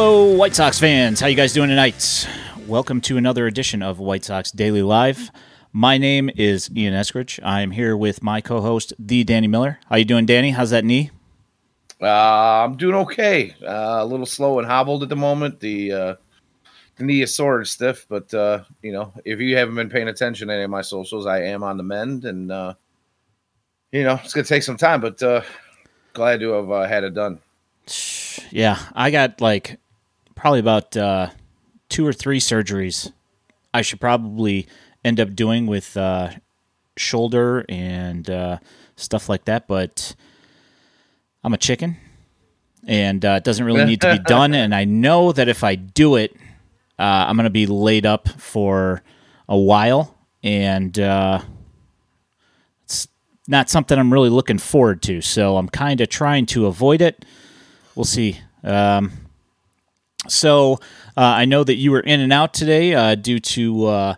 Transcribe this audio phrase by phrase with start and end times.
[0.00, 1.18] Hello, White Sox fans.
[1.18, 2.28] How you guys doing tonight?
[2.68, 5.32] Welcome to another edition of White Sox Daily Live.
[5.72, 7.40] My name is Ian Eskridge.
[7.42, 9.80] I'm here with my co-host, the Danny Miller.
[9.88, 10.52] How you doing, Danny?
[10.52, 11.10] How's that knee?
[12.00, 13.56] Uh, I'm doing okay.
[13.60, 15.58] Uh, a little slow and hobbled at the moment.
[15.58, 16.14] The, uh,
[16.94, 20.06] the knee is sore and stiff, but uh, you know, if you haven't been paying
[20.06, 22.74] attention to any of my socials, I am on the mend, and uh,
[23.90, 25.42] you know, it's gonna take some time, but uh,
[26.12, 27.40] glad to have uh, had it done.
[28.52, 29.80] Yeah, I got like
[30.38, 31.30] probably about uh,
[31.88, 33.12] two or three surgeries.
[33.74, 34.66] I should probably
[35.04, 36.30] end up doing with uh,
[36.96, 38.58] shoulder and uh,
[38.96, 40.14] stuff like that, but
[41.42, 41.96] I'm a chicken,
[42.86, 44.54] and uh, it doesn't really need to be done.
[44.54, 46.34] And I know that if I do it,
[46.98, 49.02] uh, I'm going to be laid up for
[49.48, 51.40] a while, and uh,
[52.84, 53.08] it's
[53.48, 55.20] not something I'm really looking forward to.
[55.20, 57.24] So I'm kind of trying to avoid it.
[57.96, 58.40] We'll see.
[58.62, 59.12] Um,
[60.28, 60.74] so
[61.16, 64.14] uh, I know that you were in and out today uh, due to uh,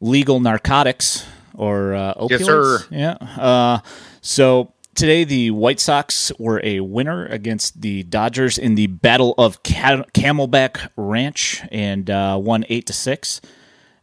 [0.00, 2.30] legal narcotics or uh, opioids.
[2.30, 2.84] Yes, sir.
[2.90, 3.12] Yeah.
[3.12, 3.80] Uh,
[4.20, 9.62] so today the White Sox were a winner against the Dodgers in the Battle of
[9.62, 13.40] Cam- Camelback Ranch and uh, won eight to six.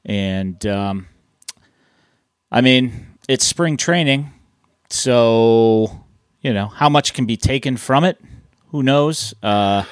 [0.06, 1.08] And um,
[2.52, 4.32] I mean, it's spring training,
[4.90, 6.06] so
[6.42, 8.20] you know how much can be taken from it.
[8.70, 9.34] Who knows?
[9.44, 9.84] Uh,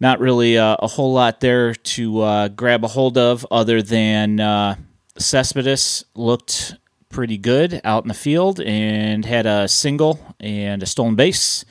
[0.00, 4.40] not really uh, a whole lot there to uh, grab a hold of, other than
[4.40, 4.76] uh,
[5.18, 6.76] Cespedes looked
[7.08, 11.64] pretty good out in the field and had a single and a stolen base.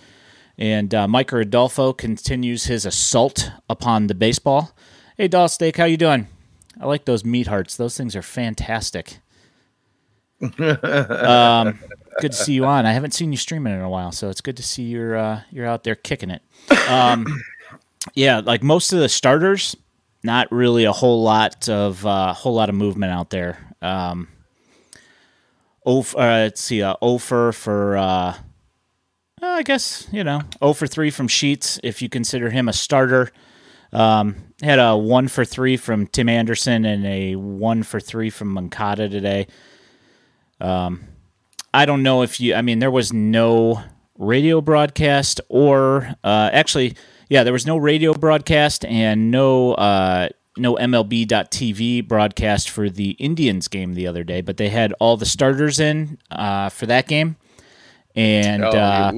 [0.58, 4.72] And uh, Micker Adolfo continues his assault upon the baseball.
[5.18, 6.28] Hey, Doll Steak, how you doing?
[6.80, 7.76] I like those meat hearts.
[7.76, 9.20] Those things are fantastic.
[10.42, 11.80] um,
[12.20, 12.86] good to see you on.
[12.86, 15.42] I haven't seen you streaming in a while, so it's good to see you're uh,
[15.52, 16.42] you're out there kicking it.
[16.90, 17.26] Um,
[18.14, 19.76] yeah, like most of the starters,
[20.24, 23.58] not really a whole lot of uh, whole lot of movement out there.
[23.82, 24.28] Um,
[25.86, 28.36] Ofer, uh, let's see, uh, Ofer for uh,
[29.42, 33.32] I guess you know, O for three from Sheets if you consider him a starter.
[33.94, 38.50] Um, had a one for three from Tim Anderson and a one for three from
[38.50, 39.48] Moncada today.
[40.60, 41.06] Um,
[41.74, 42.56] I don't know if you.
[42.56, 43.84] I mean, there was no
[44.18, 46.96] radio broadcast, or uh, actually,
[47.30, 53.68] yeah, there was no radio broadcast and no uh, no MLB.TV broadcast for the Indians
[53.68, 54.42] game the other day.
[54.42, 57.36] But they had all the starters in uh, for that game,
[58.16, 59.12] and Oh, uh,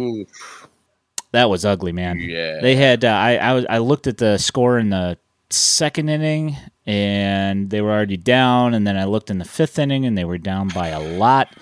[1.32, 2.20] that was ugly, man.
[2.20, 2.60] Yeah.
[2.62, 5.18] They had uh, I I, was, I looked at the score in the
[5.50, 10.06] second inning and they were already down and then I looked in the fifth inning
[10.06, 11.56] and they were down by a lot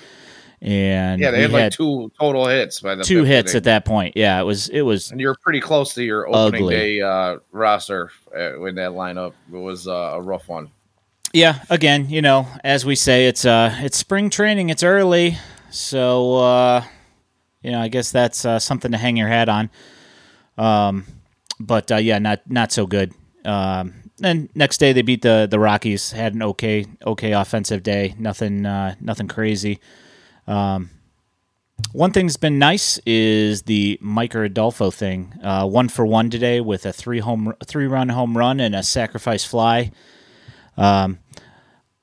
[0.62, 3.58] and yeah, they we had like two total hits by the two hits inning.
[3.58, 4.16] at that point.
[4.16, 6.76] Yeah, it was it was and you're pretty close to your opening Ugly.
[6.76, 9.34] day uh, roster uh, with that lineup.
[9.52, 10.72] It was uh, a rough one.
[11.34, 15.38] yeah, again, you know, as we say it's uh it's spring training, it's early.
[15.70, 16.84] So uh
[17.62, 19.70] you know, I guess that's uh, something to hang your hat on.
[20.58, 21.06] Um
[21.60, 23.14] but uh, yeah, not not so good.
[23.44, 26.12] Um then next day they beat the the Rockies.
[26.14, 28.16] Had an okay okay offensive day.
[28.18, 29.80] Nothing uh, nothing crazy.
[30.48, 30.90] Um,
[31.92, 35.34] one thing's been nice is the Micker Adolfo thing.
[35.44, 38.84] Uh, one for one today with a three home three run home run and a
[38.84, 39.92] sacrifice fly.
[40.78, 41.20] Um,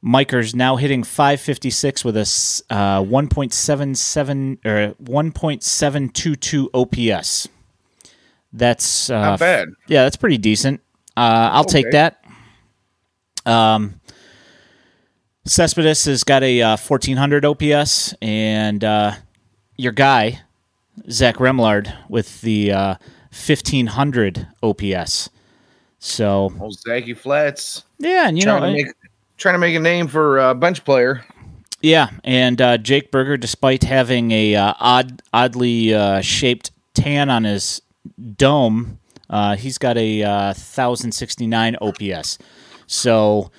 [0.05, 2.23] Micker's now hitting 556 with a
[2.71, 7.49] uh, 1.77 or 1.722 OPS.
[8.53, 9.69] That's uh, Not bad.
[9.87, 10.81] yeah, that's pretty decent.
[11.17, 12.25] Uh, I'll take that.
[13.47, 14.01] Um,
[15.45, 19.13] Cespedes has got a uh, 1400 OPS, and uh,
[19.77, 20.41] your guy
[21.11, 22.95] Zach Remillard with the uh,
[23.31, 25.31] 1500 OPS.
[25.99, 28.95] So Old Zachy Flats yeah, and you trying know, to make
[29.37, 31.25] trying to make a name for uh, bench player.
[31.81, 37.45] yeah, and uh, Jake Burger, despite having a uh, odd, oddly uh, shaped tan on
[37.45, 37.83] his
[38.37, 38.99] dome,
[39.31, 42.39] uh, he's got a uh, 1069 OPS.
[42.87, 43.51] So,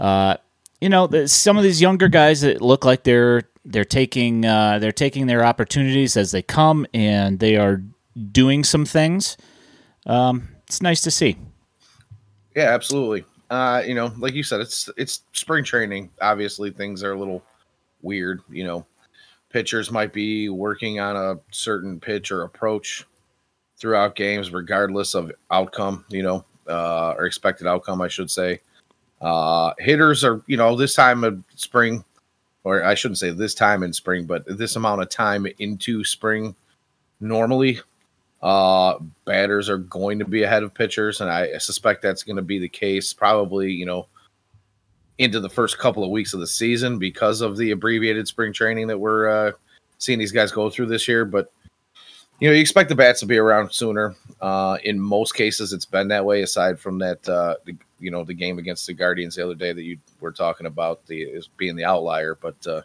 [0.00, 0.36] uh,
[0.80, 4.78] you know, the- some of these younger guys that look like they're they're taking uh,
[4.78, 7.82] they're taking their opportunities as they come, and they are
[8.32, 9.36] doing some things.
[10.06, 11.36] Um, it's nice to see.
[12.56, 13.24] Yeah, absolutely.
[13.50, 16.10] Uh, you know, like you said, it's it's spring training.
[16.22, 17.42] Obviously, things are a little
[18.02, 18.40] weird.
[18.48, 18.86] You know,
[19.50, 23.04] pitchers might be working on a certain pitch or approach
[23.76, 26.04] throughout games, regardless of outcome.
[26.08, 28.60] You know, uh, or expected outcome, I should say.
[29.20, 32.04] Uh, hitters are, you know, this time of spring,
[32.64, 36.54] or I shouldn't say this time in spring, but this amount of time into spring,
[37.20, 37.80] normally,
[38.42, 42.42] Uh, batters are going to be ahead of pitchers, and I suspect that's going to
[42.42, 44.06] be the case probably, you know,
[45.18, 48.86] into the first couple of weeks of the season because of the abbreviated spring training
[48.86, 49.52] that we're uh,
[49.98, 51.26] seeing these guys go through this year.
[51.26, 51.52] But
[52.38, 54.14] you know, you expect the bats to be around sooner.
[54.40, 56.40] Uh, in most cases, it's been that way.
[56.40, 59.72] Aside from that, uh, the, you know, the game against the Guardians the other day
[59.72, 62.82] that you were talking about the is being the outlier, but uh,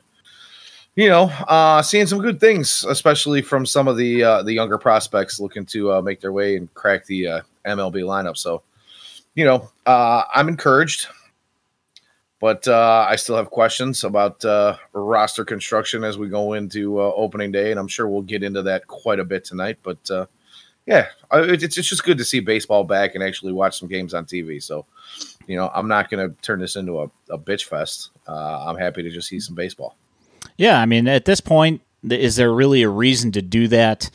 [0.96, 4.78] you know, uh, seeing some good things, especially from some of the uh, the younger
[4.78, 8.38] prospects looking to uh, make their way and crack the uh, MLB lineup.
[8.38, 8.64] So,
[9.36, 11.08] you know, uh, I'm encouraged,
[12.40, 17.12] but uh, I still have questions about uh, roster construction as we go into uh,
[17.16, 19.78] opening day, and I'm sure we'll get into that quite a bit tonight.
[19.84, 20.28] But uh,
[20.86, 24.26] yeah, it's it's just good to see baseball back and actually watch some games on
[24.26, 24.62] TV.
[24.62, 24.86] So,
[25.48, 28.12] you know, I'm not going to turn this into a, a bitch fest.
[28.28, 29.98] Uh, I'm happy to just see some baseball.
[30.58, 34.10] Yeah, I mean, at this point, is there really a reason to do that?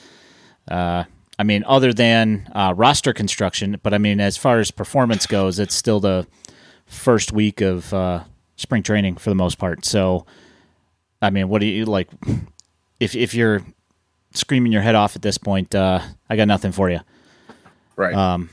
[0.70, 1.04] Uh,
[1.38, 5.58] I mean, other than uh, roster construction, but I mean, as far as performance goes,
[5.58, 6.26] it's still the
[6.86, 8.24] first week of uh,
[8.56, 9.84] spring training for the most part.
[9.84, 10.24] So,
[11.20, 12.08] I mean, what do you like?
[13.00, 13.62] If if you're
[14.32, 17.00] screaming your head off at this point, uh, I got nothing for you.
[17.96, 18.14] Right.
[18.14, 18.50] Um,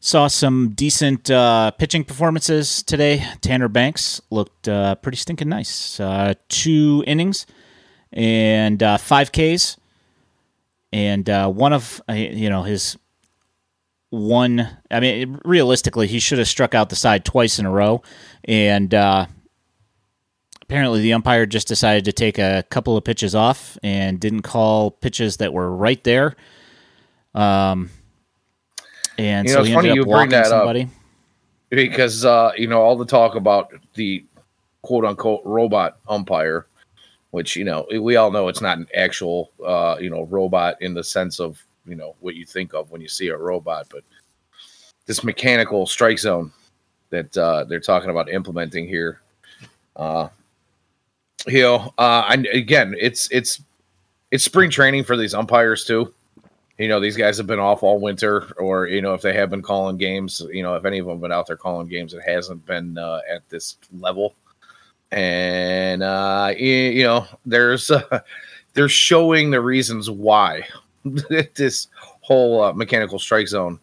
[0.00, 3.24] saw some decent uh, pitching performances today.
[3.40, 6.00] Tanner Banks looked uh, pretty stinking nice.
[6.00, 7.46] Uh, two innings
[8.12, 9.76] and uh, five Ks,
[10.92, 12.96] and uh, one of you know his
[14.10, 14.68] one.
[14.90, 18.02] I mean, realistically, he should have struck out the side twice in a row,
[18.44, 19.26] and uh,
[20.68, 24.90] apparently the umpire just decided to take a couple of pitches off and didn't call
[24.90, 26.36] pitches that were right there.
[27.34, 27.88] Um,
[29.16, 30.50] and You so know, he it's funny ended you up bring walking that up.
[30.50, 30.88] somebody.
[31.70, 34.24] because uh, you know all the talk about the
[34.82, 36.66] quote unquote robot umpire,
[37.30, 40.92] which you know we all know it's not an actual uh, you know robot in
[40.92, 44.04] the sense of you know what you think of when you see a robot, but
[45.06, 46.52] this mechanical strike zone
[47.08, 49.22] that uh, they're talking about implementing here.
[49.96, 50.28] Uh,
[51.48, 53.62] you know, uh, and again, it's it's
[54.30, 56.12] it's spring training for these umpires too.
[56.78, 59.50] You know these guys have been off all winter or you know if they have
[59.50, 62.14] been calling games you know if any of them have been out there calling games
[62.14, 64.34] it hasn't been uh, at this level.
[65.10, 68.20] And uh you, know there's uh,
[68.74, 70.62] they're showing the reasons why
[71.54, 71.88] this
[72.20, 73.80] whole uh, mechanical strike zone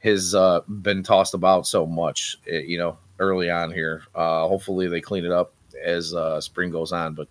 [0.00, 4.04] has uh been tossed about so much uh, you know early on here.
[4.14, 5.52] Uh hopefully they clean it up
[5.84, 7.28] as uh spring goes on but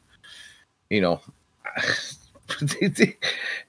[0.89, 1.19] you know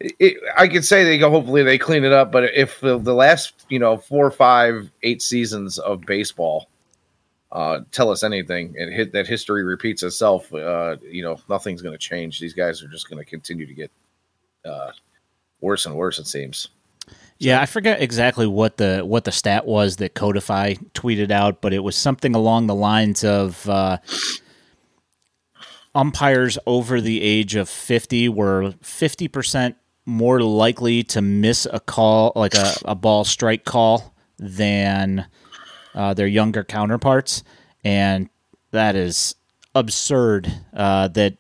[0.01, 1.31] it, I could say they go.
[1.31, 2.31] Hopefully, they clean it up.
[2.31, 6.69] But if the, the last, you know, four, five, eight seasons of baseball
[7.51, 11.95] uh, tell us anything, and hit that history repeats itself, uh, you know, nothing's going
[11.95, 12.41] to change.
[12.41, 13.91] These guys are just going to continue to get
[14.65, 14.93] uh,
[15.61, 16.19] worse and worse.
[16.19, 16.69] It seems.
[17.39, 21.73] Yeah, I forget exactly what the what the stat was that Codify tweeted out, but
[21.73, 23.99] it was something along the lines of uh,
[25.95, 29.77] umpires over the age of fifty were fifty percent
[30.07, 35.27] more likely to miss a call, like a, a ball strike call, than
[35.95, 37.43] uh, their younger counterparts,
[37.85, 38.31] and
[38.71, 39.35] that is
[39.75, 40.53] absurd.
[40.73, 41.37] Uh, that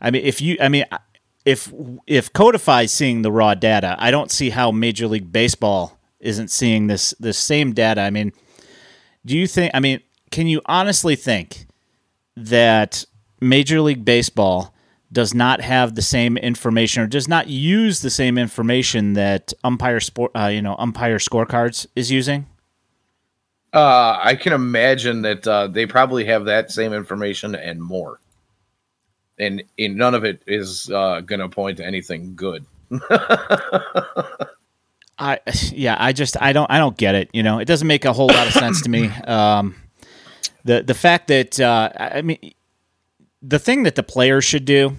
[0.00, 0.84] I mean, if you, I mean,
[1.44, 1.72] if
[2.06, 6.86] if Codify seeing the raw data, I don't see how Major League Baseball isn't seeing
[6.86, 8.00] this this same data.
[8.00, 8.32] I mean,
[9.24, 9.72] do you think?
[9.74, 10.00] I mean,
[10.30, 11.66] can you honestly think
[12.36, 13.04] that
[13.42, 14.72] Major League Baseball
[15.12, 20.00] does not have the same information or does not use the same information that umpire
[20.00, 22.46] sport, uh, you know, umpire scorecards is using?
[23.74, 28.20] Uh, I can imagine that uh, they probably have that same information and more,
[29.38, 32.66] and, and none of it is uh, going to point to anything good.
[35.18, 35.38] I
[35.72, 37.30] yeah, I just I don't I don't get it.
[37.32, 39.10] You know, it doesn't make a whole lot of sense to me.
[39.26, 39.76] Um,
[40.64, 42.38] the the fact that uh, I I mean,
[43.42, 44.96] the thing that the players should do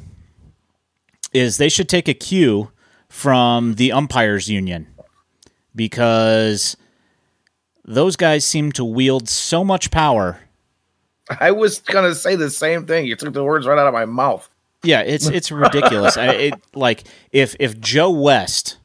[1.32, 2.70] is they should take a cue
[3.08, 4.88] from the umpires union
[5.76, 6.76] because
[7.86, 10.40] those guys seem to wield so much power.
[11.40, 13.06] I was going to say the same thing.
[13.06, 14.50] You took the words right out of my mouth.
[14.84, 16.18] Yeah, it's it's ridiculous.
[16.18, 18.78] I, it like if if Joe West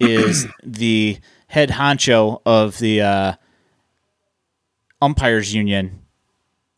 [0.00, 3.34] is the head honcho of the uh,
[5.00, 5.99] umpires union,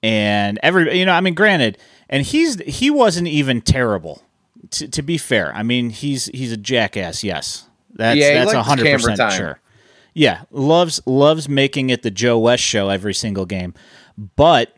[0.02, 1.78] and every you know, I mean, granted,
[2.08, 4.22] and he's he wasn't even terrible.
[4.70, 7.24] To, to be fair, I mean, he's he's a jackass.
[7.24, 9.60] Yes, that's Yeah, that's hundred percent sure.
[10.14, 13.74] Yeah, loves loves making it the Joe West show every single game,
[14.36, 14.76] but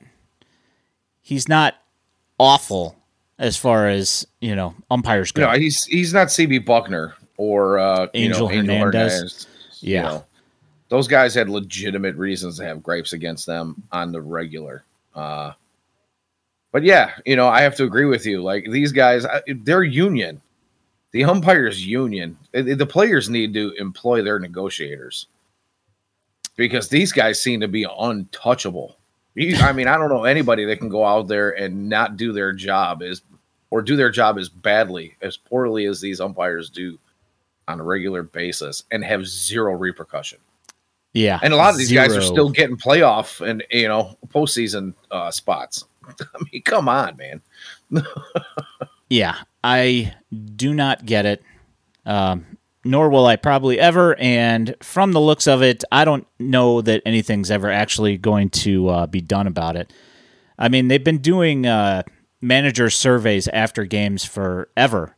[1.21, 1.75] he's not
[2.39, 2.97] awful
[3.39, 5.51] as far as you know umpires go.
[5.51, 9.13] No, he's he's not CB Bucknor or uh, Angel, you know, Hernandez.
[9.13, 9.47] Hernandez.
[9.81, 9.97] Yeah.
[9.97, 10.25] You know,
[10.89, 14.85] those guys had legitimate reasons to have gripes against them on the regular.
[15.15, 15.53] Uh,
[16.73, 18.43] but yeah, you know, I have to agree with you.
[18.43, 20.41] Like these guys, they're union.
[21.13, 22.37] The umpires union.
[22.53, 25.29] The players need to employ their negotiators
[26.57, 28.97] because these guys seem to be untouchable.
[29.37, 32.53] I mean, I don't know anybody that can go out there and not do their
[32.53, 33.23] job as
[33.71, 36.99] or do their job as badly, as poorly as these umpires do
[37.67, 40.39] on a regular basis and have zero repercussion.
[41.15, 44.95] Yeah, And a lot of these guys are still getting playoff and you know postseason
[45.11, 45.85] uh, spots.
[46.09, 47.41] I mean, come on, man.
[49.09, 50.15] Yeah, I
[50.57, 51.43] do not get it.
[52.07, 54.19] Um, nor will I probably ever.
[54.19, 58.89] And from the looks of it, I don't know that anything's ever actually going to
[58.89, 59.93] uh, be done about it.
[60.59, 62.03] I mean, they've been doing uh,
[62.41, 65.17] manager surveys after games forever.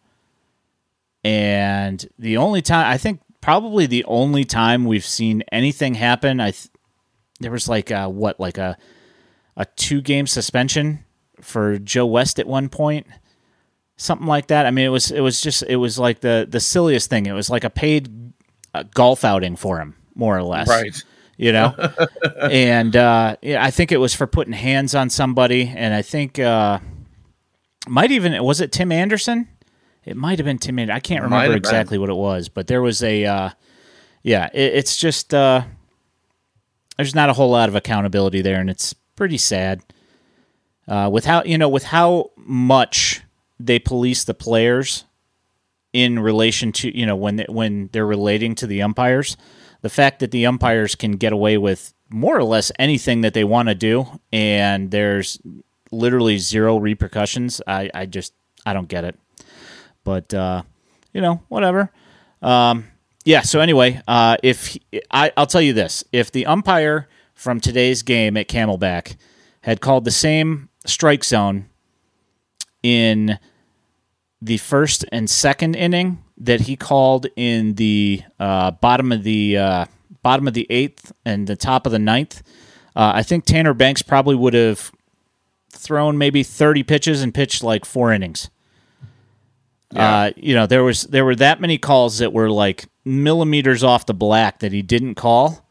[1.24, 6.50] And the only time, I think probably the only time we've seen anything happen, I
[6.50, 6.68] th-
[7.40, 8.76] there was like a, what, like a,
[9.56, 11.04] a two game suspension
[11.40, 13.06] for Joe West at one point
[13.96, 14.66] something like that.
[14.66, 17.26] I mean, it was it was just it was like the the silliest thing.
[17.26, 18.32] It was like a paid
[18.74, 20.68] uh, golf outing for him, more or less.
[20.68, 20.96] Right.
[21.38, 21.74] You know,
[22.50, 26.38] and uh, yeah, I think it was for putting hands on somebody, and I think
[26.38, 26.78] uh,
[27.86, 29.48] might even was it Tim Anderson.
[30.06, 30.78] It might have been Tim.
[30.78, 30.96] Anderson.
[30.96, 31.58] I can't remember have been.
[31.58, 33.50] exactly what it was, but there was a uh,
[34.22, 34.48] yeah.
[34.54, 35.62] It, it's just uh,
[36.96, 39.82] there's not a whole lot of accountability there, and it's pretty sad.
[40.88, 43.22] Uh, with how you know with how much
[43.58, 45.04] they police the players
[45.92, 49.36] in relation to you know when they, when they're relating to the umpires,
[49.82, 53.42] the fact that the umpires can get away with more or less anything that they
[53.42, 55.40] want to do, and there's
[55.90, 57.60] literally zero repercussions.
[57.66, 58.32] I I just
[58.64, 59.18] I don't get it,
[60.06, 60.62] but uh,
[61.12, 61.90] you know whatever.
[62.40, 62.86] Um,
[63.25, 63.42] yeah.
[63.42, 68.02] So anyway, uh, if he- I I'll tell you this: if the umpire from today's
[68.02, 69.16] game at Camelback
[69.62, 71.68] had called the same strike zone
[72.82, 73.38] in
[74.40, 79.84] the first and second inning that he called in the uh, bottom of the uh,
[80.22, 82.42] bottom of the eighth and the top of the ninth,
[82.94, 84.92] uh, I think Tanner Banks probably would have
[85.72, 88.50] thrown maybe thirty pitches and pitched like four innings.
[89.94, 94.06] Uh, you know, there was there were that many calls that were like millimeters off
[94.06, 95.64] the black that he didn't call,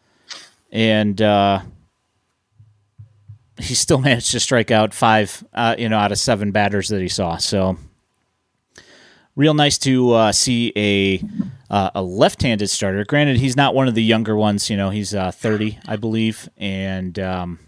[0.71, 1.59] and uh,
[3.57, 7.01] he still managed to strike out five, uh, you know, out of seven batters that
[7.01, 7.37] he saw.
[7.37, 7.77] So,
[9.35, 11.21] real nice to uh, see a
[11.69, 13.03] uh, a left-handed starter.
[13.03, 14.69] Granted, he's not one of the younger ones.
[14.69, 17.59] You know, he's uh, thirty, I believe, and um,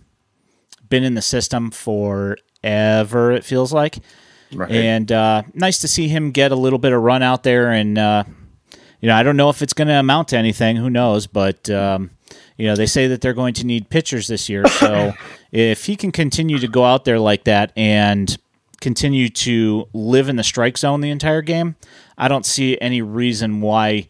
[0.87, 3.31] been in the system forever.
[3.31, 3.97] It feels like.
[4.53, 4.71] Right.
[4.71, 7.71] And uh, nice to see him get a little bit of run out there.
[7.71, 8.23] And, uh,
[9.01, 10.77] you know, I don't know if it's going to amount to anything.
[10.77, 11.27] Who knows?
[11.27, 12.11] But, um,
[12.57, 14.63] you know, they say that they're going to need pitchers this year.
[14.77, 15.13] So
[15.51, 18.37] if he can continue to go out there like that and
[18.81, 21.75] continue to live in the strike zone the entire game,
[22.17, 24.07] I don't see any reason why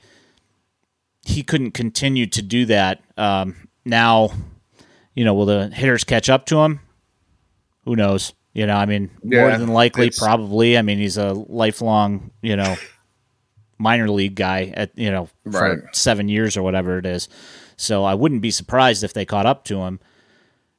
[1.24, 3.02] he couldn't continue to do that.
[3.18, 4.32] Um, now,
[5.14, 6.80] you know, will the hitters catch up to him?
[7.86, 8.34] Who knows?
[8.58, 10.80] You know, I mean, more than likely, probably.
[10.80, 12.76] I mean, he's a lifelong, you know,
[13.78, 15.78] minor league guy at you know for Right.
[15.96, 17.30] seven years or whatever it is.
[17.76, 20.00] So I wouldn't be surprised if they caught up to him.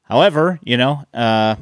[0.03, 1.55] However, you know, uh,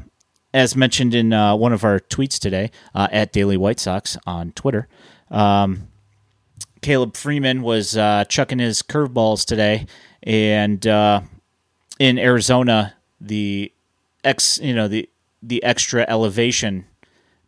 [0.54, 4.52] as mentioned in uh, one of our tweets today uh, at Daily White Sox on
[4.52, 4.88] Twitter,
[5.30, 5.88] um,
[6.80, 9.85] Caleb Freeman was uh, chucking his curveballs today,
[10.23, 11.20] and uh,
[11.99, 13.70] in Arizona, the
[14.25, 15.11] ex, you know, the
[15.43, 16.87] the extra elevation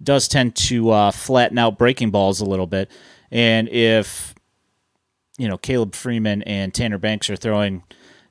[0.02, 2.90] does tend to uh, flatten out breaking balls a little bit,
[3.30, 4.35] and if
[5.38, 7.83] you know Caleb Freeman and Tanner Banks are throwing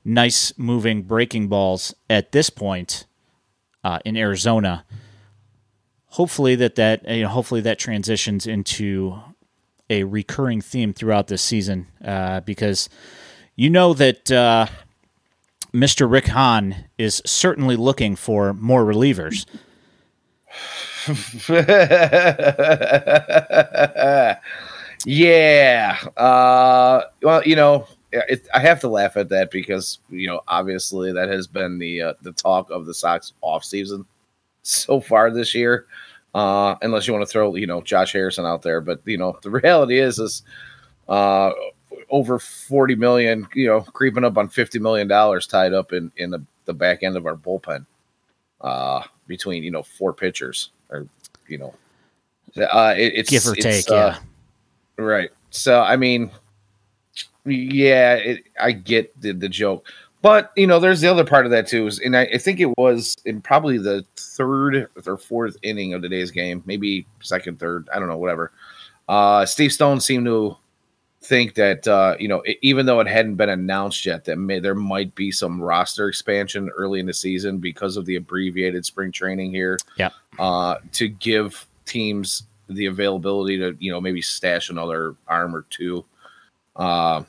[0.05, 3.05] nice moving breaking balls at this point
[3.83, 4.85] uh, in Arizona,
[6.07, 9.19] hopefully that that you know, hopefully that transitions into
[9.89, 12.89] a recurring theme throughout this season uh, because
[13.55, 14.67] you know that uh,
[15.77, 16.11] Mr.
[16.11, 19.45] Rick Hahn is certainly looking for more relievers.
[25.05, 25.97] yeah.
[26.17, 31.13] Uh, well, you know, it, I have to laugh at that because you know, obviously,
[31.13, 34.03] that has been the uh, the talk of the Sox off season
[34.63, 35.85] so far this year.
[36.33, 39.37] Uh, unless you want to throw, you know, Josh Harrison out there, but you know,
[39.43, 40.41] the reality is, is
[41.07, 41.51] uh,
[42.09, 46.31] over forty million, you know, creeping up on fifty million dollars tied up in in
[46.31, 47.85] the, the back end of our bullpen.
[48.59, 51.07] Uh, between you know four pitchers or
[51.47, 51.73] you know
[52.57, 53.91] Uh, it, it's give or it's, take.
[53.91, 54.19] uh, yeah,
[54.97, 55.29] Right.
[55.51, 56.31] So I mean,
[57.45, 59.87] yeah, it, I get the the joke,
[60.21, 61.87] but you know, there's the other part of that too.
[61.87, 66.01] Is, and I, I think it was in probably the third or fourth inning of
[66.01, 68.51] today's game, maybe second, third, I don't know, whatever.
[69.07, 70.57] Uh, Steve Stone seemed to
[71.27, 74.59] think that uh, you know, it, even though it hadn't been announced yet, that may,
[74.59, 79.11] there might be some roster expansion early in the season because of the abbreviated spring
[79.11, 79.77] training here.
[79.97, 80.13] Yep.
[80.39, 86.03] Uh, to give teams the availability to you know maybe stash another arm or two.
[86.75, 87.23] Uh,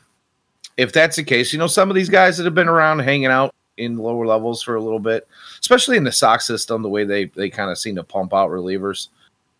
[0.77, 3.27] if that's the case, you know some of these guys that have been around hanging
[3.27, 5.27] out in lower levels for a little bit,
[5.61, 8.51] especially in the sock system, the way they they kind of seem to pump out
[8.51, 9.09] relievers.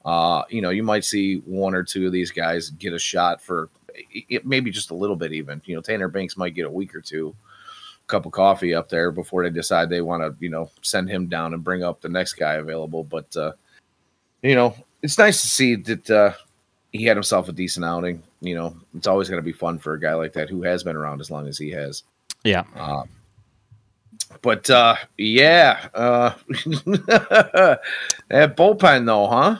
[0.05, 3.43] Uh, you know, you might see one or two of these guys get a shot
[3.43, 3.69] for
[4.11, 5.61] it, maybe just a little bit even.
[5.65, 7.35] You know, Tanner Banks might get a week or two,
[8.07, 11.27] cup of coffee up there before they decide they want to, you know, send him
[11.27, 13.05] down and bring up the next guy available.
[13.05, 13.53] But uh,
[14.43, 16.33] you know, it's nice to see that uh,
[16.93, 18.23] he had himself a decent outing.
[18.41, 20.83] You know, it's always going to be fun for a guy like that who has
[20.83, 22.05] been around as long as he has.
[22.45, 22.65] yeah.
[22.77, 23.05] Uh,
[24.43, 27.81] but uh, yeah, uh, that
[28.57, 29.59] bullpen though, huh?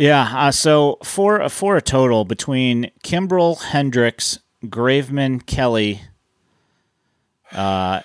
[0.00, 0.32] Yeah.
[0.34, 6.00] Uh, so for for a total between Kimbrel, Hendriks, Graveman, Kelly,
[7.52, 8.00] uh,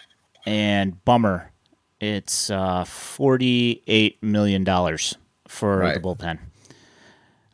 [0.46, 1.52] and Bummer,
[2.02, 5.16] it's uh, forty eight million dollars
[5.48, 5.94] for Right.
[5.96, 6.40] the bullpen.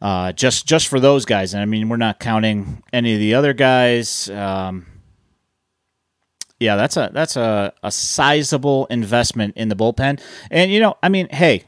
[0.01, 3.35] Uh, just just for those guys, and I mean we're not counting any of the
[3.35, 4.27] other guys.
[4.31, 4.87] Um,
[6.59, 10.19] yeah, that's a that's a, a sizable investment in the bullpen,
[10.49, 11.65] and you know, I mean, hey,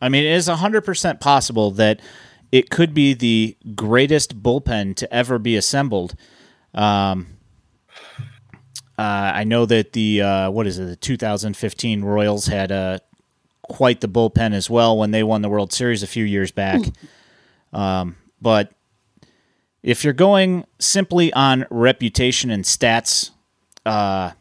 [0.00, 2.00] I mean, it is 100% possible that
[2.50, 6.14] it could be the greatest bullpen to ever be assembled.
[6.74, 7.28] Um,
[8.98, 12.98] uh, I know that the, uh, what is it, the 2015 Royals had uh,
[13.62, 16.80] quite the bullpen as well when they won the World Series a few years back.
[17.72, 18.72] um, but
[19.82, 23.30] if you're going simply on reputation and stats,
[23.86, 24.32] uh,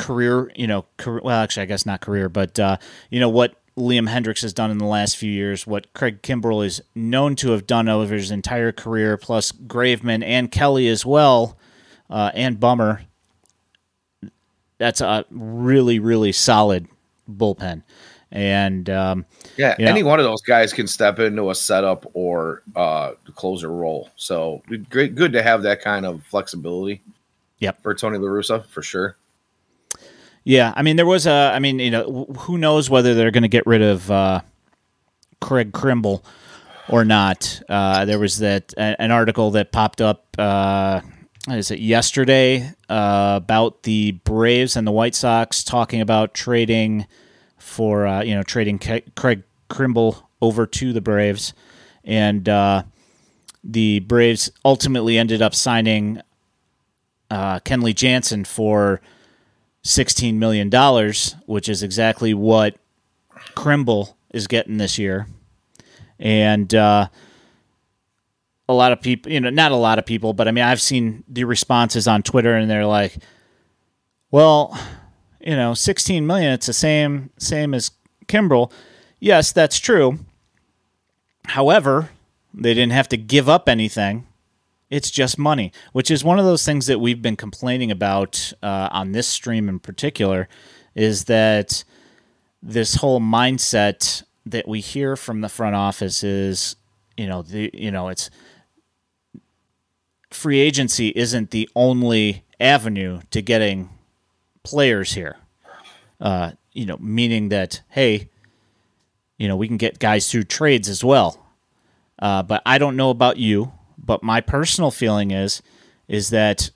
[0.00, 2.76] career, you know, career, well, actually, I guess not career, but uh,
[3.10, 6.64] you know what Liam Hendriks has done in the last few years, what Craig Kimbrel
[6.64, 11.56] is known to have done over his entire career, plus Graveman and Kelly as well,
[12.08, 13.02] uh, and Bummer.
[14.78, 16.88] That's a really, really solid
[17.30, 17.82] bullpen,
[18.32, 22.06] and um, Yeah, You know- any one of those guys can step into a setup
[22.14, 24.08] or uh, closer role.
[24.16, 27.02] So great, good to have that kind of flexibility.
[27.58, 27.82] Yep.
[27.82, 29.16] for Tony La Russa for sure.
[30.50, 31.52] Yeah, I mean, there was a.
[31.54, 34.40] I mean, you know, who knows whether they're going to get rid of uh,
[35.40, 36.24] Craig Krimble
[36.88, 37.62] or not?
[37.68, 40.26] Uh, there was that an article that popped up.
[40.36, 41.02] Uh,
[41.48, 47.06] is it yesterday uh, about the Braves and the White Sox talking about trading
[47.56, 51.54] for uh, you know trading Craig Krimble over to the Braves,
[52.02, 52.82] and uh,
[53.62, 56.20] the Braves ultimately ended up signing
[57.30, 59.00] uh, Kenley Jansen for
[59.82, 62.76] sixteen million dollars, which is exactly what
[63.54, 65.26] Krimble is getting this year,
[66.18, 67.08] and uh,
[68.68, 70.80] a lot of people, you know, not a lot of people, but I mean, I've
[70.80, 73.16] seen the responses on Twitter, and they're like,
[74.30, 74.78] "Well,
[75.40, 77.90] you know, sixteen million, it's the same same as
[78.26, 78.72] Kimbrel."
[79.18, 80.18] Yes, that's true.
[81.46, 82.10] However,
[82.54, 84.26] they didn't have to give up anything.
[84.90, 88.88] It's just money, which is one of those things that we've been complaining about uh,
[88.90, 90.48] on this stream in particular,
[90.94, 91.84] is that
[92.62, 96.76] this whole mindset that we hear from the front office is,
[97.16, 98.30] you know, the you know, it's
[100.30, 103.90] free agency isn't the only avenue to getting
[104.62, 105.36] players here.
[106.20, 108.28] Uh, you know, meaning that hey,
[109.38, 111.46] you know, we can get guys through trades as well.
[112.18, 113.72] Uh, but I don't know about you,
[114.04, 115.62] but my personal feeling is
[116.08, 116.70] is that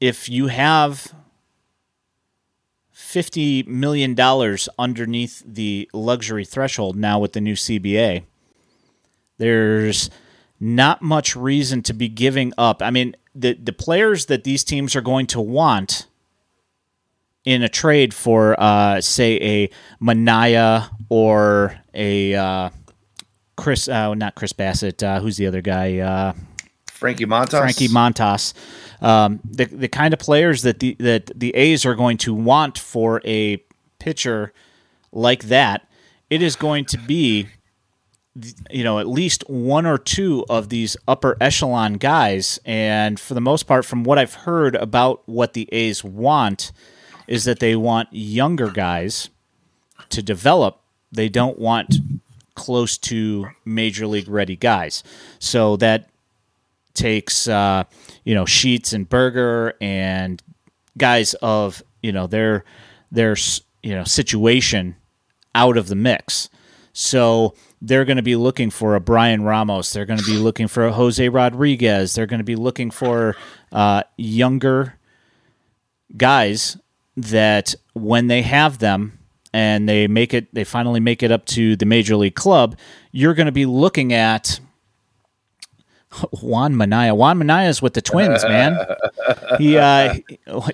[0.00, 1.14] if you have
[2.90, 8.24] fifty million dollars underneath the luxury threshold now with the new CBA,
[9.38, 10.10] there's
[10.60, 12.82] not much reason to be giving up.
[12.82, 16.06] I mean, the the players that these teams are going to want
[17.44, 19.70] in a trade for, uh, say, a
[20.02, 22.70] Manaea or a uh,
[23.56, 25.02] Chris, uh, not Chris Bassitt.
[25.02, 25.98] Uh, who's the other guy?
[25.98, 26.32] Uh,
[26.86, 27.58] Frankie Montas.
[27.58, 28.54] Frankie Montas.
[29.02, 32.78] Um, the the kind of players that the that the A's are going to want
[32.78, 33.62] for a
[33.98, 34.52] pitcher
[35.12, 35.88] like that,
[36.30, 37.48] it is going to be,
[38.70, 42.58] you know, at least one or two of these upper echelon guys.
[42.64, 46.72] And for the most part, from what I've heard about what the A's want,
[47.26, 49.30] is that they want younger guys
[50.10, 50.80] to develop
[51.14, 51.96] They don't want
[52.54, 55.02] close to major league ready guys.
[55.38, 56.08] So that
[56.94, 57.84] takes uh,
[58.24, 60.42] you know Sheets and Burger and
[60.96, 62.64] guys of you know their
[63.10, 63.36] their
[63.82, 64.96] you know situation
[65.54, 66.48] out of the mix.
[66.92, 69.92] So they're going to be looking for a Bryan Ramos.
[69.92, 72.14] They're going to be looking for a Jose Rodriguez.
[72.14, 73.36] They're going to be looking for
[73.72, 74.94] uh, younger
[76.16, 76.78] guys
[77.16, 79.13] that when they have them
[79.54, 82.76] and they make it, they finally make it up to the major league club.
[83.12, 84.58] You're going to be looking at
[86.42, 87.14] Juan Minaya.
[87.14, 88.76] Juan Minaya is with the Twins, man.
[89.58, 90.14] He, uh,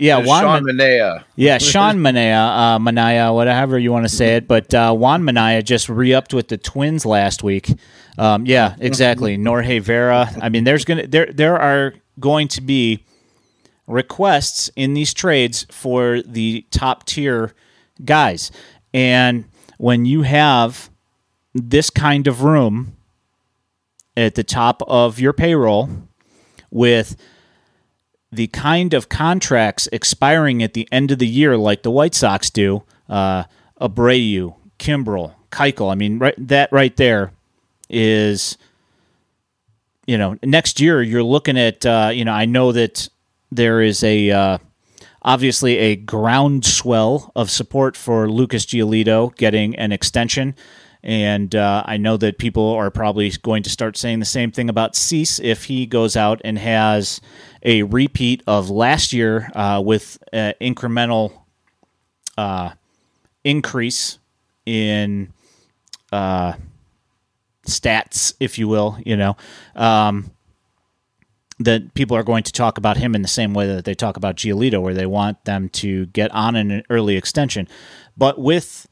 [0.00, 1.24] yeah, Juan Sean Manaea.
[1.36, 4.48] Yeah, Sean Minaya, uh, Minaya, whatever you want to say it.
[4.48, 7.70] But uh, Juan Minaya just re-upped with the Twins last week.
[8.16, 9.36] Um, yeah, exactly.
[9.36, 10.30] Norge Vera.
[10.40, 13.04] I mean, there's gonna there there are going to be
[13.86, 17.54] requests in these trades for the top tier
[18.04, 18.50] guys,
[18.92, 19.44] and
[19.78, 20.90] when you have
[21.54, 22.96] this kind of room
[24.16, 25.88] at the top of your payroll
[26.70, 27.16] with
[28.32, 32.50] the kind of contracts expiring at the end of the year, like the White Sox
[32.50, 33.44] do, uh,
[33.80, 35.90] Abreu, Kimbrel, Keuchel.
[35.90, 37.32] I mean, right, that right there
[37.88, 38.56] is,
[40.06, 43.08] you know, next year you're looking at, uh, you know, I know that
[43.50, 44.58] there is a uh,
[45.22, 50.54] obviously a groundswell of support for Lucas Giolito getting an extension.
[51.02, 54.68] And uh, I know that people are probably going to start saying the same thing
[54.68, 57.20] about Cease if he goes out and has
[57.62, 61.32] a repeat of last year uh, with an incremental
[62.36, 62.72] uh,
[63.44, 64.18] increase
[64.66, 65.32] in
[66.12, 66.52] uh,
[67.66, 68.98] stats, if you will.
[69.04, 69.36] You know.
[69.74, 70.30] Um,
[71.60, 74.16] that people are going to talk about him in the same way that they talk
[74.16, 77.68] about Giolito, where they want them to get on an early extension.
[78.16, 78.88] But with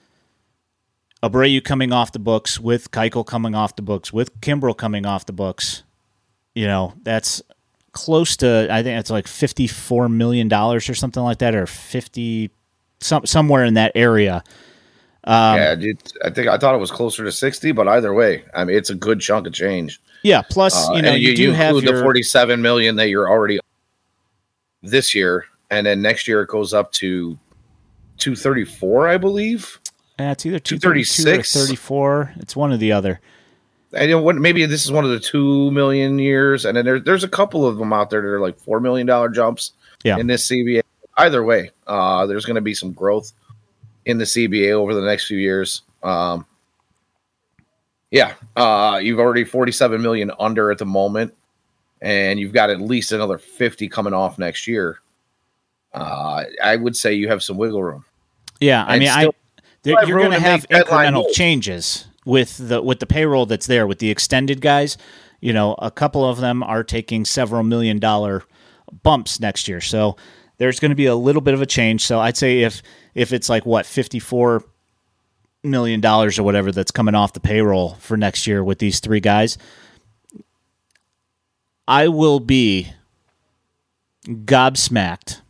[1.22, 5.24] Abreu coming off the books, with Keuchel coming off the books, with Kimbrel coming off
[5.26, 5.82] the books,
[6.54, 7.42] you know, that's
[7.92, 11.66] close to I think it's like fifty four million dollars or something like that, or
[11.66, 12.50] fifty
[13.00, 14.44] some somewhere in that area.
[15.24, 15.74] Um, yeah,
[16.24, 18.90] I think I thought it was closer to sixty, but either way, I mean, it's
[18.90, 20.00] a good chunk of change.
[20.22, 20.42] Yeah.
[20.42, 23.28] Plus, uh, you know, you, you, do you have your, the forty-seven million that you're
[23.28, 23.60] already
[24.82, 27.38] this year, and then next year it goes up to
[28.18, 29.78] two thirty-four, I believe.
[30.18, 32.34] Yeah, it's either two thirty-six or thirty-four.
[32.36, 33.20] It's one or the other.
[33.98, 37.00] I know what maybe this is one of the two million years, and then there,
[37.00, 39.72] there's a couple of them out there that are like four million dollar jumps.
[40.04, 40.18] Yeah.
[40.18, 40.82] in this CBA.
[41.16, 43.32] Either way, uh, there's going to be some growth
[44.04, 45.82] in the CBA over the next few years.
[46.02, 46.46] Um,
[48.10, 51.34] yeah, uh, you've already 47 million under at the moment,
[52.00, 55.00] and you've got at least another 50 coming off next year.
[55.92, 58.04] Uh, I would say you have some wiggle room.
[58.60, 59.30] Yeah, I and mean, I
[59.84, 61.34] you're going to have incremental moves.
[61.34, 64.96] changes with the with the payroll that's there with the extended guys.
[65.40, 68.42] You know, a couple of them are taking several million dollar
[69.02, 70.16] bumps next year, so
[70.58, 72.04] there's going to be a little bit of a change.
[72.04, 72.82] So I'd say if
[73.14, 74.64] if it's like what 54
[75.62, 79.20] million dollars or whatever that's coming off the payroll for next year with these three
[79.20, 79.58] guys,
[81.86, 82.92] I will be
[84.26, 85.40] gobsmacked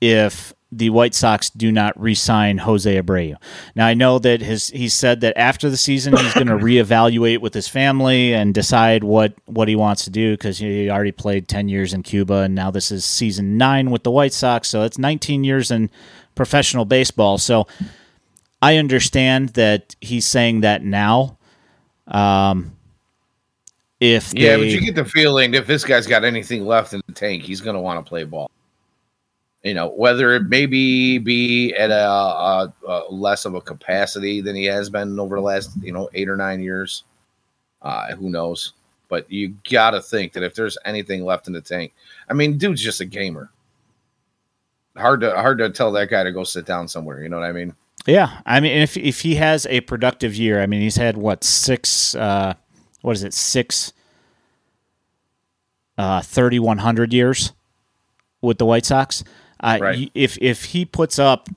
[0.00, 3.36] if the White Sox do not re-sign Jose Abreu.
[3.76, 7.40] Now I know that his he said that after the season he's going to reevaluate
[7.40, 11.48] with his family and decide what what he wants to do because he already played
[11.48, 14.82] 10 years in Cuba and now this is season 9 with the White Sox so
[14.82, 15.88] it's 19 years in
[16.36, 17.38] professional baseball.
[17.38, 17.66] So
[18.66, 21.38] I understand that he's saying that now.
[22.08, 22.72] Um
[24.00, 27.12] if Yeah, but you get the feeling if this guy's got anything left in the
[27.12, 28.50] tank, he's going to want to play ball.
[29.62, 34.56] You know whether it maybe be at a, a, a, less of a capacity than
[34.56, 37.04] he has been over the last you know eight or nine years
[37.82, 38.72] uh, who knows?
[39.08, 41.94] But you gotta think that if there's anything left in the tank
[42.28, 43.48] i mean dude's just a gamer.
[44.96, 47.46] Hard to hard to tell that guy to go sit down somewhere you know what
[47.46, 47.72] i mean
[48.06, 51.42] yeah i mean if if he has a productive year i mean he's had what
[51.44, 52.54] six uh
[53.02, 53.92] what is it six
[55.98, 57.52] uh 3100 years
[58.40, 59.24] with the white sox
[59.60, 60.10] uh, right.
[60.14, 61.48] If if he puts up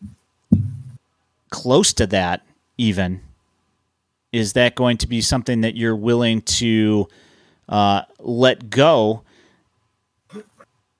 [1.49, 2.45] close to that,
[2.77, 3.21] even,
[4.31, 7.07] is that going to be something that you're willing to
[7.67, 9.23] uh, let go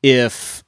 [0.03, 0.63] if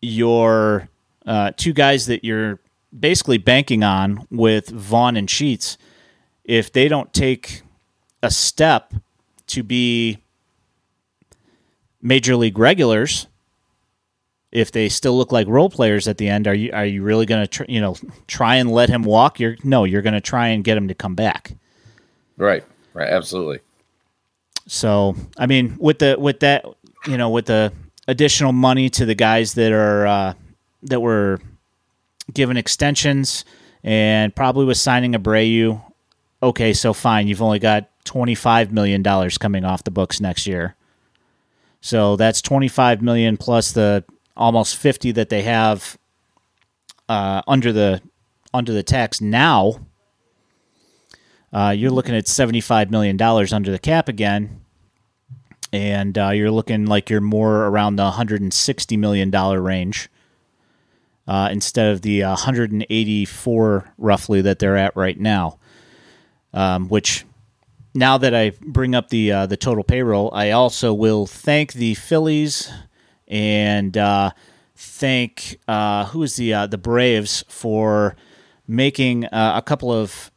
[0.00, 0.88] your
[1.26, 2.58] uh, two guys that you're
[2.98, 5.78] basically banking on with Vaughn and Sheets,
[6.44, 7.62] if they don't take
[8.22, 8.94] a step
[9.48, 10.18] to be
[12.02, 13.26] major league regulars
[14.50, 17.26] if they still look like role players at the end, are you are you really
[17.26, 19.38] going to tr- you know try and let him walk?
[19.38, 21.52] You're no, you're going to try and get him to come back.
[22.36, 22.64] Right.
[22.94, 23.08] Right.
[23.08, 23.60] Absolutely.
[24.66, 26.64] So I mean, with the with that
[27.06, 27.72] you know with the
[28.06, 30.34] additional money to the guys that are uh,
[30.84, 31.40] that were
[32.32, 33.44] given extensions
[33.82, 35.82] and probably with signing Abreu.
[36.42, 40.46] Okay, so fine, you've only got twenty five million dollars coming off the books next
[40.46, 40.76] year.
[41.80, 44.04] So that's twenty five million plus the
[44.38, 45.98] almost 50 that they have
[47.08, 48.00] uh, under the
[48.54, 49.80] under the tax now.
[51.52, 54.60] Uh, you're looking at 75 million dollars under the cap again,
[55.72, 60.08] and uh, you're looking like you're more around the 160 million dollar range
[61.28, 65.58] uh, instead of the 184 roughly that they're at right now.
[66.54, 67.24] Um, which
[67.94, 71.94] now that I bring up the uh, the total payroll, I also will thank the
[71.94, 72.72] Phillies
[73.28, 74.30] and uh,
[74.74, 78.16] thank uh, who is the uh, the Braves for
[78.66, 80.30] making uh, a couple of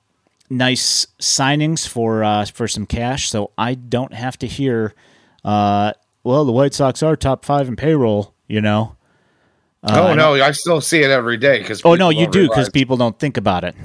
[0.50, 4.94] nice signings for uh, for some cash, so I don't have to hear.
[5.44, 8.96] Uh, well, the White Sox are top five in payroll, you know.
[9.84, 11.82] Oh no, I still see it every day because.
[11.84, 13.76] Oh no, you do because people don't think about it.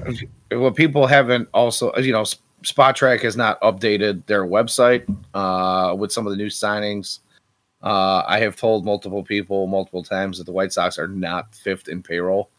[0.50, 2.24] Well, people haven't also, you know,
[2.62, 5.04] Spotrac has not updated their website
[5.34, 7.20] uh, with some of the new signings.
[7.82, 11.88] Uh, I have told multiple people multiple times that the White Sox are not fifth
[11.88, 12.50] in payroll.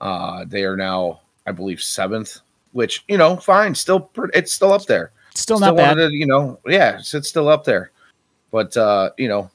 [0.00, 2.40] Uh, they are now, I believe, seventh,
[2.72, 5.12] which you know, fine, still it's still up there.
[5.34, 6.12] Still, still not bad.
[6.12, 7.90] You know, yeah, it's, it's still up there.
[8.50, 9.50] But uh, you know,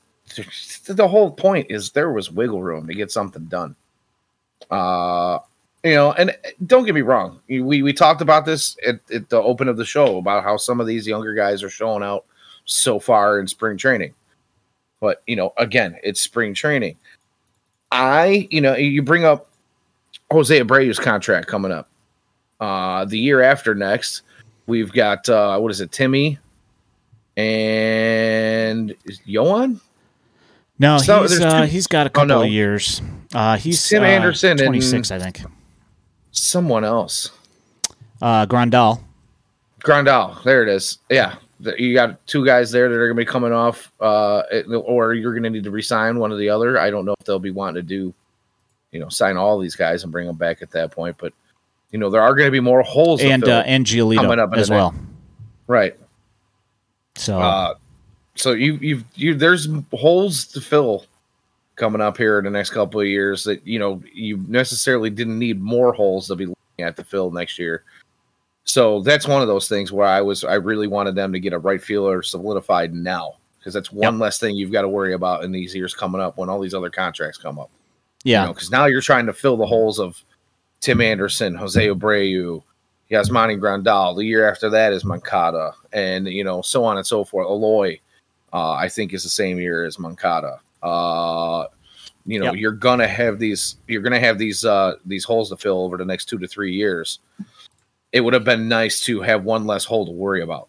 [0.87, 3.75] the whole point is there was wiggle room to get something done.
[4.69, 5.39] Uh,
[5.83, 9.41] you know, and don't get me wrong, we we talked about this at, at the
[9.41, 12.25] open of the show about how some of these younger guys are showing out
[12.65, 14.13] so far in spring training.
[14.99, 16.97] But you know, again, it's spring training.
[17.91, 19.49] I, you know, you bring up
[20.31, 21.89] Jose Abreu's contract coming up.
[22.59, 24.23] Uh, the year after next,
[24.67, 26.37] we've got uh, what is it, Timmy
[27.37, 28.93] and
[29.25, 29.79] Yoan?
[30.79, 32.43] No, so he's uh, he's got a couple oh, no.
[32.43, 33.01] of years.
[33.33, 35.41] Uh, he's Tim uh, Anderson, twenty six, I think.
[36.31, 37.31] Someone else.
[38.21, 39.01] Uh, Grandal.
[39.83, 40.99] Grandal, there it is.
[41.09, 41.35] Yeah,
[41.77, 44.43] you got two guys there that are going to be coming off, uh,
[44.85, 46.79] or you're going to need to resign one or the other.
[46.79, 48.13] I don't know if they'll be wanting to do,
[48.91, 51.17] you know, sign all these guys and bring them back at that point.
[51.17, 51.33] But
[51.91, 54.53] you know, there are going to be more holes and uh, and Giolito coming up
[54.53, 54.95] as well,
[55.67, 55.97] right?
[57.15, 57.75] So, uh,
[58.39, 61.05] so you you you there's holes to fill
[61.75, 65.37] coming up here in the next couple of years that you know you necessarily didn't
[65.37, 67.83] need more holes to be looking at to fill next year.
[68.63, 71.53] So that's one of those things where I was I really wanted them to get
[71.53, 74.21] a right fielder solidified now because that's one yep.
[74.21, 76.73] less thing you've got to worry about in these years coming up when all these
[76.73, 77.69] other contracts come up.
[78.23, 80.23] Yeah, because you know, now you're trying to fill the holes of
[80.81, 82.61] Tim Anderson, Jose Abreu,
[83.11, 84.15] Yasmani Grandal.
[84.15, 87.47] The year after that is Moncada, and you know so on and so forth.
[87.47, 87.99] Eloy,
[88.53, 90.59] uh, I think, is the same year as Moncada.
[90.81, 91.65] Uh,
[92.25, 92.55] you know, yep.
[92.55, 93.77] you're gonna have these.
[93.87, 96.73] You're gonna have these uh, these holes to fill over the next two to three
[96.73, 97.19] years
[98.11, 100.67] it would have been nice to have one less hole to worry about.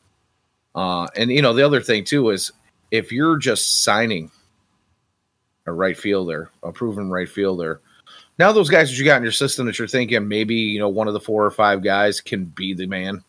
[0.74, 2.52] Uh, and you know, the other thing too is
[2.90, 4.30] if you're just signing
[5.66, 7.80] a right fielder, a proven right fielder,
[8.38, 10.88] now those guys that you got in your system that you're thinking maybe you know
[10.88, 13.24] one of the four or five guys can be the man.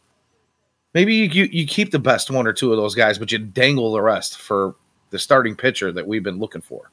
[0.93, 3.93] Maybe you you keep the best one or two of those guys, but you dangle
[3.93, 4.75] the rest for
[5.09, 6.91] the starting pitcher that we've been looking for.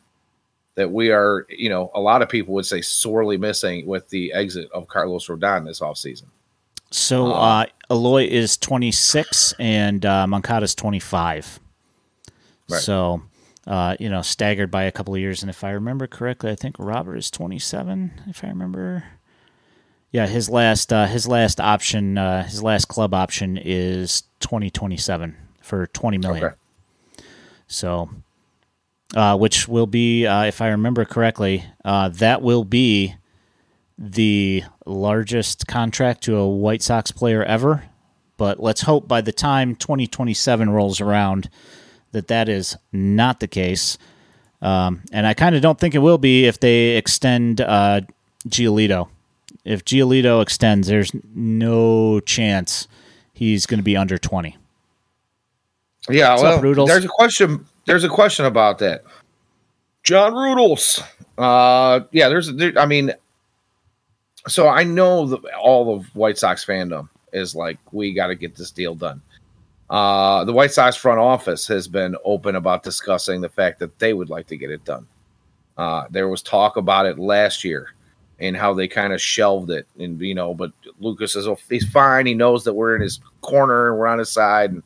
[0.77, 4.33] That we are, you know, a lot of people would say sorely missing with the
[4.33, 6.27] exit of Carlos Rodon this offseason.
[6.91, 11.61] So uh, Eloy is 26 and uh, Moncada is 25.
[12.69, 12.81] Right.
[12.81, 13.23] So,
[13.67, 15.43] uh, you know, staggered by a couple of years.
[15.43, 18.23] And if I remember correctly, I think Robert is 27.
[18.29, 19.05] If I remember,
[20.11, 25.87] yeah, his last uh, his last option, uh, his last club option is 2027 for
[25.89, 26.45] 20 million.
[26.45, 26.55] Okay.
[27.67, 28.09] So,
[29.15, 33.15] uh, which will be, uh, if I remember correctly, uh, that will be
[33.99, 37.85] the largest contract to a White Sox player ever.
[38.39, 41.51] But let's hope by the time 2027 rolls around
[42.13, 43.99] that that is not the case.
[44.63, 48.03] Um, and I kind of don't think it will be if they extend uh,
[48.49, 49.09] Giolito.
[49.69, 52.89] If Giolito extends, there's no chance
[53.35, 54.57] he's going to be under 20.
[56.09, 57.67] Yeah, What's well, there's a question.
[57.85, 59.05] There's a question about that.
[60.05, 61.03] John Rudels.
[61.37, 62.51] Uh, yeah, there's.
[62.55, 63.13] There, I mean,
[64.47, 68.57] so I know that all of White Sox fandom is like, we got to get
[68.57, 69.21] this deal done.
[69.91, 74.15] Uh, the White Sox front office has been open about discussing the fact that they
[74.15, 75.07] would like to get it done.
[75.77, 77.91] Uh, there was talk about it last year
[78.41, 79.87] and how they kind of shelved it.
[79.99, 82.27] And, you know, but Lucas says, oh, he's fine.
[82.27, 84.71] He knows that we're in his corner and we're on his side.
[84.71, 84.83] And,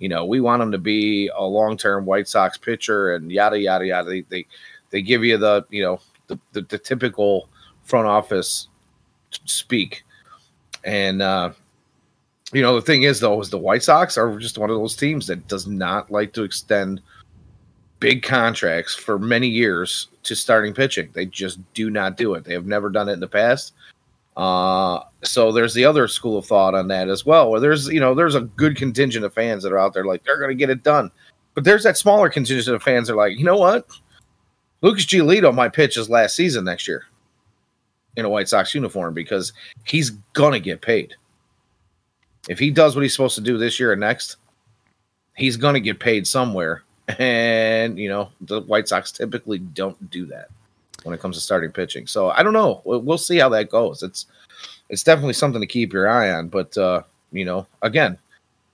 [0.00, 3.58] you know, we want him to be a long term White Sox pitcher and yada,
[3.58, 4.08] yada, yada.
[4.08, 4.46] They, they,
[4.90, 7.48] they give you the, you know, the, the, the typical
[7.84, 8.68] front office
[9.44, 10.02] speak.
[10.84, 11.52] And, uh,
[12.52, 14.96] you know, the thing is, though, is the White Sox are just one of those
[14.96, 17.00] teams that does not like to extend
[18.06, 21.08] big contracts for many years to starting pitching.
[21.12, 22.44] They just do not do it.
[22.44, 23.72] They have never done it in the past.
[24.36, 27.98] Uh, so there's the other school of thought on that as well, where there's you
[27.98, 30.54] know there's a good contingent of fans that are out there like they're going to
[30.54, 31.10] get it done,
[31.54, 33.88] but there's that smaller contingent of fans that are like, you know what,
[34.82, 37.06] Lucas Giolito might pitch his last season next year
[38.16, 41.12] in a White Sox uniform because he's gonna get paid.
[42.48, 44.36] If he does what he's supposed to do this year and next,
[45.36, 46.84] he's gonna get paid somewhere
[47.18, 50.48] and you know the White Sox typically don't do that
[51.04, 52.06] when it comes to starting pitching.
[52.06, 52.82] So I don't know.
[52.84, 54.02] We'll see how that goes.
[54.02, 54.26] It's
[54.88, 56.48] it's definitely something to keep your eye on.
[56.48, 58.18] But uh, you know, again,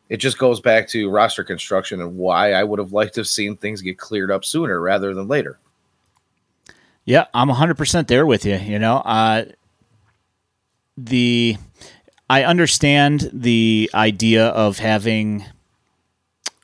[0.09, 3.29] it just goes back to roster construction and why I would have liked to have
[3.29, 5.59] seen things get cleared up sooner rather than later.
[7.05, 8.57] Yeah, I'm 100% there with you.
[8.57, 9.47] You know, uh,
[10.97, 11.57] the
[12.31, 15.45] I understand the idea of having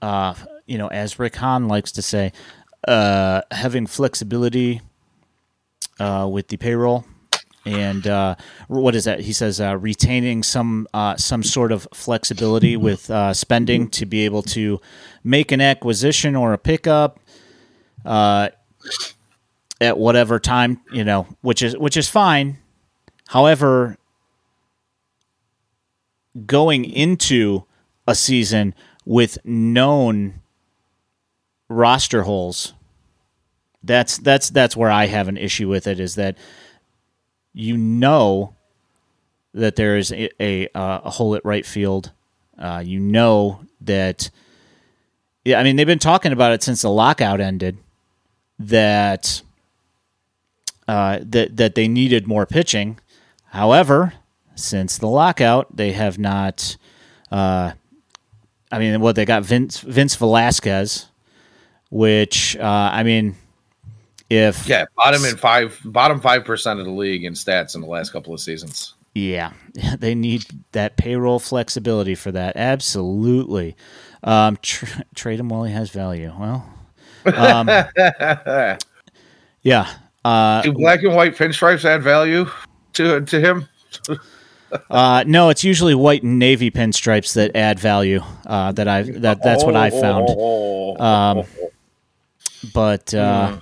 [0.01, 0.35] uh,
[0.69, 2.33] you know, as Rick Hahn likes to say,
[2.87, 4.81] uh, having flexibility
[5.99, 7.05] uh, with the payroll
[7.69, 8.35] and uh,
[8.69, 9.21] what is that?
[9.21, 14.25] He says uh, retaining some uh, some sort of flexibility with uh, spending to be
[14.25, 14.81] able to
[15.23, 17.21] make an acquisition or a pickup
[18.07, 18.55] at
[19.81, 22.59] whatever time you know, which is which is fine.
[23.29, 23.99] However,
[26.47, 27.65] going into
[28.07, 30.41] a season with known
[31.69, 32.75] roster holes.
[33.83, 36.01] That's that's that's where I have an issue with it.
[36.01, 36.37] Is that
[37.53, 38.55] you know
[39.55, 42.13] that there is a a, a hole at right field.
[42.59, 44.31] Uh, you know that.
[45.45, 47.79] Yeah, I mean they've been talking about it since the lockout ended.
[48.59, 49.43] That
[50.89, 52.99] uh, that that they needed more pitching.
[53.51, 54.15] However,
[54.55, 56.77] since the lockout, they have not.
[57.31, 57.73] Uh,
[58.71, 61.08] I mean, what they got Vince Vince Velasquez,
[61.91, 63.35] which uh, I mean,
[64.31, 67.87] if yeah, bottom in five, bottom five percent of the league in stats in the
[67.87, 68.95] last couple of seasons.
[69.15, 69.53] Yeah,
[69.99, 72.57] they need that payroll flexibility for that.
[72.57, 73.77] Absolutely,
[74.23, 76.33] um, tra- trade him while he has value.
[76.39, 76.73] Well,
[77.35, 77.69] um,
[79.63, 79.89] yeah.
[80.25, 82.47] Uh, Do black and white pinstripes add value
[82.95, 83.69] to to him?
[84.91, 88.21] uh, no, it's usually white and navy pinstripes that add value.
[88.47, 90.29] Uh, that I that that's what I found.
[91.01, 91.45] Um,
[92.73, 93.59] but uh,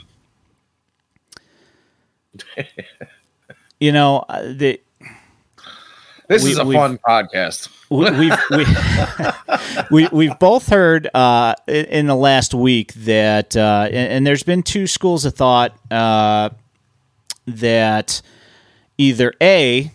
[2.56, 2.66] mm.
[3.80, 4.80] you know uh, the.
[6.28, 7.68] This we, is a fun podcast.
[7.88, 14.12] we, we've we, we, have both heard uh, in the last week that, uh, and,
[14.12, 16.50] and, there's been two schools of thought uh,
[17.46, 18.22] that
[18.98, 19.92] either a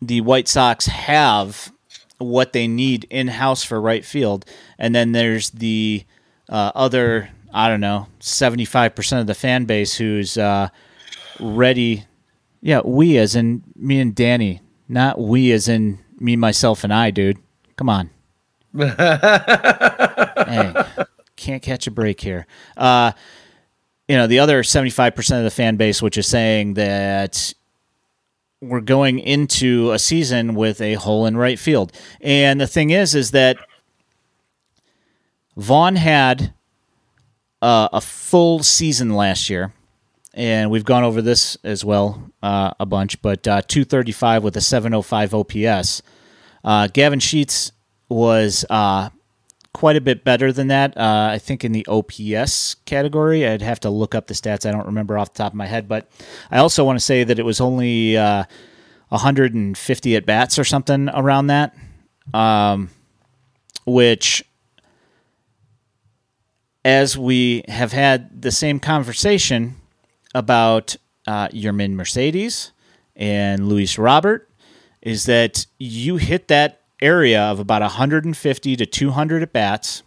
[0.00, 1.70] the White Sox have
[2.18, 4.44] what they need in house for right field,
[4.78, 6.04] and then there's the
[6.48, 10.70] uh, other I don't know, 75% of the fan base who's uh,
[11.38, 12.04] ready.
[12.60, 17.12] Yeah, we as in me and Danny, not we as in me, myself, and I,
[17.12, 17.38] dude.
[17.76, 18.10] Come on.
[18.76, 20.74] hey,
[21.36, 22.48] can't catch a break here.
[22.76, 23.12] Uh,
[24.08, 27.54] you know, the other 75% of the fan base, which is saying that
[28.60, 31.92] we're going into a season with a hole in right field.
[32.20, 33.58] And the thing is, is that
[35.56, 36.52] Vaughn had
[37.64, 39.72] uh, a full season last year,
[40.34, 43.22] and we've gone over this as well uh, a bunch.
[43.22, 46.02] But uh, 235 with a 705 OPS.
[46.62, 47.72] Uh, Gavin Sheets
[48.10, 49.08] was uh,
[49.72, 50.94] quite a bit better than that.
[50.98, 54.68] Uh, I think in the OPS category, I'd have to look up the stats.
[54.68, 56.10] I don't remember off the top of my head, but
[56.50, 61.46] I also want to say that it was only 150 at bats or something around
[61.46, 61.74] that,
[62.34, 62.90] um,
[63.86, 64.44] which
[66.84, 69.76] as we have had the same conversation
[70.34, 72.72] about uh, Yermin Mercedes
[73.16, 74.50] and Luis Robert,
[75.00, 80.02] is that you hit that area of about 150 to 200 at bats,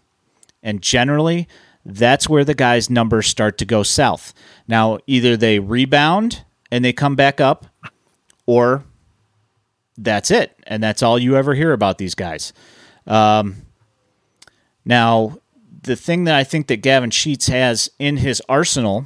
[0.62, 1.48] and generally
[1.86, 4.34] that's where the guys' numbers start to go south.
[4.68, 7.66] Now, either they rebound and they come back up,
[8.46, 8.84] or
[9.98, 12.52] that's it, and that's all you ever hear about these guys.
[13.06, 13.56] Um,
[14.84, 15.38] now,
[15.84, 19.06] the thing that I think that Gavin Sheets has in his arsenal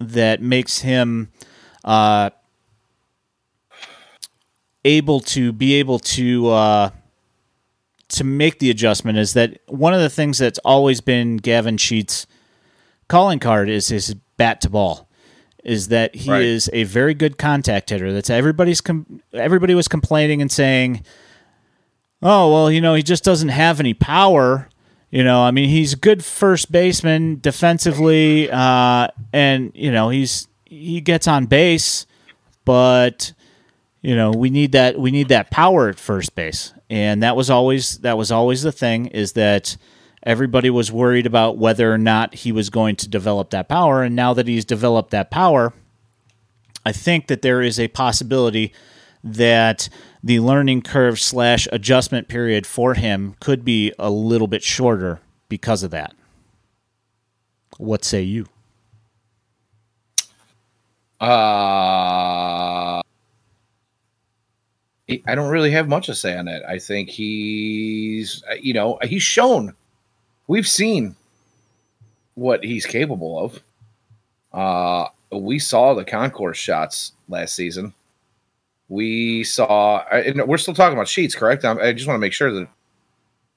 [0.00, 1.30] that makes him
[1.84, 2.30] uh,
[4.84, 6.90] able to be able to uh,
[8.08, 12.26] to make the adjustment is that one of the things that's always been Gavin Sheets'
[13.08, 15.08] calling card is his bat to ball.
[15.64, 16.42] Is that he Right.
[16.42, 18.12] is a very good contact hitter.
[18.12, 21.02] That's everybody's com- everybody was complaining and saying,
[22.22, 24.68] "Oh well, you know he just doesn't have any power."
[25.10, 30.48] You know, I mean, he's a good first baseman defensively, uh, and you know he's
[30.64, 32.06] he gets on base,
[32.64, 33.32] but
[34.02, 37.50] you know we need that we need that power at first base, and that was
[37.50, 39.76] always that was always the thing is that
[40.24, 44.16] everybody was worried about whether or not he was going to develop that power, and
[44.16, 45.72] now that he's developed that power,
[46.84, 48.72] I think that there is a possibility
[49.22, 49.88] that
[50.26, 55.84] the learning curve slash adjustment period for him could be a little bit shorter because
[55.84, 56.16] of that.
[57.78, 58.46] What say you?
[61.20, 63.00] Uh,
[65.08, 66.68] I don't really have much to say on that.
[66.68, 69.76] I think he's, you know, he's shown,
[70.48, 71.14] we've seen
[72.34, 73.62] what he's capable of.
[74.52, 77.94] Uh, we saw the concourse shots last season.
[78.88, 81.64] We saw, and we're still talking about sheets, correct?
[81.64, 82.68] I'm, I just want to make sure that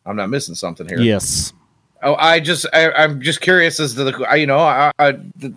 [0.05, 0.99] I'm not missing something here.
[0.99, 1.53] Yes.
[2.01, 5.11] Oh, I just I, I'm just curious as to the I, you know I I,
[5.35, 5.53] the,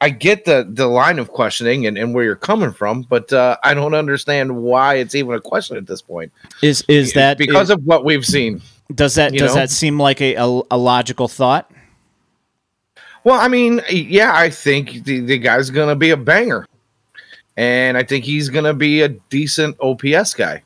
[0.00, 3.56] I get the the line of questioning and, and where you're coming from, but uh,
[3.64, 6.30] I don't understand why it's even a question at this point.
[6.62, 8.60] Is is that because of what we've seen?
[8.94, 9.54] does that does know?
[9.54, 11.70] that seem like a, a, a logical thought?
[13.24, 16.66] Well, I mean, yeah, I think the, the guy's gonna be a banger,
[17.56, 20.62] and I think he's gonna be a decent OPS guy.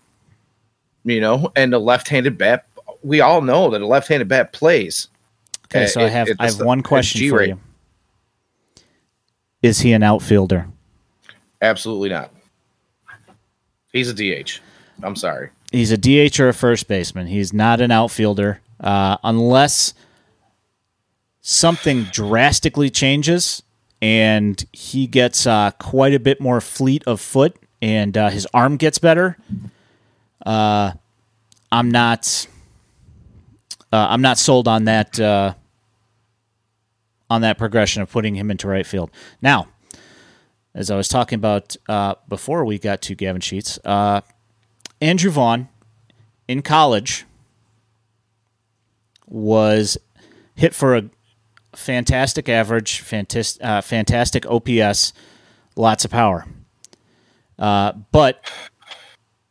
[1.04, 2.66] You know, and the left-handed bat,
[3.02, 5.08] we all know that a left-handed bat plays.
[5.66, 7.58] Okay, Uh, so I have I have one question for you.
[9.62, 10.68] Is he an outfielder?
[11.62, 12.32] Absolutely not.
[13.92, 14.60] He's a DH.
[15.02, 15.50] I'm sorry.
[15.72, 17.26] He's a DH or a first baseman.
[17.26, 19.94] He's not an outfielder uh, unless
[21.40, 23.62] something drastically changes
[24.06, 28.76] and he gets uh, quite a bit more fleet of foot and uh, his arm
[28.76, 29.36] gets better.
[30.44, 30.92] Uh,
[31.72, 32.46] I'm not.
[33.92, 35.18] Uh, I'm not sold on that.
[35.18, 35.54] Uh,
[37.28, 39.10] on that progression of putting him into right field.
[39.42, 39.66] Now,
[40.72, 43.80] as I was talking about uh, before we got to Gavin Sheets,
[45.00, 45.68] Andrew Vaughn
[46.46, 47.24] in college
[49.26, 49.98] was
[50.54, 51.10] hit for a
[51.76, 55.12] fantastic average, fantastic, uh, fantastic OPS,
[55.76, 56.46] lots of power.
[57.58, 58.44] Uh, but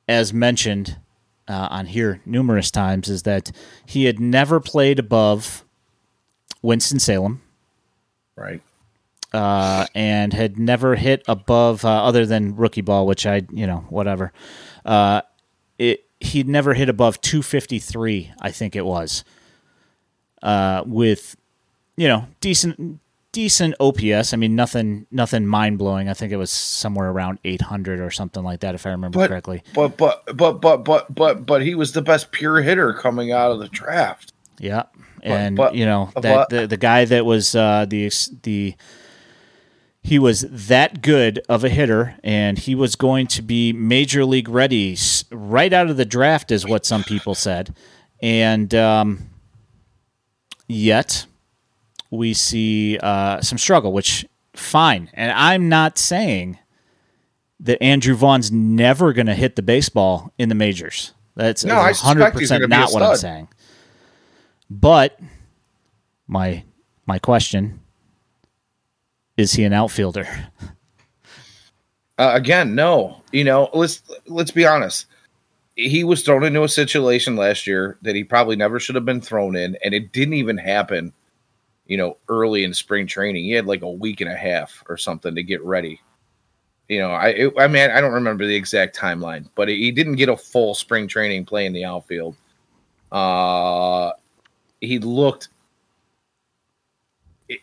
[0.08, 0.98] as mentioned
[1.48, 3.52] uh, on here numerous times, is that
[3.86, 5.64] he had never played above
[6.62, 7.42] Winston Salem
[8.36, 8.62] Right.
[9.34, 13.86] uh, and had never hit above uh, other than rookie ball, which I you know
[13.90, 14.34] whatever.
[14.84, 15.22] Uh,
[15.78, 19.24] it he'd never hit above 253, I think it was,
[20.42, 21.36] uh, with
[21.98, 23.00] you know decent
[23.32, 24.34] decent OPS.
[24.34, 26.08] I mean nothing nothing mind blowing.
[26.10, 29.30] I think it was somewhere around 800 or something like that, if I remember But-
[29.30, 29.64] correctly.
[29.74, 33.52] But but but but but but but he was the best pure hitter coming out
[33.52, 34.32] of the draft.
[34.58, 34.84] Yeah,
[35.22, 38.10] and but- you know but- that the the guy that was uh, the
[38.44, 38.76] the
[40.02, 44.48] he was that good of a hitter, and he was going to be major league
[44.48, 44.96] ready
[45.32, 47.74] right out of the draft, is what some people said,
[48.22, 49.30] and um,
[50.68, 51.26] yet
[52.16, 56.60] we see uh, some struggle, which fine, and I'm not saying
[57.60, 61.14] that Andrew Vaughn's never going to hit the baseball in the majors.
[61.36, 63.48] That's No, I suspect he's 100% be a not what I'm saying.
[64.70, 65.20] But
[66.28, 66.64] my
[67.06, 67.82] my question
[69.38, 70.28] is he an outfielder?
[72.18, 73.22] Uh, again, no.
[73.34, 75.08] You know, let's let's be honest.
[75.76, 79.20] He was thrown into a situation last year that he probably never should have been
[79.20, 81.12] thrown in, and it didn't even happen.
[81.88, 84.98] You know, early in spring training, he had like a week and a half or
[84.98, 86.02] something to get ready.
[86.88, 90.16] You know, I it, I mean I don't remember the exact timeline, but he didn't
[90.16, 92.36] get a full spring training play in the outfield.
[93.12, 94.12] Uh,
[94.82, 95.50] he looked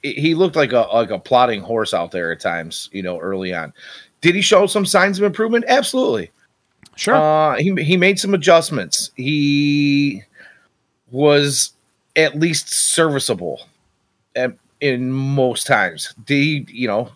[0.03, 2.89] he- looked like a like a plodding horse out there at times.
[2.93, 3.73] You know, early on.
[4.21, 5.65] Did he show some signs of improvement?
[5.69, 6.31] Absolutely.
[6.97, 7.15] Sure.
[7.15, 9.11] Uh, he he made some adjustments.
[9.17, 10.23] He
[11.11, 11.73] was
[12.17, 13.67] at least serviceable
[14.37, 16.15] at, in most times.
[16.27, 17.11] The you know,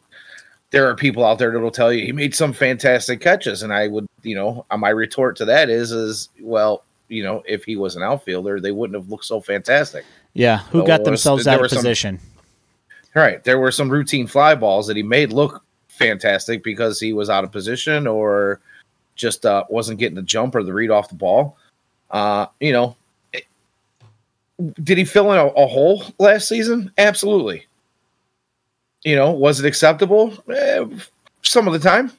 [0.70, 3.72] there are people out there that will tell you he made some fantastic catches, and
[3.72, 7.64] I would, you know, uh, my retort to that is, is well, you know, if
[7.64, 10.04] he was an outfielder, they wouldn't have looked so fantastic.
[10.34, 10.58] yeah.
[10.70, 12.20] Who there got was- themselves out of some- position?
[13.14, 13.42] Right.
[13.44, 17.44] There were some routine fly balls that he made look fantastic because he was out
[17.44, 18.60] of position or
[19.14, 21.56] just uh, wasn't getting the jump or the read off the ball.
[22.10, 22.94] Uh, you know,
[24.82, 26.90] did he fill in a, a, hole last season?
[26.98, 27.66] Absolutely.
[29.04, 30.32] You know, was it acceptable?
[30.50, 30.84] Eh,
[31.42, 32.12] some of the time.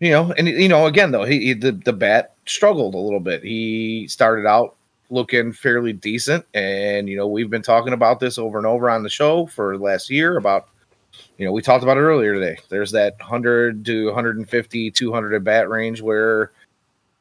[0.00, 3.20] You know, and you know, again though, he, he the the bat struggled a little
[3.20, 3.42] bit.
[3.42, 4.74] He started out
[5.12, 6.44] looking fairly decent.
[6.54, 9.76] And, you know, we've been talking about this over and over on the show for
[9.76, 10.68] last year about,
[11.36, 12.58] you know, we talked about it earlier today.
[12.70, 16.50] There's that 100 to 150, 200 at bat range where,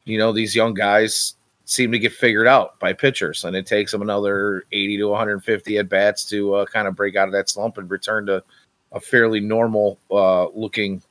[0.06, 1.36] you know, these young guys
[1.72, 3.46] seem to get figured out by pitchers.
[3.46, 7.16] And it takes them another 80 to 150 at bats to uh, kind of break
[7.16, 8.44] out of that slump and return to
[8.92, 11.02] a fairly normal uh, looking,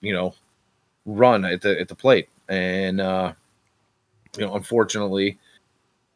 [0.00, 0.34] you know,
[1.04, 2.30] run at the at the plate.
[2.48, 3.34] And uh,
[4.38, 5.38] you know, unfortunately,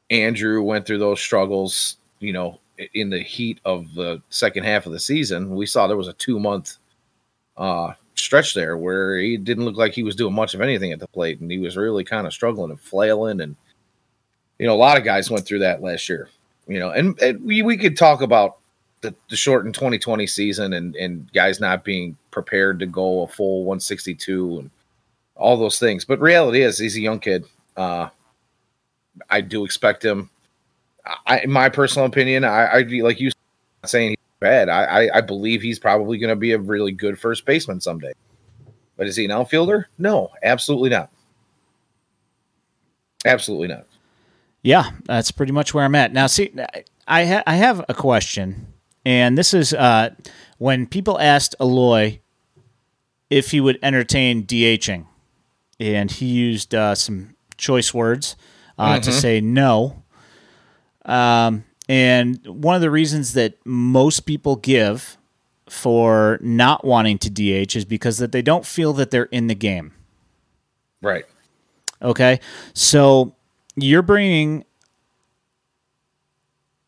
[0.09, 2.61] Andrew went through those struggles, you know,
[2.95, 5.55] in the heat of the second half of the season.
[5.55, 6.79] We saw there was a two month
[7.59, 10.99] uh, stretch there where he didn't look like he was doing much of anything at
[10.99, 13.43] the plate, and he was really kind of struggling and flailing.
[13.43, 13.55] And
[14.63, 16.29] you know, a lot of guys went through that last year.
[16.69, 18.59] You know, and, and we we could talk about
[19.01, 23.65] the, the shortened 2020 season and and guys not being prepared to go a full
[23.65, 24.71] 162 and
[25.35, 26.05] all those things.
[26.05, 27.45] But reality is, he's a young kid.
[27.77, 28.11] Uh,
[29.29, 30.31] I do expect him.
[31.27, 33.33] I, in my personal opinion, I, I like you
[33.85, 34.69] saying he's bad.
[34.69, 38.13] I, I, I believe he's probably going to be a really good first baseman someday.
[38.97, 39.89] But is he an outfielder?
[39.99, 41.11] No, absolutely not.
[43.25, 43.87] Absolutely not.
[44.63, 46.27] Yeah, that's pretty much where I'm at now.
[46.27, 46.55] See,
[47.07, 48.73] I ha- I have a question,
[49.05, 50.11] and this is uh,
[50.59, 52.21] when people asked Eloy
[53.29, 55.07] if he would entertain DHing,
[55.81, 58.37] and he used uh, some choice words
[58.79, 59.03] uh, mm-hmm.
[59.03, 60.03] to say no.
[61.05, 65.19] Um, and one of the reasons that most people give
[65.69, 69.55] for not wanting to DH is because that they don't feel that they're in the
[69.55, 69.93] game.
[71.01, 71.25] Right.
[72.01, 72.41] Okay.
[72.75, 73.35] So
[73.77, 74.65] you're bringing,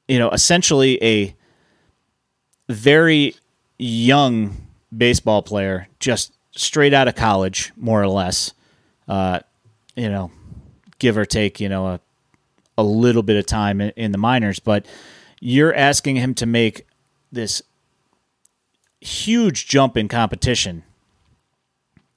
[0.08, 1.34] you know, essentially a
[2.68, 3.34] very
[3.78, 4.56] young
[4.96, 8.52] baseball player, just straight out of college, more or less.
[9.08, 9.40] Uh,
[9.96, 10.30] you know,
[10.98, 12.00] give or take, you know, a,
[12.78, 14.86] a little bit of time in, in the minors, but
[15.40, 16.86] you're asking him to make
[17.30, 17.62] this
[19.00, 20.82] huge jump in competition.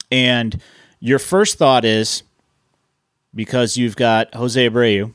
[0.10, 0.62] And
[1.00, 2.24] your first thought is
[3.34, 5.14] because you've got Jose Abreu,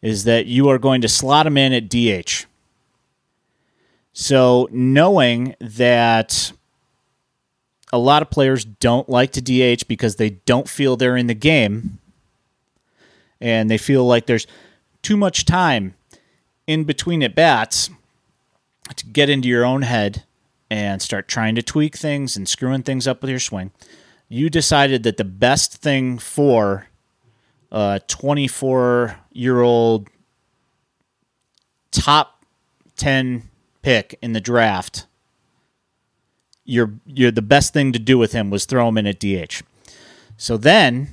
[0.00, 2.46] is that you are going to slot him in at DH.
[4.12, 6.52] So, knowing that
[7.92, 11.34] a lot of players don't like to DH because they don't feel they're in the
[11.34, 11.98] game,
[13.40, 14.46] and they feel like there's
[15.02, 15.94] too much time
[16.66, 17.90] in between at bats
[18.96, 20.24] to get into your own head
[20.70, 23.70] and start trying to tweak things and screwing things up with your swing,
[24.32, 26.86] you decided that the best thing for
[27.70, 30.08] a 24 year old
[31.90, 32.42] top
[32.96, 33.42] 10
[33.82, 35.06] pick in the draft,
[36.64, 39.60] you're, you're the best thing to do with him was throw him in at DH.
[40.38, 41.08] So then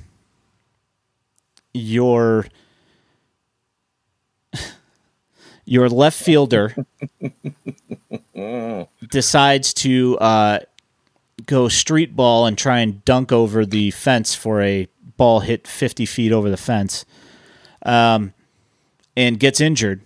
[1.74, 2.46] your
[5.66, 6.74] your left fielder
[9.10, 10.60] decides to uh,
[11.50, 14.86] go street ball and try and dunk over the fence for a
[15.16, 17.04] ball hit 50 feet over the fence
[17.82, 18.32] um,
[19.16, 20.00] and gets injured.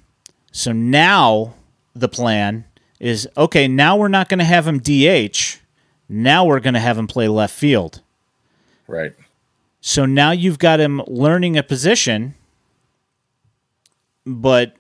[0.53, 1.55] So now
[1.95, 2.65] the plan
[2.99, 5.59] is okay, now we're not going to have him DH.
[6.09, 8.01] Now we're going to have him play left field.
[8.87, 9.13] Right.
[9.83, 12.35] So now you've got him learning a position,
[14.25, 14.75] but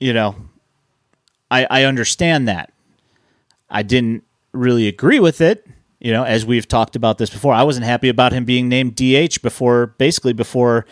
[0.00, 0.34] you know,
[1.48, 2.72] I I understand that.
[3.70, 5.66] I didn't really agree with it.
[6.06, 8.94] You know, as we've talked about this before, I wasn't happy about him being named
[8.94, 10.86] DH before, basically before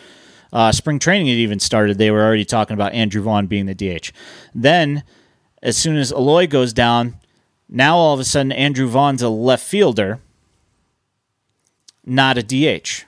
[0.51, 1.97] uh, spring training had even started.
[1.97, 4.11] They were already talking about Andrew Vaughn being the DH.
[4.53, 5.05] Then,
[5.63, 7.15] as soon as Eloy goes down,
[7.69, 10.19] now all of a sudden Andrew Vaughn's a left fielder,
[12.05, 13.05] not a DH.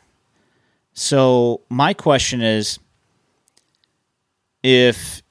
[0.94, 2.80] So my question is
[4.64, 5.22] if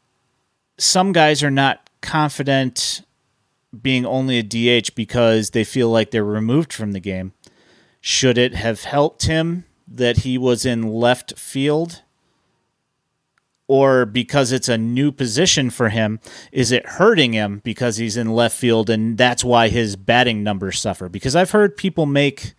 [0.76, 3.00] some guys are not confident
[3.82, 7.32] being only a DH because they feel like they're removed from the game,
[8.00, 12.02] should it have helped him that he was in left field?
[13.68, 16.20] Or because it's a new position for him,
[16.52, 20.78] is it hurting him because he's in left field and that's why his batting numbers
[20.78, 21.08] suffer?
[21.08, 22.54] Because I've heard people make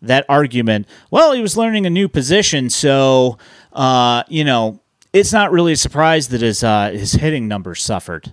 [0.00, 0.86] that argument.
[1.10, 3.38] Well, he was learning a new position, so
[3.72, 4.80] uh, you know
[5.12, 8.32] it's not really a surprise that his uh, his hitting numbers suffered.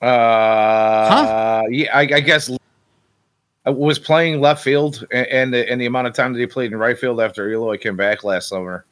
[0.00, 1.62] Uh, huh?
[1.70, 2.50] Yeah, I, I guess
[3.64, 6.46] I was playing left field, and, and the, and the amount of time that he
[6.46, 8.84] played in right field after Eloy came back last summer.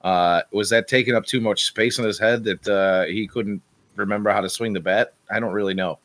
[0.00, 3.62] Uh, was that taking up too much space in his head that uh, he couldn't
[3.96, 5.14] remember how to swing the bat?
[5.30, 5.98] I don't really know.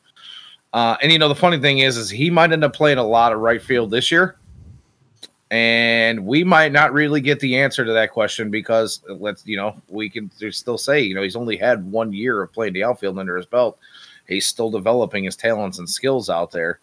[0.74, 3.04] Uh, and you know, the funny thing is, is he might end up playing a
[3.04, 4.38] lot of right field this year,
[5.52, 9.82] and we might not really get the answer to that question because let's you know
[9.88, 13.18] we can still say you know he's only had one year of playing the outfield
[13.18, 13.80] under his belt.
[14.30, 16.80] He's still developing his talents and skills out there.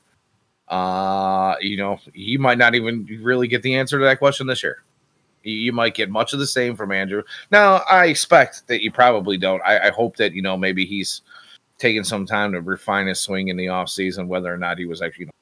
[0.69, 4.63] Uh, you know, he might not even really get the answer to that question this
[4.63, 4.83] year.
[5.45, 7.23] You might get much of the same from Andrew.
[7.53, 9.63] Now, I expect that you probably don't.
[9.65, 11.23] I, I hope that you know maybe he's
[11.79, 14.87] taking some time to refine his swing in the off season, whether or not he
[14.87, 15.33] was actually you know,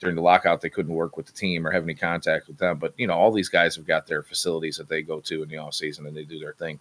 [0.00, 2.78] during the lockout they couldn't work with the team or have any contact with them.
[2.78, 5.48] But you know, all these guys have got their facilities that they go to in
[5.48, 6.80] the off season and they do their thing.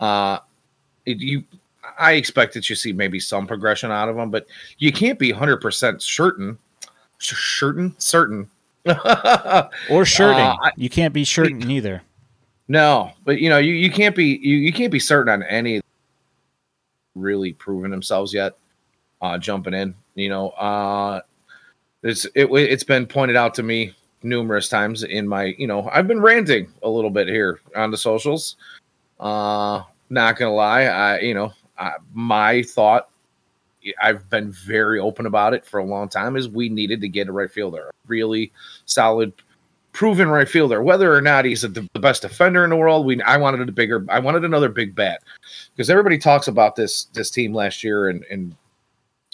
[0.00, 0.38] Uh,
[1.04, 1.44] you,
[1.98, 4.46] I expect that you see maybe some progression out of them, but
[4.78, 6.58] you can't be hundred percent certain,
[7.18, 8.48] certain, certain,
[9.90, 10.44] or shirting.
[10.44, 12.02] Uh, you can't be shirting either.
[12.68, 15.80] No, but you know, you, you can't be you, you can't be certain on any
[17.14, 18.56] really proven themselves yet.
[19.20, 21.20] Uh, jumping in, you know, uh,
[22.02, 26.08] it's it, it's been pointed out to me numerous times in my, you know, I've
[26.08, 28.56] been ranting a little bit here on the socials.
[29.20, 31.52] Uh, not gonna lie, I, you know,
[31.82, 33.08] I, my thought,
[34.00, 37.28] I've been very open about it for a long time, is we needed to get
[37.28, 38.52] a right fielder, a really
[38.86, 39.32] solid
[39.92, 40.82] proven right fielder.
[40.82, 43.72] Whether or not he's a, the best defender in the world, we I wanted a
[43.72, 45.22] bigger, I wanted another big bat
[45.74, 48.54] because everybody talks about this this team last year and and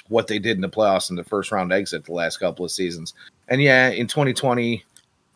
[0.09, 2.70] what they did in the playoffs in the first round exit the last couple of
[2.70, 3.12] seasons.
[3.49, 4.82] And yeah, in 2020,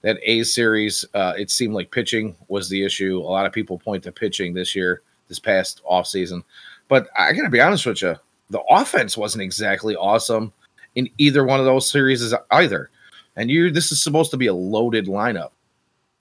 [0.01, 3.19] that A series, uh, it seemed like pitching was the issue.
[3.19, 6.43] A lot of people point to pitching this year, this past off season.
[6.93, 8.17] But I got to be honest with you,
[8.51, 10.53] the offense wasn't exactly awesome
[10.95, 12.91] in either one of those series either.
[13.35, 15.53] And you this is supposed to be a loaded lineup.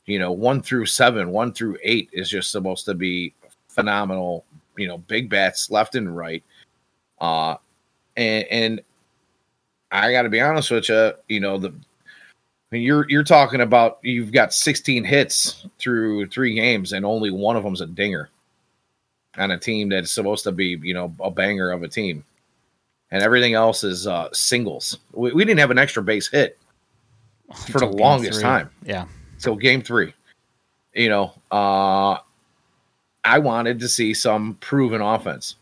[0.06, 3.34] You know, one through seven, one through eight is just supposed to be
[3.68, 4.46] phenomenal.
[4.78, 6.42] You know, big bats left and right.
[7.20, 7.58] Uh,
[8.16, 8.82] and, and
[9.92, 11.12] I got to be honest with you.
[11.28, 11.74] You know, the
[12.72, 17.64] you're you're talking about you've got 16 hits through three games, and only one of
[17.64, 18.30] them's a dinger
[19.38, 22.24] on a team that's supposed to be, you know, a banger of a team,
[23.12, 24.98] and everything else is uh, singles.
[25.14, 26.58] We, we didn't have an extra base hit
[27.70, 28.44] for the longest three.
[28.44, 28.70] time.
[28.84, 29.06] Yeah.
[29.38, 30.14] So game three,
[30.94, 32.18] you know, uh,
[33.24, 35.56] I wanted to see some proven offense.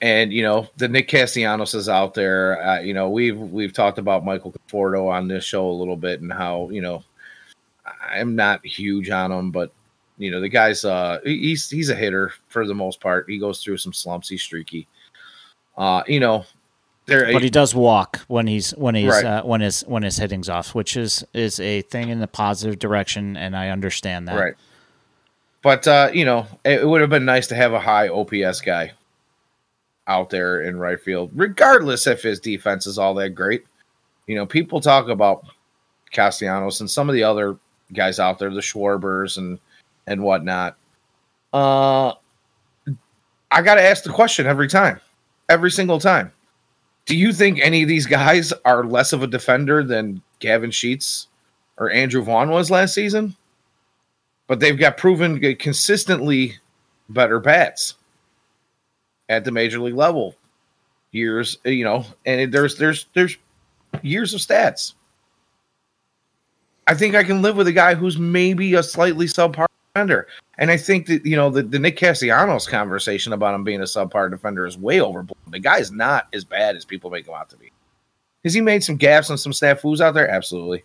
[0.00, 2.62] And you know the Nick Castellanos is out there.
[2.62, 6.20] Uh, you know we've we've talked about Michael Conforto on this show a little bit
[6.20, 7.02] and how you know
[8.00, 9.72] I'm not huge on him, but
[10.18, 13.28] you know the guy's uh he's he's a hitter for the most part.
[13.28, 14.28] He goes through some slumps.
[14.28, 14.86] He's streaky.
[15.76, 16.44] Uh, you know
[17.08, 19.24] there, but he does walk when he's when he's right.
[19.24, 22.78] uh, when his when his hitting's off, which is is a thing in the positive
[22.78, 24.38] direction, and I understand that.
[24.38, 24.54] Right.
[25.62, 28.60] But uh, you know, it, it would have been nice to have a high OPS
[28.60, 28.92] guy
[30.06, 33.64] out there in right field, regardless if his defense is all that great.
[34.26, 35.46] You know, people talk about
[36.12, 37.56] Castellanos and some of the other
[37.94, 39.58] guys out there, the Schwarbers and
[40.08, 40.76] and whatnot.
[41.52, 42.12] Uh,
[43.50, 45.00] I got to ask the question every time,
[45.48, 46.32] every single time
[47.08, 51.28] do you think any of these guys are less of a defender than Gavin Sheets
[51.78, 53.34] or Andrew Vaughn was last season?
[54.46, 56.58] But they've got proven consistently
[57.08, 57.94] better bats
[59.30, 60.36] at the major league level.
[61.10, 63.38] Years, you know, and there's there's there's
[64.02, 64.92] years of stats.
[66.86, 69.66] I think I can live with a guy who's maybe a slightly subpar
[69.98, 70.26] defender.
[70.58, 73.84] And I think that you know the, the Nick Castellanos conversation about him being a
[73.84, 75.38] subpar defender is way overblown.
[75.48, 77.72] The guy's not as bad as people make him out to be.
[78.44, 80.28] Has he made some gaps and some snafus out there?
[80.28, 80.84] Absolutely.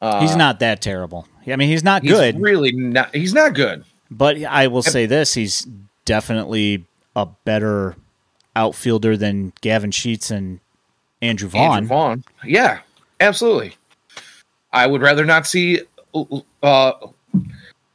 [0.00, 1.26] Uh, he's not that terrible.
[1.46, 2.40] I mean, he's not he's good.
[2.40, 3.14] Really, not.
[3.14, 3.84] He's not good.
[4.10, 5.66] But I will say this: he's
[6.04, 6.84] definitely
[7.16, 7.96] a better
[8.56, 10.60] outfielder than Gavin Sheets and
[11.22, 11.78] Andrew Vaughn.
[11.78, 12.80] Andrew Vaughn, yeah,
[13.20, 13.76] absolutely.
[14.72, 15.80] I would rather not see
[16.62, 16.92] uh,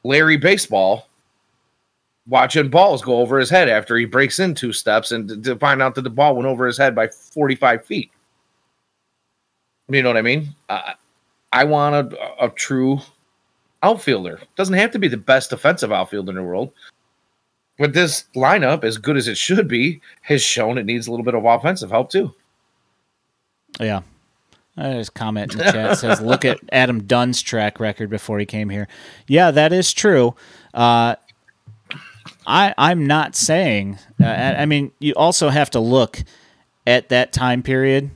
[0.04, 1.08] Larry Baseball
[2.28, 5.82] watching balls go over his head after he breaks in two steps and to, find
[5.82, 8.12] out that the ball went over his head by 45 feet.
[9.88, 10.50] You know what I mean?
[10.70, 10.94] Uh,
[11.52, 13.00] I want a, a true
[13.82, 14.40] outfielder.
[14.56, 16.72] Doesn't have to be the best defensive outfielder in the world.
[17.80, 21.24] But this lineup, as good as it should be, has shown it needs a little
[21.24, 22.36] bit of offensive help too.
[23.80, 24.02] Yeah,
[24.80, 28.70] his comment in the chat says, "Look at Adam Dunn's track record before he came
[28.70, 28.88] here."
[29.28, 30.36] Yeah, that is true.
[30.74, 31.16] Uh,
[32.48, 34.00] I I'm not saying.
[34.22, 36.24] Uh, I mean, you also have to look
[36.88, 38.10] at that time period.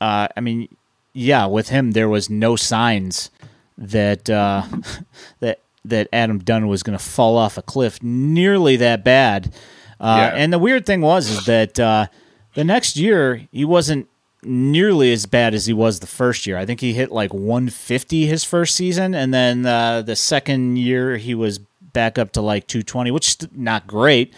[0.00, 0.68] Uh, I mean,
[1.12, 3.30] yeah, with him there was no signs
[3.78, 4.64] that uh,
[5.40, 9.54] that that Adam Dunn was going to fall off a cliff nearly that bad.
[10.00, 10.36] Uh, yeah.
[10.36, 12.06] And the weird thing was is that uh,
[12.54, 14.08] the next year he wasn't
[14.44, 16.56] nearly as bad as he was the first year.
[16.56, 21.16] I think he hit like 150 his first season, and then uh, the second year
[21.16, 24.34] he was back up to like 220, which is not great,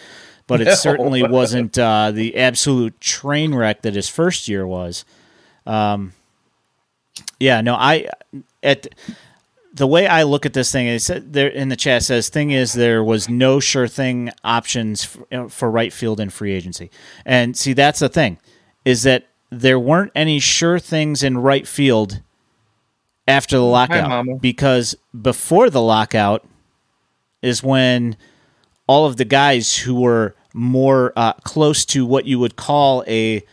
[0.47, 0.75] but it no.
[0.75, 5.05] certainly wasn't uh, the absolute train wreck that his first year was.
[5.65, 6.13] Um,
[7.39, 8.07] yeah, no, I
[8.63, 8.87] at
[9.73, 12.73] the way I look at this thing is there in the chat says thing is
[12.73, 16.89] there was no sure thing options for, for right field in free agency,
[17.25, 18.39] and see that's the thing
[18.85, 22.21] is that there weren't any sure things in right field
[23.27, 26.45] after the lockout Hi, because before the lockout
[27.41, 28.17] is when
[28.87, 33.43] all of the guys who were more uh, close to what you would call a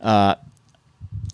[0.00, 0.34] uh,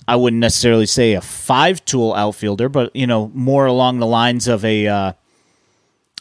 [0.08, 4.46] I wouldn't necessarily say a five tool outfielder, but you know more along the lines
[4.46, 5.12] of a uh,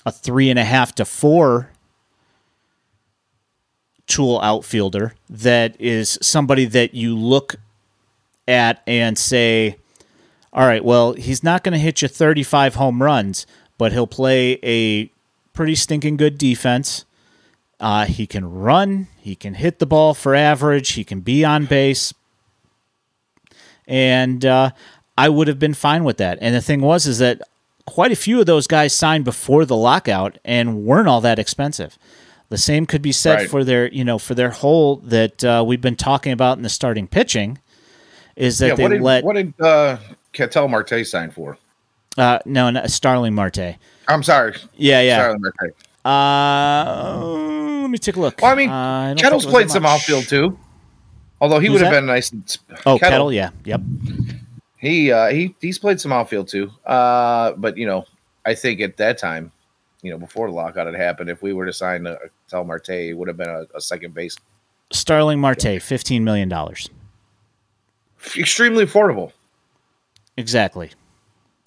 [0.06, 1.72] a three and a half to four
[4.08, 7.56] tool outfielder that is somebody that you look
[8.48, 9.78] at and say,
[10.54, 13.46] all right, well, he's not going to hit you 35 home runs,
[13.78, 15.08] but he'll play a
[15.54, 17.06] pretty stinking good defense.
[17.80, 21.66] Uh, he can run, he can hit the ball for average, he can be on
[21.66, 22.14] base
[23.88, 24.72] and uh,
[25.18, 26.38] I would have been fine with that.
[26.42, 27.42] And the thing was, is that
[27.86, 31.98] quite a few of those guys signed before the lockout and weren't all that expensive.
[32.50, 33.50] The same could be said right.
[33.50, 36.70] for their, you know, for their hole that uh, we've been talking about in the
[36.70, 37.60] starting pitching.
[38.36, 39.98] Is that yeah, they what did, let what did uh,
[40.34, 41.58] Ketel Marte sign for?
[42.18, 43.78] Uh, no, no, Starling Marte.
[44.08, 44.56] I'm sorry.
[44.76, 45.18] Yeah, yeah.
[45.18, 45.76] Starling Marte.
[46.06, 48.42] Uh, let me take a look.
[48.42, 50.58] Well, I mean, uh, I Ketel's played some outfield too.
[51.42, 52.32] Although he Who's would have been nice.
[52.86, 53.82] Oh, Ketel, Ketel yeah, yep.
[54.78, 56.72] He uh, he he's played some outfield too.
[56.86, 58.06] Uh, but you know,
[58.46, 59.52] I think at that time,
[60.02, 62.18] you know, before the lockout had happened, if we were to sign a
[62.48, 64.38] Ketel Marte, it would have been a, a second base.
[64.92, 66.90] Starling Marte, fifteen million dollars.
[68.38, 69.32] Extremely affordable.
[70.38, 70.92] Exactly.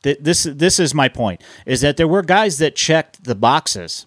[0.02, 4.06] This this is my point: is that there were guys that checked the boxes,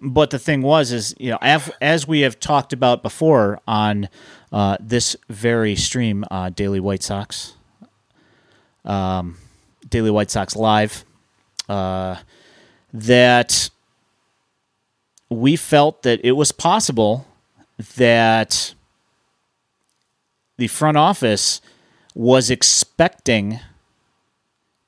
[0.00, 4.08] but the thing was, is you know, as, as we have talked about before on
[4.52, 7.54] uh, this very stream, uh, Daily White Sox,
[8.84, 9.38] um,
[9.88, 11.04] Daily White Sox Live,
[11.68, 12.16] uh,
[12.92, 13.70] that
[15.30, 17.26] we felt that it was possible
[17.96, 18.74] that
[20.56, 21.60] the front office
[22.14, 23.60] was expecting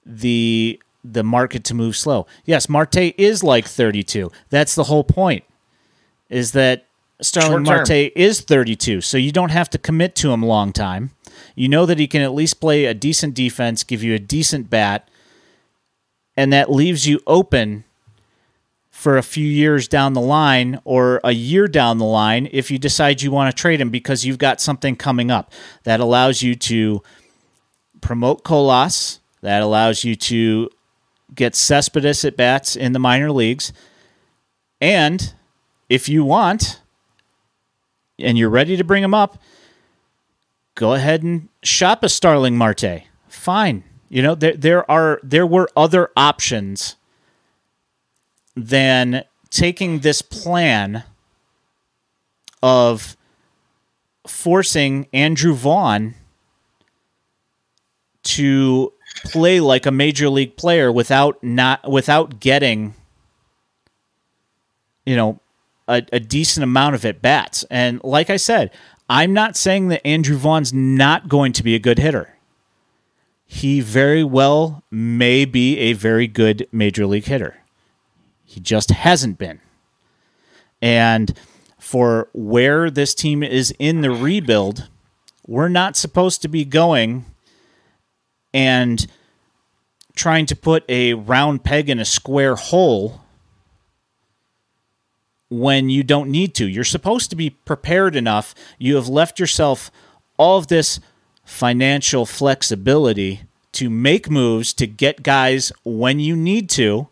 [0.05, 2.27] the the market to move slow.
[2.45, 4.31] Yes, Marte is like 32.
[4.51, 5.45] That's the whole point.
[6.29, 6.87] Is that
[7.21, 11.11] Starling Marte is 32, so you don't have to commit to him long time.
[11.55, 14.71] You know that he can at least play a decent defense, give you a decent
[14.71, 15.09] bat,
[16.37, 17.85] and that leaves you open
[18.99, 22.81] for a few years down the line or a year down the line if you
[22.81, 25.53] decide you want to trade him because you've got something coming up
[25.85, 27.01] that allows you to
[28.01, 30.69] promote Colas, that allows you to
[31.33, 33.73] get Cespedes at bats in the minor leagues,
[34.81, 35.33] and
[35.89, 36.83] if you want,
[38.19, 39.41] and you're ready to bring him up,
[40.75, 43.05] go ahead and shop a Starling Marte.
[43.29, 43.85] Fine.
[44.09, 46.97] You know, there there are there were other options
[48.67, 51.05] than taking this plan
[52.63, 53.17] of
[54.27, 56.15] forcing Andrew Vaughn
[58.25, 58.93] to
[59.25, 62.95] play like a major league player without not without getting
[65.07, 65.41] you know
[65.89, 67.65] a, a decent amount of at bats.
[67.71, 68.71] And like I said,
[69.09, 72.35] I'm not saying that Andrew Vaughn's not going to be a good hitter.
[73.47, 77.57] He very well may be a very good major league hitter.
[78.49, 79.61] He just hasn't been.
[80.81, 81.39] And
[81.79, 84.89] for where this team is in the rebuild,
[85.47, 87.27] we're not supposed to be going
[88.55, 89.07] and
[90.17, 93.21] trying to put a round peg in a square hole
[95.51, 96.67] when you don't need to.
[96.67, 98.55] You're supposed to be prepared enough.
[98.79, 99.91] You have left yourself
[100.39, 101.01] all of this
[101.45, 103.43] financial flexibility
[103.73, 107.09] to make moves to get guys when you need to.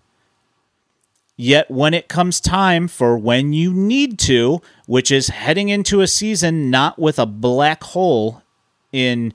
[1.37, 6.07] Yet, when it comes time for when you need to, which is heading into a
[6.07, 8.43] season not with a black hole
[8.91, 9.35] in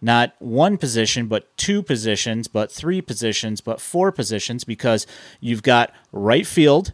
[0.00, 5.06] not one position, but two positions, but three positions, but four positions, because
[5.40, 6.92] you've got right field,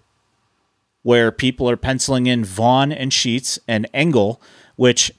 [1.03, 4.43] where people are penciling in Vaughn and Sheets and Engel,
[4.77, 5.13] which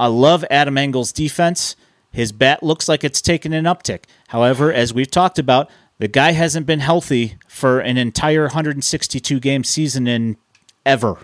[0.00, 1.76] I love Adam Engel's defense.
[2.10, 4.04] His bat looks like it's taken an uptick.
[4.28, 9.64] However, as we've talked about, the guy hasn't been healthy for an entire 162 game
[9.64, 10.36] season in
[10.86, 11.16] ever.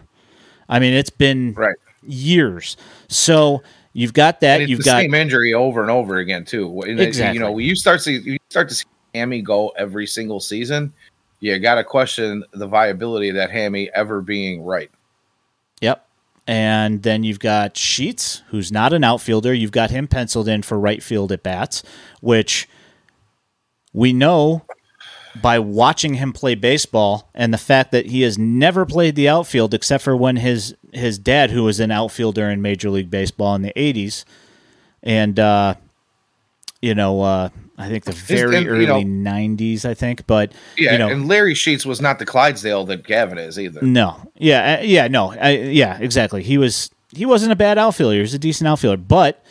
[0.68, 1.77] I mean, it's been Right.
[2.07, 2.77] years.
[3.09, 3.62] So
[3.93, 4.68] you've got that.
[4.68, 6.83] You've the got same injury over and over again too.
[6.83, 7.35] Exactly.
[7.35, 10.93] You know, when you start to you start to see Hammy go every single season,
[11.41, 14.91] you got to question the viability of that Hammy ever being right.
[15.81, 16.07] Yep.
[16.47, 19.55] And then you've got Sheets, who's not an outfielder.
[19.55, 21.83] You've got him penciled in for right field at bats,
[22.20, 22.68] which
[23.95, 24.62] we know
[25.40, 29.72] by watching him play baseball and the fact that he has never played the outfield
[29.72, 33.62] except for when his his dad, who was an outfielder in Major League Baseball in
[33.62, 34.24] the '80s,
[35.03, 35.74] and uh,
[36.82, 40.26] you know, uh, I think the very and, you early know- '90s, I think.
[40.26, 43.80] But Yeah, you know, and Larry Sheets was not the Clydesdale that Gavin is either.
[43.82, 46.42] no, yeah, uh, yeah, no, I, yeah, exactly.
[46.42, 48.14] He was he wasn't a bad outfielder.
[48.16, 49.42] He was a decent outfielder, but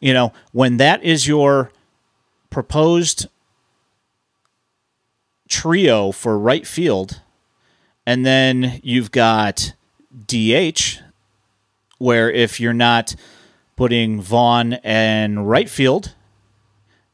[0.00, 1.70] you know when that is your
[2.50, 3.28] proposed
[5.50, 7.20] trio for right field,
[8.06, 9.74] and then you've got
[10.26, 11.00] DH,
[11.98, 13.14] where if you're not
[13.76, 16.14] putting Vaughn and right field,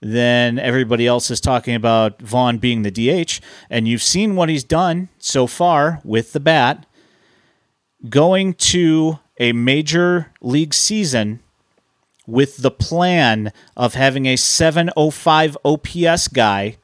[0.01, 4.65] then everybody else is talking about Vaughn being the DH, and you've seen what he's
[4.65, 6.87] done so far with the bat.
[8.09, 11.41] Going to a major league season
[12.27, 16.77] with the plan of having a 705 OPS guy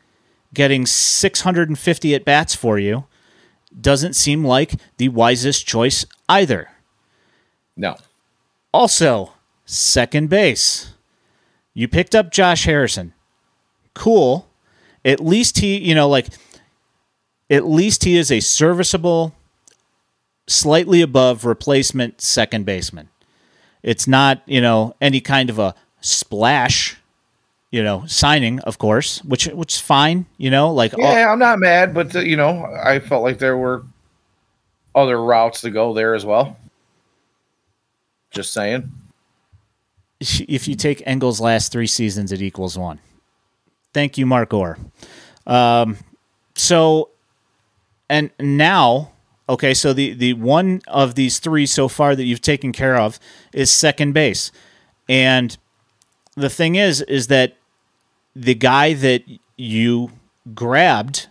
[0.55, 3.05] getting 650 at bats for you
[3.79, 6.69] doesn't seem like the wisest choice either.
[7.77, 7.97] No.
[8.73, 9.33] Also,
[9.65, 10.95] second base.
[11.75, 13.15] You picked up Josh Harrison.
[13.95, 14.49] Cool.
[15.05, 16.29] At least he, you know, like,
[17.51, 19.35] at least he is a serviceable,
[20.47, 23.09] slightly above replacement second baseman.
[23.83, 26.97] It's not, you know, any kind of a splash,
[27.73, 31.39] you know, signing, of course, which which is fine, you know, like all- Yeah, I'm
[31.41, 33.83] not mad, but uh, you know, I felt like there were
[34.95, 36.57] other routes to go there as well.
[38.31, 38.93] Just saying.
[40.21, 43.01] if you take Engel's last three seasons, it equals one.
[43.93, 44.79] Thank you, Mark Orr.
[45.47, 45.97] Um,
[46.55, 47.09] so,
[48.09, 49.13] and now,
[49.49, 53.19] okay, so the the one of these three so far that you've taken care of
[53.53, 54.53] is second base,
[55.09, 55.57] and
[56.37, 57.57] the thing is, is that
[58.35, 59.23] the guy that
[59.57, 60.11] you
[60.55, 61.27] grabbed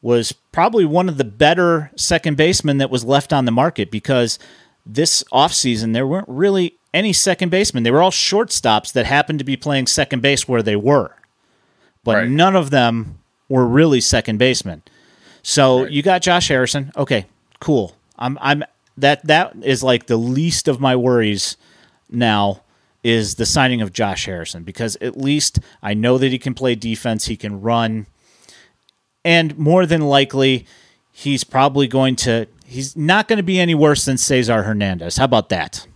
[0.00, 4.38] was probably one of the better second basemen that was left on the market because
[4.84, 7.84] this offseason there weren't really any second basemen.
[7.84, 11.12] They were all shortstops that happened to be playing second base where they were.
[12.04, 12.28] But Right.
[12.28, 13.18] none of them
[13.48, 14.82] were really second basemen.
[15.42, 15.92] So Right.
[15.92, 16.92] you got Josh Harrison.
[16.96, 17.26] Okay,
[17.60, 17.94] cool.
[18.18, 18.64] I'm I'm
[18.98, 21.56] that that is like the least of my worries
[22.10, 22.61] now
[23.02, 26.74] is the signing of Josh Harrison because at least I know that he can play
[26.74, 28.06] defense, he can run,
[29.24, 30.66] and more than likely
[31.10, 35.16] he's probably going to he's not going to be any worse than Cesar Hernandez.
[35.16, 35.86] How about that?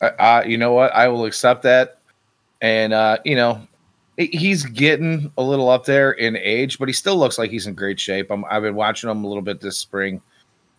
[0.00, 0.92] Uh, you know what?
[0.92, 1.98] I will accept that.
[2.60, 3.66] And uh, you know,
[4.16, 7.74] he's getting a little up there in age, but he still looks like he's in
[7.74, 8.30] great shape.
[8.30, 10.20] I'm, I've been watching him a little bit this spring.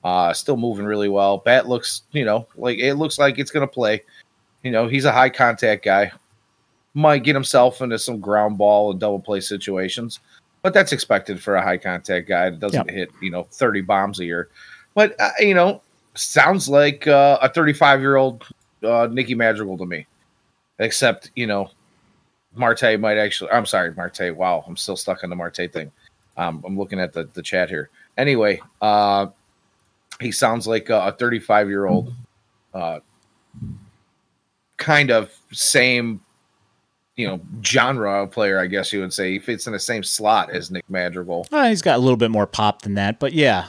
[0.04, 1.38] Uh, still moving really well.
[1.38, 4.04] Bat looks, you know, like it looks like it's gonna play.
[4.64, 6.12] You know, he's a high contact guy.
[6.94, 10.20] Might get himself into some ground ball and double play situations,
[10.62, 14.20] but that's expected for a high contact guy that doesn't hit, you know, 30 bombs
[14.20, 14.50] a year.
[14.94, 15.82] But uh, you know,
[16.14, 18.46] sounds like uh, a 35 year old
[18.84, 20.06] uh, Nicky Madrigal to me.
[20.80, 21.70] Except, you know,
[22.56, 23.52] Marte might actually.
[23.52, 24.36] I'm sorry, Marte.
[24.36, 25.92] Wow, I'm still stuck on the Marte thing.
[26.38, 27.90] Um, I'm looking at the, the chat here.
[28.18, 29.28] Anyway, uh,
[30.20, 32.14] he sounds like a 35 year old,
[32.74, 33.00] uh,
[34.84, 36.20] kind of same,
[37.16, 38.60] you know, genre of player.
[38.60, 41.48] I guess you would say he fits in the same slot as Nick Madrigal.
[41.52, 43.68] Uh, he's got a little bit more pop than that, but yeah,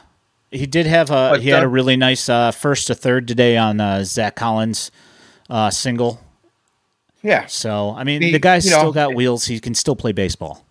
[0.51, 3.57] he did have a But, he had a really nice uh, first to third today
[3.57, 4.91] on uh, Zack Collins
[5.49, 6.21] uh, single.
[7.23, 9.47] Yeah, So I mean, He- the guy's you know, still got wheels.
[9.47, 10.65] He can still play baseball.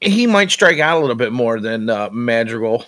[0.00, 2.84] he might strike out a little bit more than uh, Madrigal,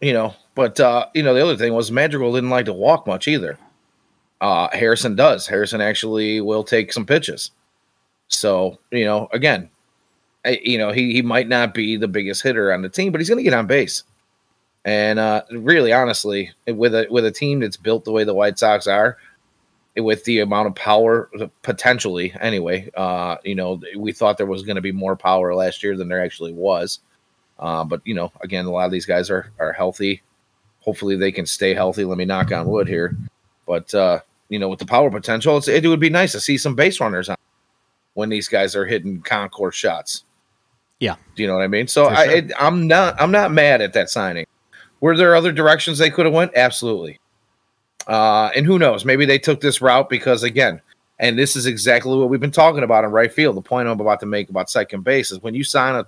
[0.00, 0.34] you know.
[0.54, 3.58] But uh, you know, the other thing was Madrigal didn't like to walk much either.
[4.40, 5.46] Uh, Harrison does.
[5.46, 7.50] Harrison actually will take some pitches.
[8.28, 9.70] So you know, again,
[10.44, 13.20] I, you know, he he might not be the biggest hitter on the team, but
[13.20, 14.04] he's going to get on base.
[14.84, 18.58] And uh, really, honestly, with a with a team that's built the way the White
[18.58, 19.18] Sox are,
[19.96, 21.28] with the amount of power
[21.62, 25.82] potentially anyway uh you know we thought there was going to be more power last
[25.82, 27.00] year than there actually was
[27.58, 30.22] uh but you know again a lot of these guys are are healthy
[30.80, 32.04] hopefully they can stay healthy.
[32.04, 33.16] Let me knock on wood here.
[33.66, 34.20] But uh,
[34.50, 37.30] you know, with the power potential, it would be nice to see some base runners
[37.30, 37.36] on
[38.14, 40.24] when these guys are hitting concourse shots.
[40.98, 41.86] Yeah, do you know what I mean?
[41.86, 42.16] So sure.
[42.16, 44.46] I, it, I'm not I'm not mad at that signing.
[45.00, 46.52] Were there other directions they could have went?
[46.54, 47.18] Absolutely.
[48.06, 49.06] Uh, and who knows?
[49.06, 50.82] Maybe they took this route because again,
[51.20, 53.56] and this is exactly what we've been talking about in right field.
[53.56, 56.06] The point I'm about to make about second base is when you sign a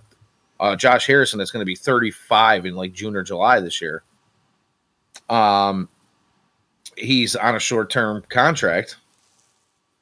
[0.61, 4.03] uh, Josh Harrison that's going to be 35 in like June or July this year.
[5.29, 5.89] Um,
[6.97, 8.97] he's on a short term contract,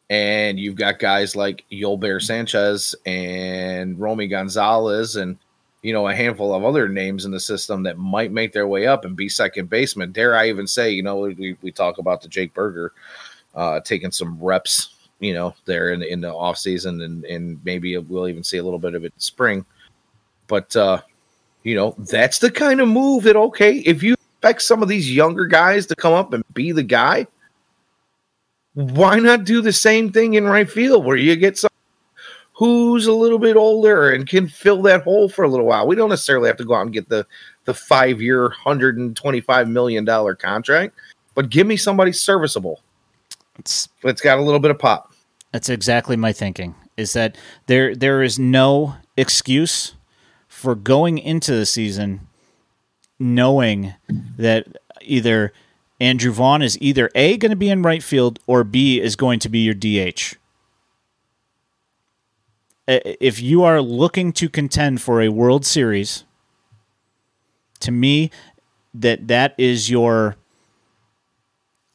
[0.08, 5.38] and you've got guys like Yolbert Sanchez and Romy Gonzalez and
[5.82, 8.86] you know a handful of other names in the system that might make their way
[8.86, 10.12] up and be second baseman.
[10.12, 12.92] Dare I even say, you know, we, we talk about the Jake Burger
[13.54, 17.96] uh, taking some reps, you know, there in in the off season, and and maybe
[17.96, 19.64] we'll even see a little bit of it in spring.
[20.48, 21.00] But uh,
[21.62, 25.14] you know, that's the kind of move that okay, if you expect some of these
[25.14, 27.26] younger guys to come up and be the guy,
[28.72, 31.70] why not do the same thing in right field where you get some
[32.54, 35.86] who's a little bit older and can fill that hole for a little while?
[35.86, 37.26] We don't necessarily have to go out and get the
[37.66, 40.94] the five year, hundred and twenty five million dollar contract,
[41.34, 42.80] but give me somebody serviceable.
[43.58, 45.12] It's it's got a little bit of pop.
[45.52, 46.74] That's exactly my thinking.
[46.96, 47.36] Is that
[47.66, 49.96] there there is no excuse
[50.48, 52.26] for going into the season
[53.20, 53.94] knowing
[54.36, 54.66] that
[55.02, 55.52] either
[56.00, 59.38] Andrew Vaughn is either A, going to be in right field, or B, is going
[59.40, 60.36] to be your DH.
[62.88, 66.24] If you are looking to contend for a World Series,
[67.80, 68.30] to me,
[68.92, 70.36] that that is your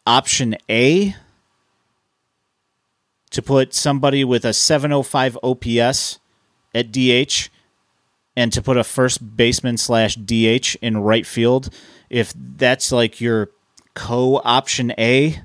[0.05, 1.15] option A
[3.31, 6.19] to put somebody with a 705 OPS
[6.73, 7.49] at DH
[8.35, 11.69] and to put a first baseman slash DH in right field,
[12.09, 13.49] if that's like your
[13.93, 15.41] co option A,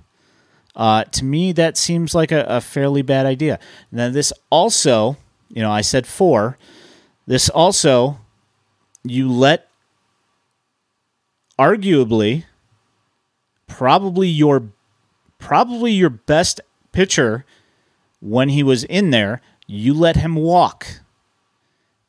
[0.74, 3.58] uh, to me that seems like a, a fairly bad idea.
[3.92, 5.16] Now this also,
[5.48, 6.58] you know, I said four.
[7.26, 8.18] This also,
[9.04, 9.68] you let
[11.58, 12.44] arguably
[13.66, 14.72] probably your
[15.38, 16.60] probably your best
[16.92, 17.44] pitcher
[18.20, 20.99] when he was in there, you let him walk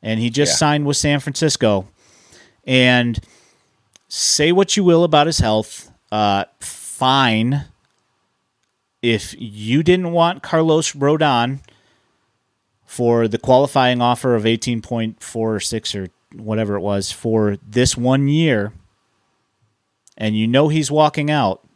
[0.02, 0.56] and he just yeah.
[0.56, 1.86] signed with San Francisco.
[2.64, 3.18] And
[4.08, 7.64] say what you will about his health, uh, fine.
[9.00, 11.60] If you didn't want Carlos Rodon
[12.84, 18.28] for the qualifying offer of 18.4 or 6 or whatever it was for this one
[18.28, 18.72] year,
[20.16, 21.66] and you know he's walking out,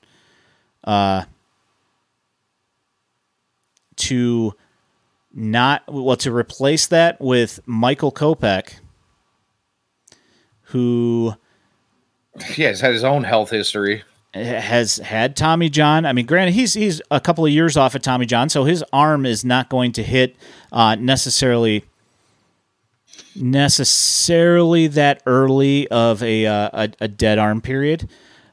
[0.85, 1.25] uh,
[3.97, 4.55] to
[5.37, 8.77] not well to replace that with Michael Kopech,
[10.63, 11.35] who
[12.57, 14.03] yeah, has had his own health history.
[14.33, 16.05] Has had Tommy John.
[16.05, 18.83] I mean, granted, he's he's a couple of years off of Tommy John, so his
[18.93, 20.37] arm is not going to hit
[20.73, 21.85] uh, necessarily
[23.35, 28.09] necessarily that early of a, uh, a, a dead arm period.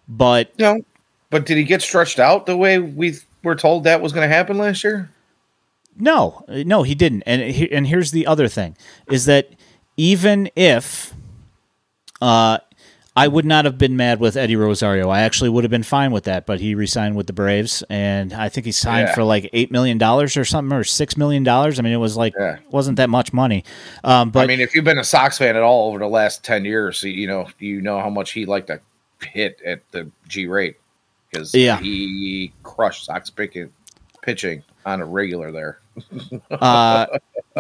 [0.08, 0.82] But no,
[1.30, 4.34] but did he get stretched out the way we were told that was going to
[4.34, 5.10] happen last year?
[5.98, 7.24] No, no, he didn't.
[7.24, 8.76] And and here's the other thing:
[9.08, 9.50] is that
[9.98, 11.14] even if
[12.22, 12.58] uh,
[13.16, 15.10] I would not have been mad with Eddie Rosario.
[15.10, 18.34] I actually would have been fine with that, but he resigned with the Braves, and
[18.34, 19.14] I think he signed yeah.
[19.14, 21.78] for like eight million dollars or something, or six million dollars.
[21.78, 22.58] I mean, it was like yeah.
[22.72, 23.66] wasn't that much money.
[24.04, 26.44] Um, but I mean, if you've been a Sox fan at all over the last
[26.44, 28.82] ten years, you know you know how much he liked to
[29.22, 30.78] hit at the G rate
[31.30, 31.80] because yeah.
[31.80, 33.72] he crushed Sox pitching
[34.24, 35.80] pitching on a regular there.
[36.52, 37.06] uh,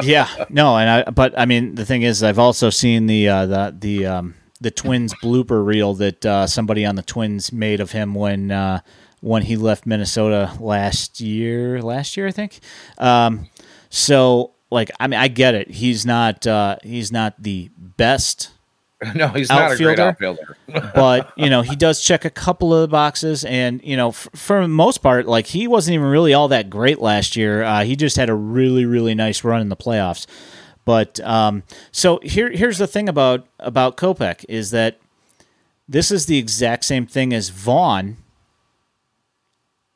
[0.01, 3.45] yeah, no, and I, but I mean, the thing is, I've also seen the uh,
[3.45, 7.91] the the um, the Twins blooper reel that uh, somebody on the Twins made of
[7.91, 8.79] him when uh,
[9.21, 11.81] when he left Minnesota last year.
[11.81, 12.59] Last year, I think.
[12.97, 13.49] Um,
[13.89, 15.69] so, like, I mean, I get it.
[15.69, 18.49] He's not uh, he's not the best
[19.15, 20.57] No, he's not outfielder, a great outfielder.
[20.95, 24.29] but you know, he does check a couple of the boxes, and you know, f-
[24.35, 27.63] for the most part, like he wasn't even really all that great last year.
[27.63, 30.25] Uh, he just had a really, really nice run in the playoffs.
[30.85, 34.99] But um, so here, here's the thing about about Kopech is that
[35.87, 38.17] this is the exact same thing as Vaughn,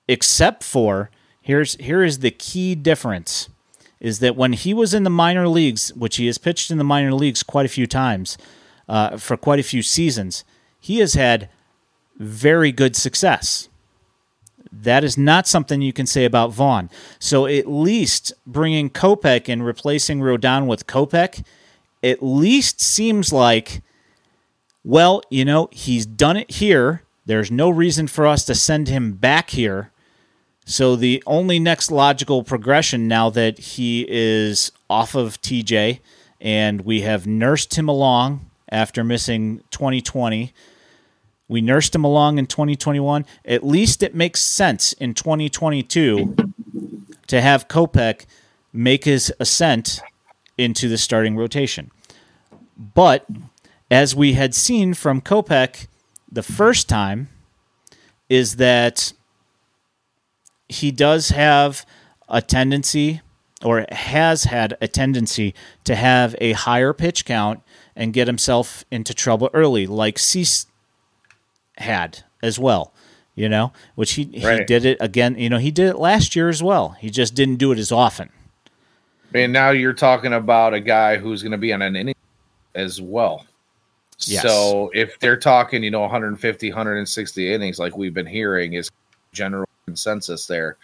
[0.07, 1.09] except for
[1.41, 3.49] here's here is the key difference
[3.99, 6.83] is that when he was in the minor leagues, which he has pitched in the
[6.83, 8.37] minor leagues quite a few times
[8.87, 10.43] uh, for quite a few seasons,
[10.79, 11.49] he has had
[12.17, 13.69] very good success.
[14.71, 16.89] That is not something you can say about Vaughn.
[17.19, 21.43] So at least bringing Kopech and replacing Rodon with Kopech,
[22.03, 23.81] at least seems like,
[24.83, 27.03] well, you know, he's done it here.
[27.25, 29.91] There's no reason for us to send him back here.
[30.65, 35.99] So the only next logical progression now that he is off of TJ
[36.39, 40.53] and we have nursed him along after missing 2020.
[41.47, 43.25] We nursed him along in 2021.
[43.45, 46.35] At least it makes sense in 2022
[47.27, 48.25] to have Kopech
[48.73, 50.01] make his ascent
[50.57, 51.91] into the starting rotation.
[52.77, 53.25] But
[53.89, 55.87] as we had seen from Kopech
[56.31, 57.29] the first time,
[58.29, 59.13] is that
[60.67, 61.85] he does have
[62.27, 63.21] a tendency
[63.63, 65.55] or has had a tendency
[65.85, 67.61] to have a higher pitch count
[67.97, 70.67] and get himself into trouble early, like Cease
[71.77, 72.93] had as well.
[73.35, 74.59] You know, which he right.
[74.59, 75.37] he did it again.
[75.37, 76.95] You know, he did it last year as well.
[76.99, 78.29] He just didn't do it as often.
[79.33, 82.15] And now you're talking about a guy who's going to be on an inning
[82.73, 83.45] as well.
[84.21, 84.41] Yes.
[84.41, 88.89] So if they're talking, you know, 150, 160 innings, like we've been hearing, is
[89.33, 90.77] general consensus there.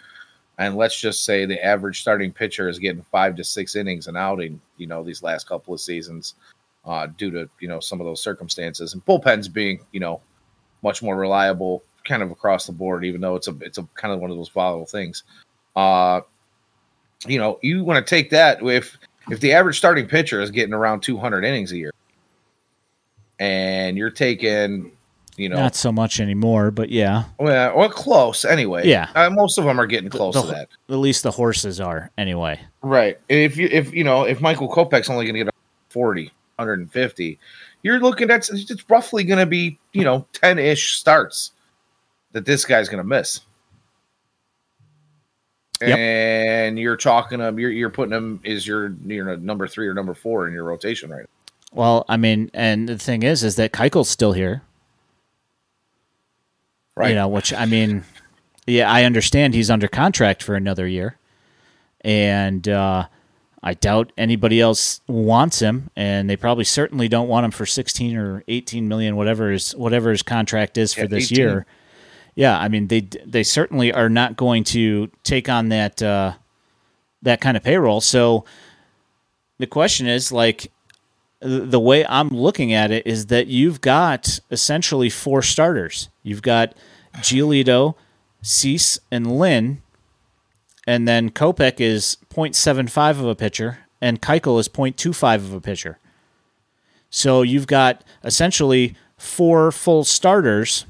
[0.58, 4.16] And let's just say the average starting pitcher is getting five to six innings an
[4.16, 6.34] outing, you know, these last couple of seasons,
[6.86, 10.20] uh, due to you know some of those circumstances and bullpens being, you know,
[10.82, 14.12] much more reliable, kind of across the board, even though it's a it's a kind
[14.12, 15.24] of one of those volatile things.
[15.76, 16.20] Uh,
[17.26, 18.96] you know, you want to take that if
[19.30, 21.92] if the average starting pitcher is getting around 200 innings a year,
[23.38, 24.92] and you're taking,
[25.36, 28.86] you know, not so much anymore, but yeah, well, well close anyway.
[28.86, 30.68] Yeah, uh, most of them are getting close the, to that.
[30.90, 32.60] At least the horses are anyway.
[32.82, 33.18] Right.
[33.28, 35.54] If you if you know if Michael Kopech's only going to get
[35.88, 37.38] 40, 150,
[37.82, 41.52] you're looking at it's roughly going to be you know 10 ish starts
[42.32, 43.40] that this guy's going to miss.
[45.80, 45.98] Yep.
[45.98, 47.58] And you're chalking him.
[47.58, 50.64] You're you're putting him is your you your number three or number four in your
[50.64, 51.26] rotation right.
[51.72, 54.62] Well, I mean, and the thing is, is that Keuchel's still here,
[56.94, 57.08] right?
[57.08, 58.04] You know, which I mean,
[58.66, 61.18] yeah, I understand he's under contract for another year,
[62.02, 63.06] and uh,
[63.66, 68.14] I doubt anybody else wants him, and they probably certainly don't want him for sixteen
[68.14, 71.38] or eighteen million, whatever his whatever his contract is for yeah, this 18.
[71.38, 71.66] year.
[72.34, 76.34] Yeah, I mean they they certainly are not going to take on that uh,
[77.22, 78.02] that kind of payroll.
[78.02, 78.44] So
[79.56, 80.70] the question is like
[81.40, 86.10] the way I'm looking at it is that you've got essentially four starters.
[86.22, 86.74] You've got
[87.16, 87.94] Giolito,
[88.42, 89.80] Cease, and Lynn,
[90.86, 95.98] and then Kopech is 0.75 of a pitcher, and Keuchel is 0.25 of a pitcher.
[97.10, 100.86] So you've got essentially four full starters,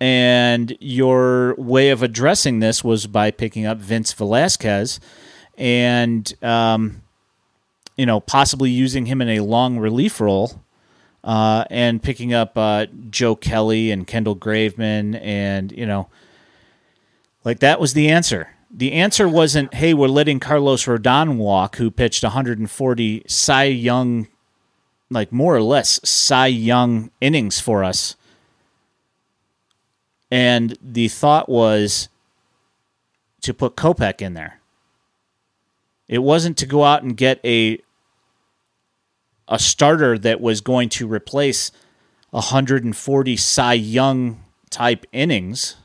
[0.00, 5.00] and your way of addressing this was by picking up Vince Velasquez,
[5.56, 7.02] and um,
[7.96, 10.62] you know, possibly using him in a long relief role
[11.22, 15.18] uh, and picking up uh, Joe Kelly and Kendall Graveman.
[15.22, 16.08] And, you know,
[17.44, 18.53] like that was the answer.
[18.76, 24.26] The answer wasn't, hey, we're letting Carlos Rodon walk, who pitched 140 Cy Young,
[25.08, 28.16] like more or less Cy Young innings for us.
[30.28, 32.08] And the thought was
[33.42, 34.58] to put Kopech in there.
[36.08, 37.78] It wasn't to go out and get a
[39.46, 41.70] a starter that was going to replace
[42.30, 45.76] 140 Cy Young type innings.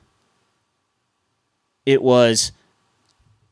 [1.86, 2.52] It was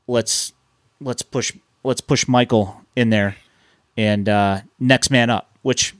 [0.08, 0.54] let's
[1.00, 1.54] let's push
[1.84, 3.38] let's push Michael in there
[3.96, 5.52] and uh, next man up.
[5.62, 5.96] Which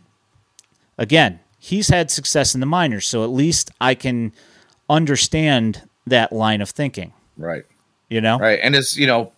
[0.98, 4.34] again, he's had success in the minors, so at least I can
[4.90, 7.14] understand that line of thinking.
[7.38, 7.66] Right.
[8.10, 8.40] You know.
[8.40, 9.34] Right, and it's you know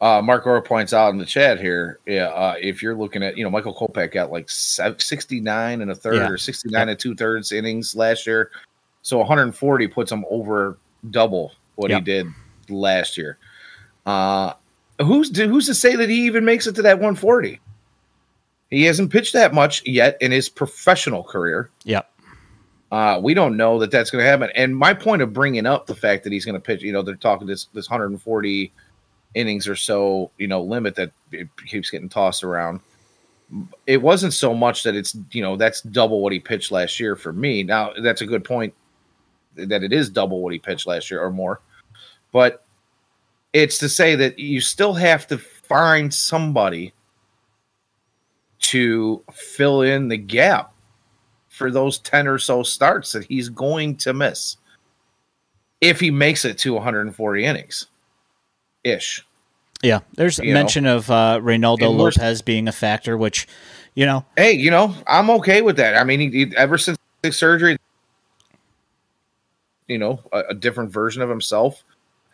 [0.00, 3.36] uh, Mark Ora points out in the chat here, yeah, uh, if you're looking at,
[3.36, 6.28] you know, Michael Kopech got like 69 and a third yeah.
[6.28, 8.50] or 69 and two thirds innings last year.
[9.02, 10.78] So 140 puts him over
[11.10, 12.00] double what yep.
[12.00, 12.26] he did
[12.68, 13.38] last year.
[14.06, 14.54] Uh,
[15.00, 17.60] who's who's to say that he even makes it to that 140?
[18.70, 21.70] He hasn't pitched that much yet in his professional career.
[21.84, 22.10] Yep.
[22.90, 24.50] Uh, we don't know that that's going to happen.
[24.54, 27.02] And my point of bringing up the fact that he's going to pitch, you know,
[27.02, 28.72] they're talking this this 140
[29.34, 32.80] innings or so, you know, limit that it keeps getting tossed around.
[33.86, 37.14] It wasn't so much that it's, you know, that's double what he pitched last year
[37.14, 37.62] for me.
[37.62, 38.74] Now, that's a good point
[39.54, 41.60] that it is double what he pitched last year or more.
[42.32, 42.65] But
[43.56, 46.92] it's to say that you still have to find somebody
[48.58, 50.74] to fill in the gap
[51.48, 54.58] for those 10 or so starts that he's going to miss
[55.80, 57.86] if he makes it to 140 innings
[58.84, 59.24] ish.
[59.82, 60.96] Yeah, there's you mention know.
[60.96, 63.46] of uh, Reynaldo Lopez being a factor, which,
[63.94, 65.96] you know, hey, you know, I'm okay with that.
[65.96, 67.78] I mean, he, he, ever since the surgery.
[69.86, 71.84] You know, a, a different version of himself.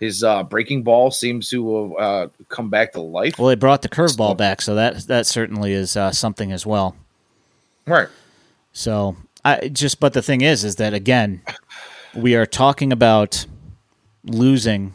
[0.02, 3.38] His uh, breaking ball seems to have uh, come back to life.
[3.38, 6.96] Well, they brought the curveball back, so that that certainly is uh, something as well.
[7.86, 8.08] Right.
[8.72, 9.14] So
[9.44, 11.42] I just, but the thing is, is that again,
[12.16, 13.46] we are talking about
[14.24, 14.94] losing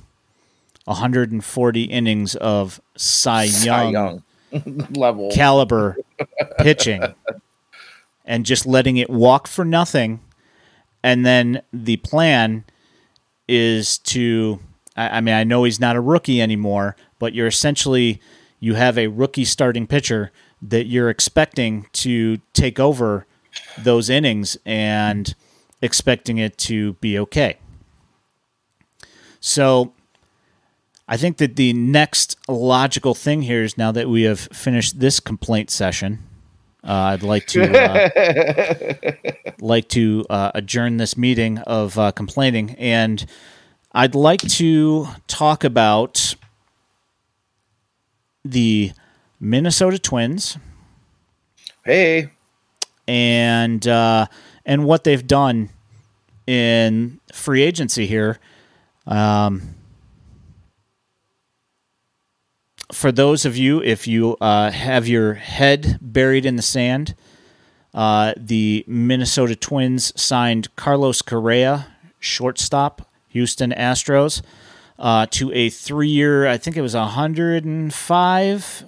[0.83, 4.23] 140 innings of Cy Young, Cy Young
[4.91, 5.31] level.
[5.31, 5.95] caliber
[6.59, 7.01] pitching
[8.25, 10.19] and just letting it walk for nothing.
[11.01, 12.65] And then the plan
[13.47, 14.59] is to,
[14.97, 18.19] I, I mean, I know he's not a rookie anymore, but you're essentially,
[18.59, 23.25] you have a rookie starting pitcher that you're expecting to take over
[23.77, 25.33] those innings and
[25.81, 27.57] expecting it to be okay.
[29.39, 29.93] So
[31.07, 35.19] I think that the next logical thing here is now that we have finished this
[35.19, 36.23] complaint session,
[36.83, 43.25] uh, I'd like to uh, like to uh, adjourn this meeting of uh, complaining, and
[43.97, 46.35] I'd like to talk about
[48.45, 48.91] the
[49.39, 50.55] Minnesota Twins
[51.83, 52.29] hey,
[53.07, 54.27] and uh,
[54.67, 55.71] and what they've done
[56.45, 58.37] in free agency here.
[59.07, 59.73] Um,
[62.93, 67.15] for those of you, if you uh, have your head buried in the sand,
[67.95, 71.87] uh, the Minnesota Twins signed Carlos Correa,
[72.19, 74.41] shortstop, Houston Astros,
[74.99, 76.47] uh, to a three-year.
[76.47, 78.85] I think it was a hundred and five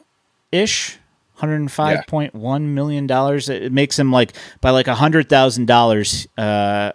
[0.52, 0.98] ish.
[1.36, 3.48] Hundred five point one million dollars.
[3.48, 6.28] It makes him like by like a hundred thousand dollars.
[6.38, 6.92] Uh,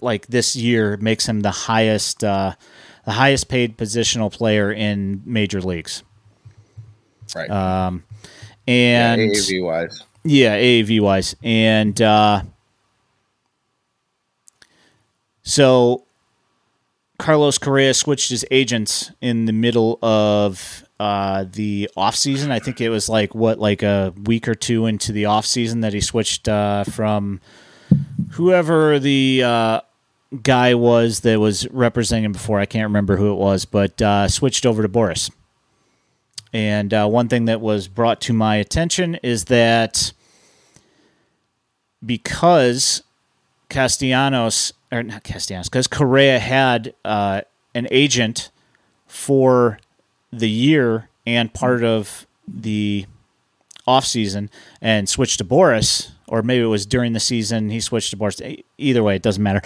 [0.00, 2.54] like this year makes him the highest uh,
[3.04, 6.02] the highest paid positional player in major leagues.
[7.36, 7.48] right.
[7.48, 8.02] Um,
[8.66, 10.02] yeah, and AAV wise.
[10.24, 12.42] yeah, AAV wise, and uh,
[15.44, 16.05] so
[17.18, 22.50] Carlos Correa switched his agents in the middle of uh, the off season.
[22.50, 25.80] I think it was like what, like a week or two into the off season
[25.80, 27.40] that he switched uh, from
[28.32, 29.80] whoever the uh,
[30.42, 32.60] guy was that was representing him before.
[32.60, 35.30] I can't remember who it was, but uh, switched over to Boras.
[36.52, 40.12] And uh, one thing that was brought to my attention is that
[42.04, 43.02] because
[43.68, 47.42] Castellanos, or not Castellanos, because Correa had uh,
[47.74, 48.50] an agent
[49.06, 49.78] for
[50.32, 53.06] the year and part of the
[53.86, 54.48] offseason
[54.80, 58.62] and switched to Boras, or maybe it was during the season he switched to Boras.
[58.78, 59.62] Either way, it doesn't matter.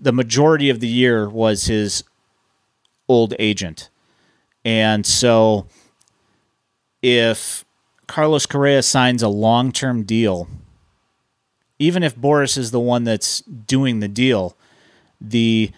[0.00, 2.04] The majority of the year was his
[3.08, 3.90] old agent.
[4.64, 5.66] And so
[7.02, 7.64] if
[8.06, 10.48] Carlos Correa signs a long term deal,
[11.78, 14.56] even if Boras is the one that's doing the deal,
[15.20, 15.70] the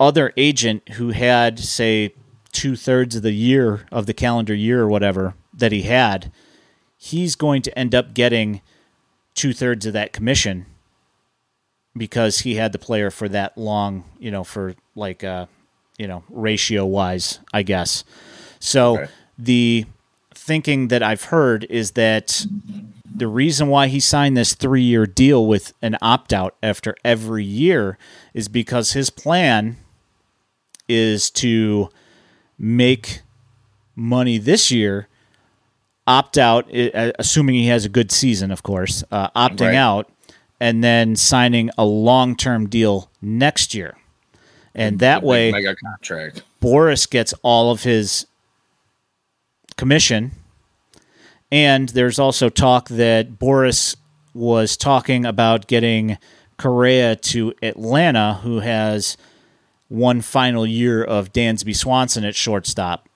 [0.00, 2.14] other agent who had, say,
[2.52, 6.32] two thirds of the year of the calendar year or whatever that he had,
[6.96, 8.60] he's going to end up getting
[9.34, 10.66] two thirds of that commission
[11.96, 15.46] because he had the player for that long, you know, for like, uh,
[15.98, 18.04] you know, ratio wise, I guess.
[18.60, 19.12] So Okay.
[19.38, 19.86] the
[20.34, 22.46] thinking that I've heard is that
[23.14, 27.44] the reason why he signed this three year deal with an opt out after every
[27.44, 27.98] year
[28.34, 29.76] is because his plan
[30.88, 31.88] is to
[32.58, 33.20] make
[33.94, 35.08] money this year,
[36.06, 39.74] opt out, uh, assuming he has a good season, of course, uh, opting Right.
[39.74, 40.10] out,
[40.60, 43.96] and then signing a long term deal next year.
[44.74, 46.42] And that way, mega contract.
[46.62, 48.26] Boras gets all of his
[49.76, 50.32] commission.
[51.50, 53.96] And there's also talk that Boras
[54.34, 56.18] was talking about getting
[56.58, 59.16] Correa to Atlanta, who has
[59.88, 63.08] one final year of Dansby Swanson at shortstop.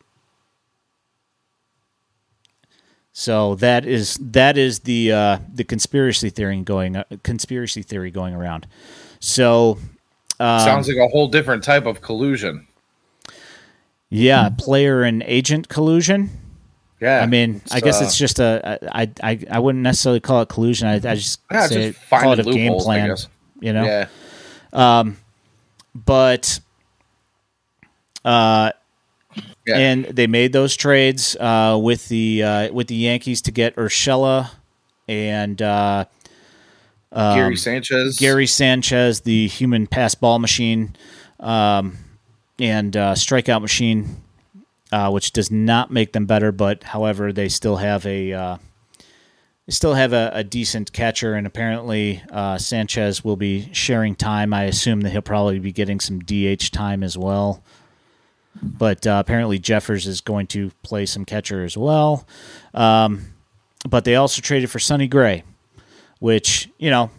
[3.13, 8.35] So that is that is the uh, the conspiracy theory going uh, conspiracy theory going
[8.35, 8.67] around.
[9.21, 9.79] So
[10.41, 12.67] um, Sounds like a whole different type of collusion.
[14.09, 16.31] yeah, player and agent collusion.
[17.03, 17.20] Yeah.
[17.20, 18.79] I mean, I guess uh, it's just a.
[18.95, 20.87] I, I I wouldn't necessarily call it collusion.
[20.87, 23.16] I, I just Yeah, say just call it a game loopholes, plan.
[23.61, 24.07] You know, Yeah.
[24.73, 25.16] Um,
[25.95, 26.61] but
[28.24, 28.70] uh,
[29.66, 29.77] Yeah.
[29.79, 34.51] and they made those trades uh, with the uh, with the Yankees to get Urshela
[35.09, 36.05] and uh,
[37.12, 38.16] Gary Sanchez.
[38.19, 40.95] Gary Sanchez, the human pass ball machine,
[41.41, 41.99] um,
[42.61, 44.16] and uh, strikeout machine,
[44.93, 48.56] uh, which does not make them better, but however, they still have a uh,
[49.66, 54.52] they still have a, a decent catcher, and apparently uh, Sanchez will be sharing time.
[54.52, 57.62] I assume that he'll probably be getting some DH time as well.
[58.62, 62.27] But uh, apparently Jeffers is going to play some catcher as well.
[62.74, 63.27] Um,
[63.89, 65.43] but they also traded for Sonny Gray,
[66.20, 67.10] which you know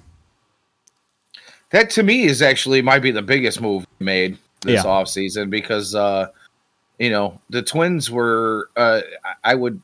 [1.71, 4.89] that to me is actually might be the biggest move made this Yeah.
[4.89, 6.27] offseason because uh
[6.99, 9.01] you know the twins were uh
[9.43, 9.81] I- would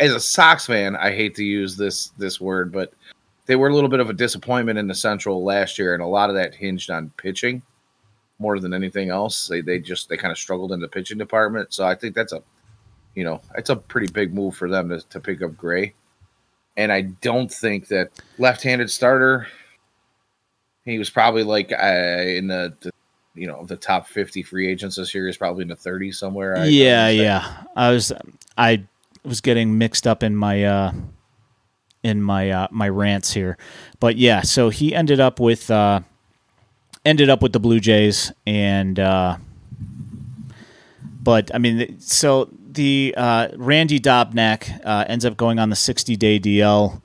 [0.00, 2.92] as a sox fan i hate to use this this word but
[3.46, 6.06] they were a little bit of a disappointment in the central last year and a
[6.06, 7.62] lot of that hinged on pitching
[8.38, 9.48] more than anything else.
[9.48, 12.32] They, they just they kind of struggled in the pitching department so i think that's
[12.32, 12.42] a
[13.14, 15.94] you know it's a pretty big move for them to, to pick up gray.
[16.76, 19.48] And i don't think that left-handed starter
[20.84, 22.90] he was probably like uh, in the, the
[23.38, 26.56] you know the top 50 free agents this year is probably in the 30s somewhere
[26.58, 27.62] I- yeah, yeah.
[27.76, 28.12] I was
[28.56, 28.84] I
[29.24, 30.92] was getting mixed up in my uh
[32.02, 33.56] in my uh my rants here.
[34.00, 36.00] But yeah, so he ended up with uh
[37.04, 39.36] ended up with the Blue Jays and uh
[41.02, 46.38] but I mean so the uh Randy Dobnak uh ends up going on the 60-day
[46.40, 47.00] DL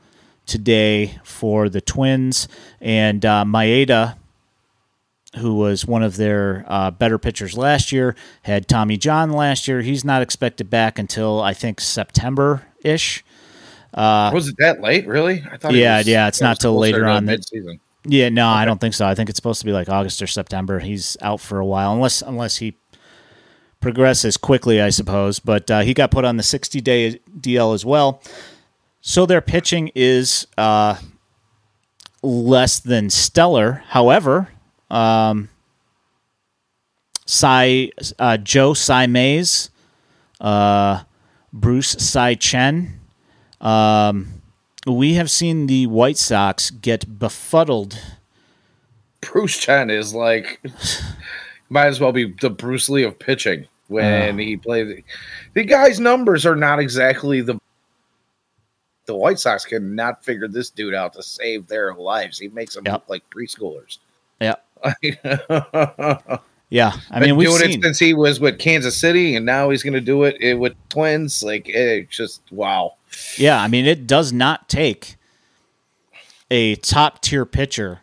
[0.46, 2.48] today for the Twins
[2.82, 4.18] and uh Maeda
[5.40, 9.82] who was one of their uh, better pitchers last year, had Tommy John last year.
[9.82, 13.24] He's not expected back until I think September ish.
[13.96, 17.06] was it that late really i thought it Yeah, was- yeah, it's not till later
[17.08, 19.06] on that- mid-season Yeah, no, I don't think so.
[19.08, 20.80] I think it's supposed to be like August or September.
[20.80, 22.76] He's out for a while, unless unless he
[23.80, 25.40] progresses quickly, I suppose.
[25.40, 28.22] But uh, he got put on the 60 day DL as well.
[29.02, 30.96] So their pitching is uh,
[32.22, 33.84] less than stellar.
[33.90, 34.50] However,
[34.94, 35.50] um,
[37.26, 37.90] Cy,
[38.20, 39.70] uh, Joe Cy Mays,
[40.42, 41.04] uh,
[41.52, 43.00] Bruce Cy Chen.
[43.62, 44.42] Um,
[44.86, 47.98] we have seen the White Sox get befuddled.
[49.22, 50.60] bruce chen is like
[51.70, 55.02] might as well be the bruce lee of pitching when he played
[55.54, 57.58] the guy's numbers are not exactly the
[59.06, 62.84] the white sox cannot figure this dude out to save their lives he makes them
[62.86, 62.94] Yep.
[62.94, 64.00] look like preschoolers
[64.42, 64.56] Yeah,
[66.70, 66.94] yeah.
[67.12, 67.80] I mean, we've doing seen.
[67.80, 70.74] it since he was with Kansas City, and now he's going to do it with
[70.90, 71.44] Twins.
[71.44, 72.96] Like, it's just wow.
[73.38, 75.16] Yeah, I mean, it does not take
[76.50, 78.02] a top tier pitcher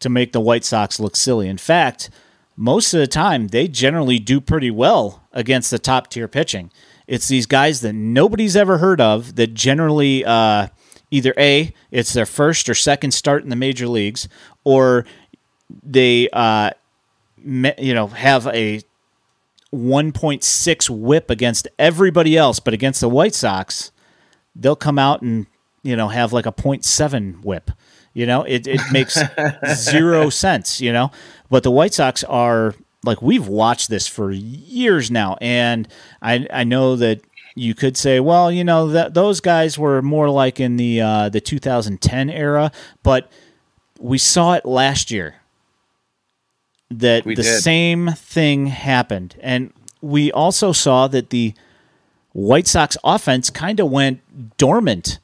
[0.00, 1.48] to make the White Sox look silly.
[1.48, 2.10] In fact,
[2.56, 6.70] most of the time, they generally do pretty well against the top tier pitching.
[7.06, 10.68] It's these guys that nobody's ever heard of that generally uh,
[11.10, 14.28] either A, it's their first or second start in the major leagues,
[14.64, 15.04] or
[15.82, 16.70] they, uh,
[17.44, 18.80] you know, have a
[19.74, 23.92] 1.6 whip against everybody else, but against the White Sox,
[24.54, 25.46] they'll come out and
[25.82, 27.70] you know have like a 0.7 whip.
[28.14, 29.18] You know it, it makes
[29.74, 31.10] zero sense you know?
[31.50, 32.74] But the white sox are
[33.04, 35.86] like we've watched this for years now and
[36.20, 37.20] i i know that
[37.54, 41.28] you could say well you know that those guys were more like in the uh
[41.28, 42.72] the 2010 era
[43.04, 43.30] but
[44.00, 45.36] we saw it last year
[46.90, 47.60] that We the did.
[47.60, 51.54] same thing happened and we also saw that the
[52.32, 54.20] White Sox offense kind of went
[54.58, 55.18] dormant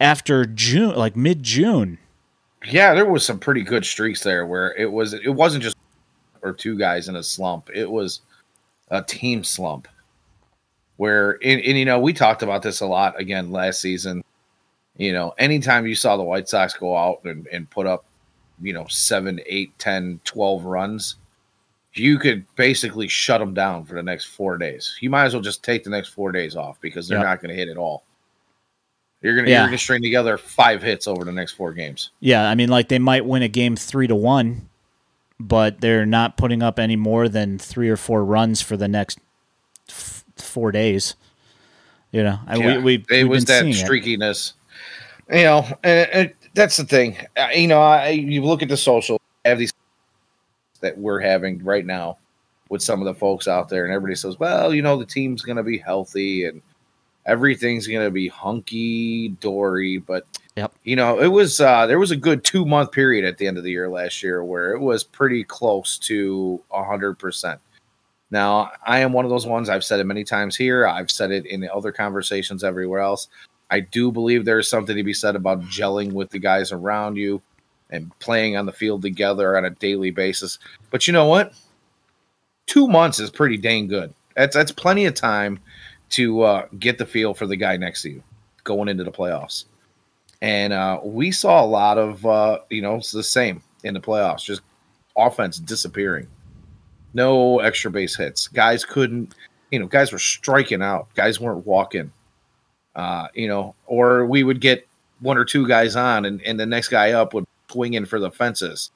[0.00, 1.98] after June, like mid June.
[2.66, 5.12] Yeah, there was some pretty good streaks there where it was.
[5.12, 5.76] It wasn't just
[6.42, 7.70] or two guys in a slump.
[7.74, 8.20] It was
[8.90, 9.86] a team slump.
[10.96, 14.22] Where and, and you know we talked about this a lot again last season.
[14.96, 18.04] You know, anytime you saw the White Sox go out and, and put up,
[18.60, 21.16] you know, seven, eight, ten, twelve runs,
[21.94, 24.96] you could basically shut them down for the next four days.
[25.00, 27.26] You might as well just take the next four days off because they're Yep.
[27.26, 28.04] not going to hit at all.
[29.20, 29.60] You're gonna Yeah.
[29.60, 32.10] you're gonna string together five hits over the next four games.
[32.18, 34.68] Yeah, I mean, like they might win a game three to one,
[35.38, 39.20] but they're not putting up any more than three or four runs for the next
[39.88, 41.14] f- four days.
[42.10, 43.76] You know, and Yeah, we, we it we've was that seeing it.
[43.76, 44.54] streakiness.
[45.32, 47.16] You know, and, and that's the thing.
[47.36, 49.72] Uh, You know, I, you look at the social, I have these
[50.80, 52.18] that we're having right now
[52.68, 55.42] with some of the folks out there, and everybody says, "Well, you know, the team's
[55.42, 56.60] going to be healthy and
[57.26, 60.26] everything's going to be hunky dory." But
[60.56, 60.72] Yep.
[60.84, 63.58] you know, it was uh, there was a good two month period at the end
[63.58, 67.60] of the year last year where it was pretty close to hundred percent.
[68.30, 69.68] Now, I am one of those ones.
[69.68, 70.86] I've said it many times here.
[70.86, 73.28] I've said it in other conversations everywhere else.
[73.72, 77.16] I do believe there is something to be said about gelling with the guys around
[77.16, 77.40] you
[77.88, 80.58] and playing on the field together on a daily basis.
[80.90, 81.54] But you know what?
[82.66, 84.12] Two months is pretty dang good.
[84.36, 85.58] That's that's plenty of time
[86.10, 88.22] to uh, get the feel for the guy next to you.
[88.64, 89.64] going into the playoffs.
[90.40, 94.00] And uh, we saw a lot of, uh, you know, it's the same in the
[94.00, 94.62] playoffs, just
[95.16, 96.26] offense disappearing.
[97.14, 98.48] No extra base hits.
[98.48, 99.34] Guys couldn't,
[99.70, 101.08] you know, guys were striking out.
[101.14, 102.12] Guys weren't walking,
[102.94, 104.86] uh, you know, or we would get
[105.20, 108.18] one or two guys on and, and the next guy up would swing in for
[108.18, 108.90] the fences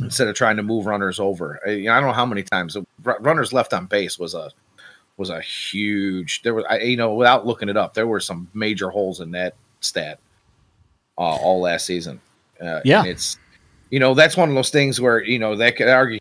[0.00, 1.60] instead of trying to move runners over.
[1.66, 4.50] I, you know, I don't know how many times runners left on base was a
[5.16, 6.42] was a huge.
[6.42, 9.32] There was, I, you know, without looking it up, there were some major holes in
[9.32, 10.18] that stat
[11.18, 12.20] uh, all last season.
[12.60, 13.38] Uh, yeah, it's
[13.90, 16.20] you know that's one of those things where you know that could argue.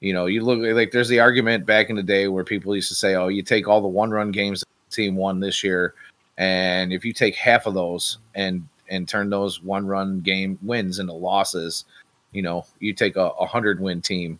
[0.00, 2.88] You know, you look like there's the argument back in the day where people used
[2.88, 5.94] to say, "Oh, you take all the one-run games the team won this year,
[6.36, 11.12] and if you take half of those and and turn those one-run game wins into
[11.12, 11.86] losses,
[12.32, 14.38] you know, you take a, a hundred win team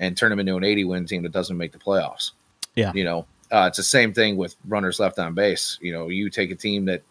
[0.00, 2.32] and turn them into an 80 win team that doesn't make the playoffs.
[2.74, 2.92] Yeah.
[2.94, 5.78] You know, uh, it's the same thing with runners left on base.
[5.80, 7.02] You know, you take a team that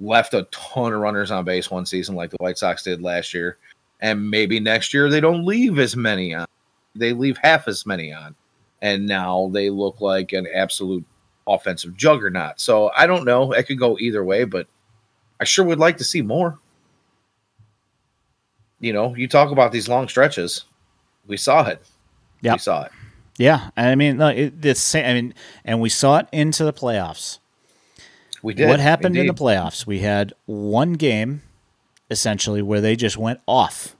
[0.00, 3.32] left a ton of runners on base one season, like the White Sox did last
[3.34, 3.58] year,
[4.00, 6.46] and maybe next year they don't leave as many on.
[6.94, 8.34] They leave half as many on,
[8.80, 11.04] and now they look like an absolute
[11.46, 12.60] offensive juggernaut.
[12.60, 13.52] So I don't know.
[13.52, 14.66] It could go either way, but
[15.40, 16.58] I sure would like to see more.
[18.80, 20.64] You know, you talk about these long stretches
[21.26, 21.82] we saw it.
[22.40, 22.92] Yeah, we saw it.
[23.38, 25.06] Yeah, I mean, it, the same.
[25.06, 25.34] I mean,
[25.64, 27.38] and we saw it into the playoffs.
[28.42, 28.68] We did.
[28.68, 29.28] What happened indeed.
[29.30, 29.86] in the playoffs?
[29.86, 31.42] We had one game,
[32.10, 33.96] essentially, where they just went off.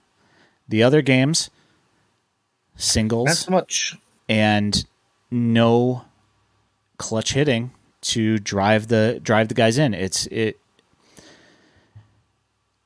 [0.67, 1.49] The other games,
[2.75, 3.97] singles, not so much,
[4.27, 4.85] and
[5.31, 6.05] no
[6.97, 7.71] clutch hitting
[8.01, 9.93] to drive the drive the guys in.
[9.93, 10.59] It's it.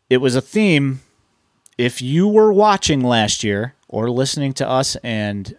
[0.09, 1.01] It was a theme.
[1.77, 5.57] If you were watching last year, or listening to us and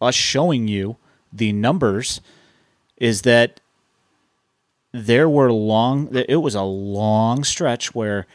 [0.00, 0.96] us showing you
[1.32, 2.20] the numbers
[2.98, 3.60] is that
[4.92, 8.26] there were long it was a long stretch where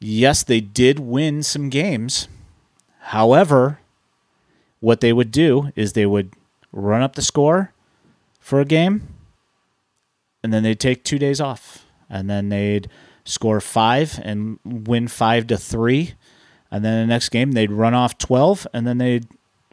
[0.00, 2.26] yes they did win some games
[3.00, 3.78] however
[4.86, 6.32] what they would do is they would
[6.70, 7.72] run up the score
[8.38, 9.02] for a game
[10.44, 11.84] and then they'd take 2 days off.
[12.08, 12.88] And then they'd
[13.24, 16.14] score 5 and win 5 to 3
[16.70, 19.22] and then the next game they'd run off 12 and then they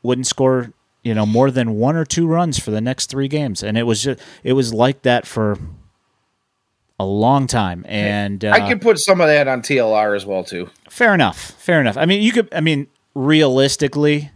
[0.01, 0.73] wouldn't score
[1.03, 3.61] you know more than one or two runs for the next three games.
[3.61, 5.59] And it was just it was like that for
[6.99, 7.85] a long time.
[7.87, 10.71] And uh, i can put some of that on tlr as well too.
[10.89, 11.37] Fair enough.
[11.59, 11.97] Fair enough.
[11.97, 14.31] I mean you could i mean realistically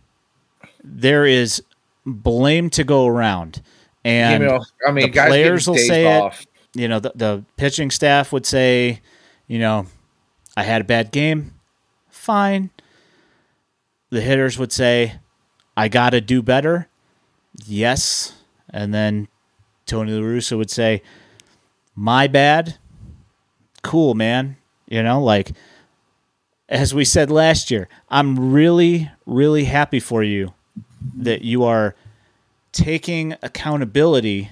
[0.87, 1.61] there is
[2.05, 3.61] blame to go around
[4.05, 6.41] and you know, i mean the players will say off.
[6.41, 6.47] it
[6.79, 9.01] you know the, the pitching staff would say
[9.47, 9.85] you know
[10.55, 11.53] i had a bad game
[12.27, 12.69] fine.
[14.09, 15.19] The hitters would say,
[15.77, 16.89] I got to do better.
[17.65, 18.33] Yes.
[18.69, 19.29] And then
[19.85, 21.01] Tony La Russa would say,
[21.95, 22.77] My bad.
[23.81, 24.57] Cool, man.
[24.89, 25.53] You know, like
[26.67, 30.53] as we said last year, I'm really, really happy for you
[31.15, 31.95] that you are
[32.71, 34.51] taking accountability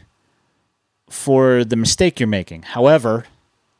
[1.09, 2.63] for the mistake you're making.
[2.63, 3.25] However,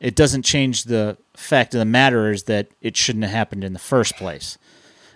[0.00, 3.72] it doesn't change the fact of the matter is that it shouldn't have happened in
[3.72, 4.58] the first place.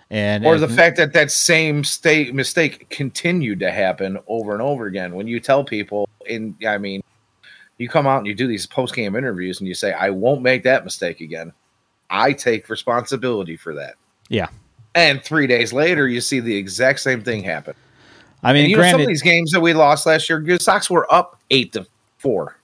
[0.09, 4.85] And or the fact that that same state mistake continued to happen over and over
[4.85, 5.15] again.
[5.15, 7.01] When you tell people, in I mean,
[7.77, 10.41] you come out and you do these post game interviews and you say, "I won't
[10.41, 11.53] make that mistake again.
[12.09, 13.95] I take responsibility for that."
[14.27, 14.49] Yeah.
[14.95, 17.75] And three days later, you see the exact same thing happen.
[18.43, 20.41] I mean, and, you granted, know, some of these games that we lost last year,
[20.41, 21.85] the Sox were up eight to
[22.17, 22.57] four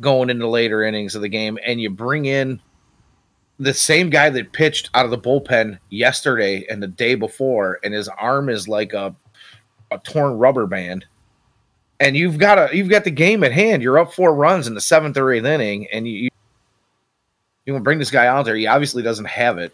[0.00, 2.60] going into later innings of the game, and you bring in
[3.60, 7.94] the same guy that pitched out of the bullpen yesterday and the day before, and
[7.94, 9.14] his arm is like a
[9.90, 11.04] a torn rubber band.
[12.00, 13.82] And you've got a you've got the game at hand.
[13.82, 16.30] You're up four runs in the seventh or eighth inning, and you you,
[17.64, 18.56] you want to bring this guy out there.
[18.56, 19.72] He obviously doesn't have it,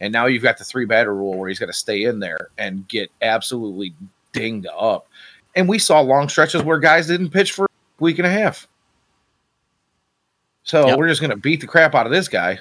[0.00, 2.50] and now you've got the three batter rule where he's got to stay in there
[2.58, 3.94] and get absolutely
[4.32, 5.08] dinged up.
[5.54, 7.68] And we saw long stretches where guys didn't pitch for a
[7.98, 8.68] week and a half.
[10.64, 10.98] So yep.
[10.98, 12.58] we're just going to beat the crap out of this guy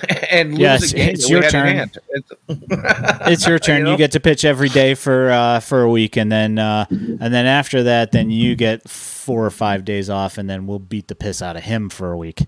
[0.30, 1.90] and lose yes, a game it's your turn.
[2.10, 3.86] It's, it's, your turn.
[3.86, 7.18] you, get to pitch every day for uh, for a week, and then uh, and
[7.20, 11.08] then after that, then you get four or five days off, and then we'll beat
[11.08, 12.42] the piss out of him for a week.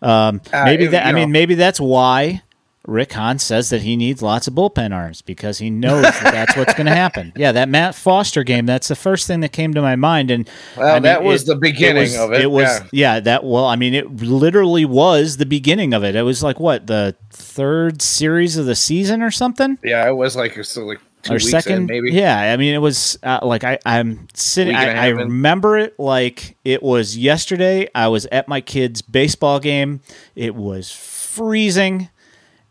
[0.00, 1.06] Um, maybe uh, that.
[1.06, 1.18] I know.
[1.18, 2.42] mean, maybe that's why
[2.86, 6.56] Rick Hahn says that he needs lots of bullpen arms because he knows that that's
[6.56, 7.32] what's going to happen.
[7.42, 10.30] Yeah, that Matt Foster game, that's the first thing that came to my mind.
[10.30, 12.40] And well, I mean, that was it, the beginning it was, of it.
[12.42, 13.14] It was, yeah.
[13.14, 16.14] yeah, that, well, I mean, it literally was the beginning of it.
[16.14, 19.78] It was like, what, the third series of the season or something?
[19.82, 22.10] Yeah, it was like, so like two or weeks second, maybe.
[22.12, 22.52] yeah.
[22.52, 24.74] I mean, it was uh, like I, I'm sitting.
[24.74, 25.16] I, I, I half in.
[25.18, 27.88] remember it like it was yesterday.
[27.94, 30.00] I was at my kid's baseball game.
[30.34, 32.10] It was freezing,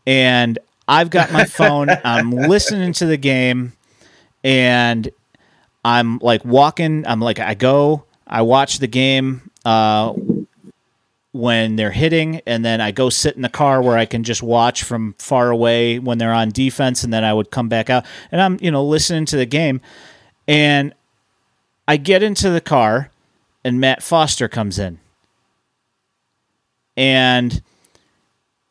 [0.06, 1.90] and I've got my phone.
[2.04, 3.74] I'm listening to the game,
[4.44, 5.10] and
[5.84, 7.06] I'm like walking.
[7.08, 8.06] I'm like I go.
[8.28, 9.50] I watch the game.
[9.64, 10.14] Uh,
[11.34, 14.44] when they're hitting, and then I go sit in the car where I can just
[14.44, 18.06] watch from far away when they're on defense, and then I would come back out
[18.32, 19.82] and I'm, you know, listening to the game,
[20.48, 20.94] and
[21.88, 23.12] I get into the car,
[23.64, 25.00] and Matt Foster comes in,
[26.98, 27.62] and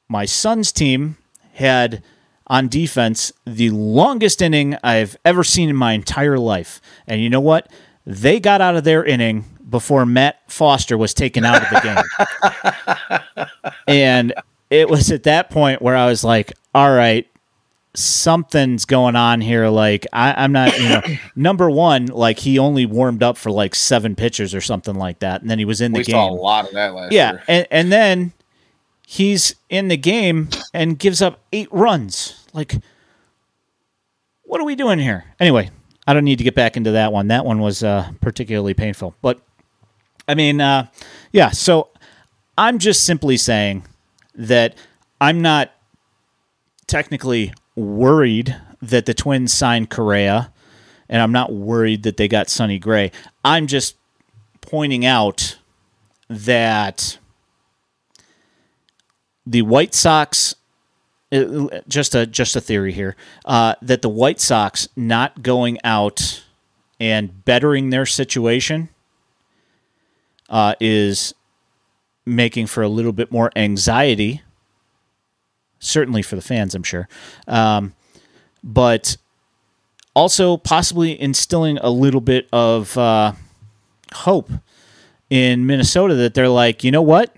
[0.08, 1.16] my son's team
[1.60, 2.02] had
[2.48, 7.40] on defense the longest inning I've ever seen in my entire life, and you know
[7.40, 7.70] what?
[8.04, 11.80] They got out of their inning before Matt Foster was taken out of the
[13.36, 13.46] game.
[13.86, 14.32] and
[14.68, 17.28] it was at that point where I was like, all right,
[17.94, 19.68] something's going on here.
[19.68, 21.02] Like, I, I'm not, you know,
[21.36, 25.40] number one, like he only warmed up for like seven pitches or something like that.
[25.42, 26.14] And then he was in the We game.
[26.14, 27.42] saw a lot of that last Yeah, year.
[27.48, 28.32] and and then
[29.10, 32.46] he's in the game and gives up eight runs.
[32.52, 32.76] Like,
[34.44, 35.24] what are we doing here?
[35.40, 35.70] Anyway,
[36.06, 37.26] I don't need to get back into that one.
[37.26, 39.16] That one was uh, particularly painful.
[39.20, 39.40] But
[40.28, 40.86] I mean, uh,
[41.32, 41.50] yeah.
[41.50, 41.88] So
[42.56, 43.82] I'm just simply saying
[44.36, 44.76] that
[45.20, 45.72] I'm not
[46.86, 50.52] technically worried that the Twins signed Correa,
[51.08, 53.10] and I'm not worried that they got Sonny Gray.
[53.44, 53.96] I'm just
[54.60, 55.58] pointing out
[56.28, 57.18] that
[59.50, 60.54] the White Sox
[61.32, 66.44] uh, just a just a theory here uh, that the White Sox not going out
[67.00, 68.88] and bettering their situation
[70.48, 71.34] uh, is
[72.26, 74.42] making for a little bit more anxiety.
[75.80, 77.08] Certainly for the fans, I'm sure,
[77.48, 77.94] um,
[78.62, 79.16] but
[80.14, 83.32] also possibly instilling a little bit of uh,
[84.12, 84.50] hope
[85.30, 87.34] in Minnesota that they're like, you know what?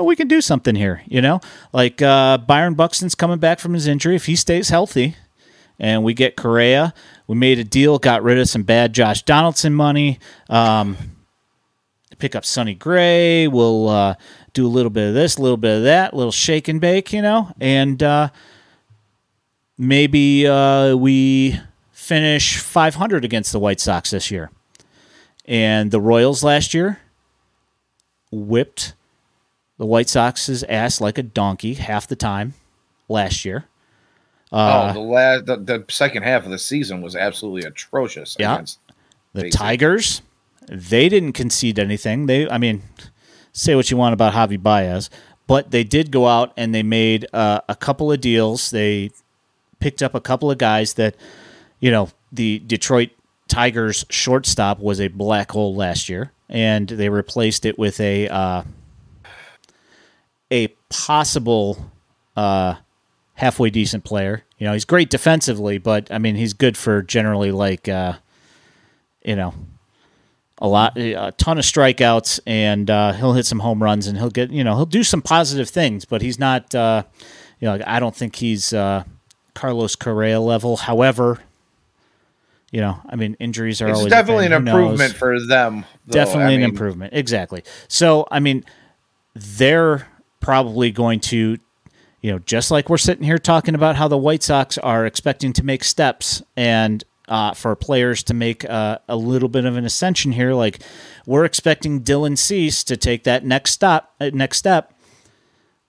[0.00, 1.42] Know, we can do something here, you know?
[1.74, 4.16] Like uh, Byron Buxton's coming back from his injury.
[4.16, 5.14] If he stays healthy
[5.78, 6.94] and we get Correa,
[7.26, 10.18] we made a deal, got rid of some bad Josh Donaldson money,
[10.48, 10.96] um,
[12.16, 13.46] pick up Sonny Gray.
[13.46, 14.14] We'll uh,
[14.54, 16.80] do a little bit of this, a little bit of that, a little shake and
[16.80, 17.52] bake, you know?
[17.60, 18.30] And uh,
[19.76, 21.60] maybe uh, we
[21.92, 24.50] finish 500 against the White Sox this year.
[25.44, 27.00] And the Royals last year
[28.32, 28.94] whipped
[29.80, 32.52] the White Sox's ass like a donkey half the time
[33.08, 33.64] last year.
[34.52, 38.36] Uh, oh, the last the, the second half of the season was absolutely atrocious.
[38.38, 38.56] Yeah.
[38.56, 38.78] against
[39.32, 39.48] the.
[39.48, 40.20] Tigers,
[40.68, 42.26] they didn't concede anything.
[42.26, 42.82] They, I mean,
[43.54, 45.08] say what you want about Javi Baez,
[45.46, 48.70] but they did go out and they made uh, a couple of deals.
[48.70, 49.12] They
[49.78, 51.16] picked up a couple of guys that,
[51.78, 53.12] you know, the Detroit
[53.48, 58.62] Tigers shortstop was a black hole last year, and they replaced it with a uh,
[60.50, 61.90] a possible
[62.36, 62.74] uh,
[63.34, 64.44] halfway decent player.
[64.58, 68.14] You know, he's great defensively, but I mean, he's good for generally like, uh,
[69.24, 69.54] you know,
[70.58, 74.28] a lot, a ton of strikeouts, and uh, he'll hit some home runs, and he'll
[74.28, 77.02] get, you know, he'll do some positive things, but he's not, uh,
[77.60, 79.04] you know, I don't think he's uh,
[79.54, 80.76] Carlos Correa level.
[80.76, 81.38] However,
[82.70, 84.74] you know, I mean, injuries are It's always definitely an knows?
[84.74, 85.86] improvement for them.
[86.06, 86.12] though.
[86.12, 88.64] definitely I an mean, improvement exactly so i mean
[89.34, 90.06] they're
[90.40, 91.58] probably going to
[92.20, 95.52] you know just like we're sitting here talking about how the white sox are expecting
[95.52, 99.84] to make steps and uh, for players to make uh, a little bit of an
[99.84, 100.80] ascension here like
[101.26, 104.94] we're expecting dylan cease to take that next stop uh, next step.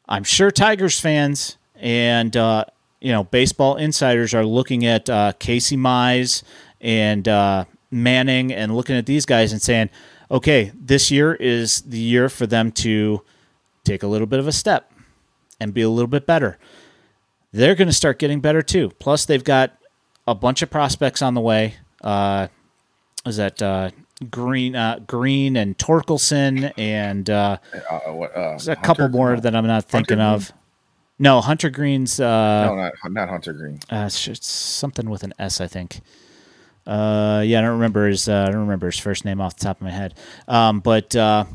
[0.07, 2.65] I'm sure tigers fans and uh,
[2.99, 6.44] you know baseball insiders are looking at uh, casey mize
[6.80, 9.90] and uh, manning and looking at these guys and saying
[10.30, 13.22] okay this year is the year for them to
[13.84, 14.91] take a little bit of a step
[15.60, 16.58] and be a little bit better
[17.52, 19.78] they're going to start getting better too plus they've got
[20.28, 22.48] a bunch of prospects on the way uh,
[23.26, 23.90] is that uh,
[24.30, 27.58] greene uh, greene and torkelson and uh,
[27.90, 30.52] uh, what, uh, there's a couple more that I'm not thinking of.
[31.20, 33.80] No, Hunter Greene's uh, no, not not Hunter Greene.
[33.91, 36.02] uh it's something with an S, I think.
[36.88, 39.66] Uh, yeah, I don't remember his uh, I don't remember his first name off the
[39.66, 40.16] top of my head.
[40.48, 41.45] Um, but uh,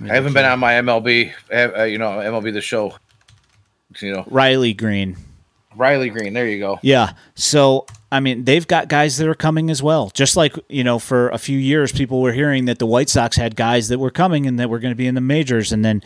[0.00, 2.94] I haven't been on my MLB, uh, you know, MLB the show.
[4.00, 5.16] You know, Riley Greene.
[5.76, 6.32] Riley Greene.
[6.32, 6.78] There you go.
[6.82, 7.12] Yeah.
[7.34, 10.10] So, I mean, they've got guys that are coming as well.
[10.10, 13.36] Just like, you know, for a few years, people were hearing that the White Sox
[13.36, 15.72] had guys that were coming and that were going to be in the majors.
[15.72, 16.02] And then,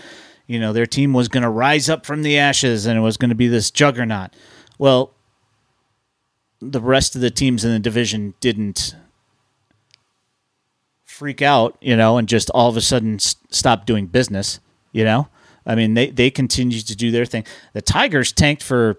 [0.47, 3.17] you know, their team was going to rise up from the ashes and it was
[3.17, 4.31] going to be this juggernaut.
[4.79, 5.13] Well,
[6.61, 8.95] the rest of the teams in the division didn't
[11.17, 14.61] freak out, you know, and just all of a sudden s- stop doing business,
[14.93, 15.29] you know?
[15.65, 17.45] I mean, they, they continue to do their thing.
[17.73, 18.99] The Tigers tanked for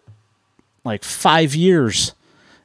[0.83, 2.15] like five years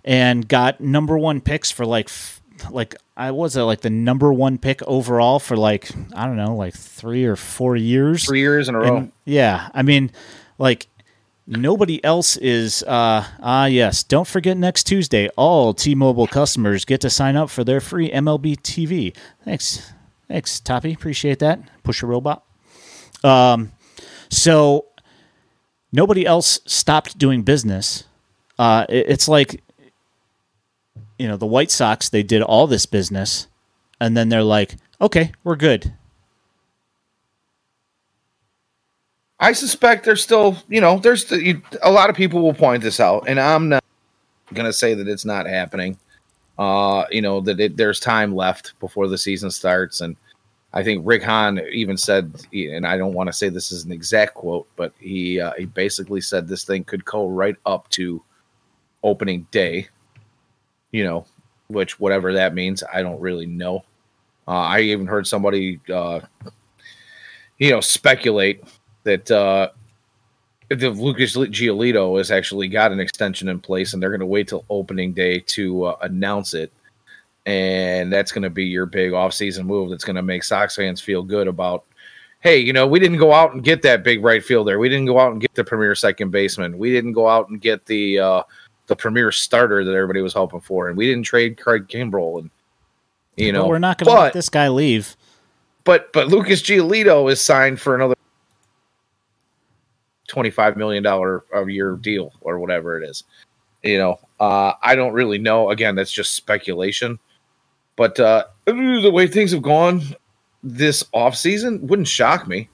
[0.05, 4.33] and got number one picks for like, f- like, I was it like the number
[4.33, 8.24] one pick overall for like, I don't know, like three or four years.
[8.24, 8.97] Three years in a row.
[8.97, 10.11] And, yeah, I mean,
[10.59, 10.87] like
[11.47, 12.82] nobody else is.
[12.82, 14.02] Uh, ah, yes.
[14.02, 18.56] Don't forget next Tuesday, all T-Mobile customers get to sign up for their free MLB
[18.60, 19.14] TV.
[19.44, 19.93] Thanks,
[20.28, 20.93] thanks, Toppy.
[20.93, 21.60] Appreciate that.
[21.82, 22.44] Push a robot.
[23.24, 23.73] Um,
[24.28, 24.86] so
[25.93, 28.05] nobody else stopped doing business.
[28.59, 29.62] Uh, it- it's like
[31.19, 32.09] you know the White Sox.
[32.09, 33.47] They did all this business,
[34.01, 35.93] and then they're like, "Okay, we're good."
[39.43, 43.01] I suspect there's still, you know, there's you, a lot of people will point this
[43.01, 43.82] out, and I'm not
[44.55, 45.98] going to say that it's not happening.
[46.56, 50.14] Uh, you know that it, there's time left before the season starts, and
[50.73, 53.90] I think Rick Hahn even said, and I don't want to say this is an
[53.90, 58.23] exact quote, but he uh, he basically said this thing could go right up to
[59.02, 59.89] opening day.
[60.93, 61.27] You know,
[61.66, 63.85] which whatever that means, I don't really know.
[64.47, 66.20] Uh, I even heard somebody, uh,
[67.59, 68.62] you know, speculate
[69.05, 69.70] that uh,
[70.69, 74.49] the Lucas Giolito has actually got an extension in place, and they're going to wait
[74.49, 76.73] till opening day to uh, announce it.
[77.45, 81.01] And that's going to be your big offseason move that's going to make Sox fans
[81.01, 81.85] feel good about,
[82.41, 84.79] hey, you know, we didn't go out and get that big right fielder.
[84.79, 86.79] We didn't go out and get the premier second baseman.
[86.79, 88.43] We didn't go out and get the uh,
[88.87, 92.39] the premier starter that everybody was hoping for, and we didn't trade Craig Kimbrel.
[92.41, 92.51] And
[93.37, 95.16] you know, But we're not going to let this guy leave.
[95.83, 98.15] but but Lucas Giolito is signed for another
[100.32, 103.24] twenty five million dollar a year deal or whatever it is.
[103.82, 105.70] You know, uh, I don't really know.
[105.70, 107.18] Again, that's just speculation.
[107.96, 110.00] But uh, the way things have gone
[110.62, 112.70] this off season wouldn't shock me.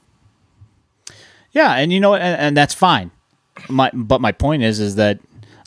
[1.51, 3.11] Yeah, and you know, and, and that's fine.
[3.69, 5.19] My but my point is, is that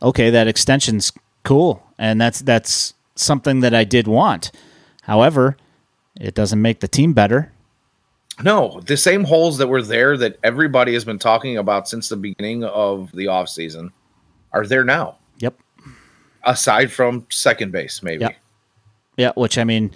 [0.02, 0.30] okay?
[0.30, 1.12] That extension's
[1.44, 4.52] cool, and that's that's something that I did want.
[5.02, 5.58] However,
[6.18, 7.52] it doesn't make the team better.
[8.44, 12.18] No, the same holes that were there that everybody has been talking about since the
[12.18, 13.92] beginning of the off season
[14.54, 15.18] are there now.
[15.40, 15.56] Yep.
[16.44, 18.22] Aside from second base, maybe.
[18.22, 18.36] Yep.
[19.18, 19.92] Yeah, which I mean,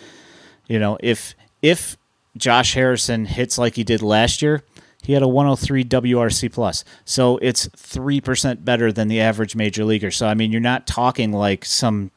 [0.68, 1.98] you know, if if
[2.38, 4.64] Josh Harrison hits like he did last year,
[5.04, 6.84] he had a 103 WRC plus.
[7.06, 10.12] So it's 3% better than the average major leaguer.
[10.12, 12.12] So I mean, you're not talking like some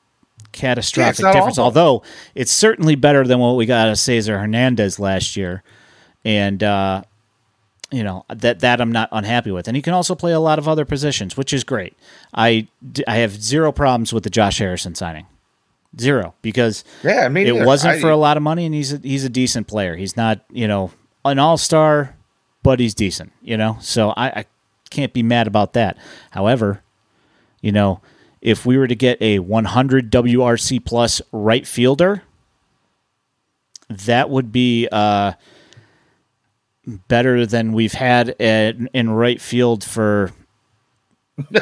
[0.52, 1.64] catastrophic not difference, awful.
[1.64, 2.02] although
[2.34, 5.62] it's certainly better than what we got out of Cesar Hernandez last year.
[6.24, 7.02] And uh
[7.90, 10.58] you know that that I'm not unhappy with, and he can also play a lot
[10.58, 11.96] of other positions, which is great.
[12.34, 12.68] I
[13.06, 15.26] I have zero problems with the Josh Harrison signing,
[15.98, 18.98] zero because Yeah, I mean, it wasn't for a lot of money, and he's a,
[18.98, 19.96] he's a decent player.
[19.96, 20.92] He's not you know
[21.24, 22.14] an all star,
[22.62, 23.32] but he's decent.
[23.40, 24.44] You know, so I, I
[24.90, 25.96] can't be mad about that.
[26.32, 26.82] However,
[27.62, 28.02] you know,
[28.42, 32.22] if we were to get a 100 WRC plus right fielder,
[33.88, 35.32] that would be uh,
[37.08, 40.32] better than we've had at, in right field for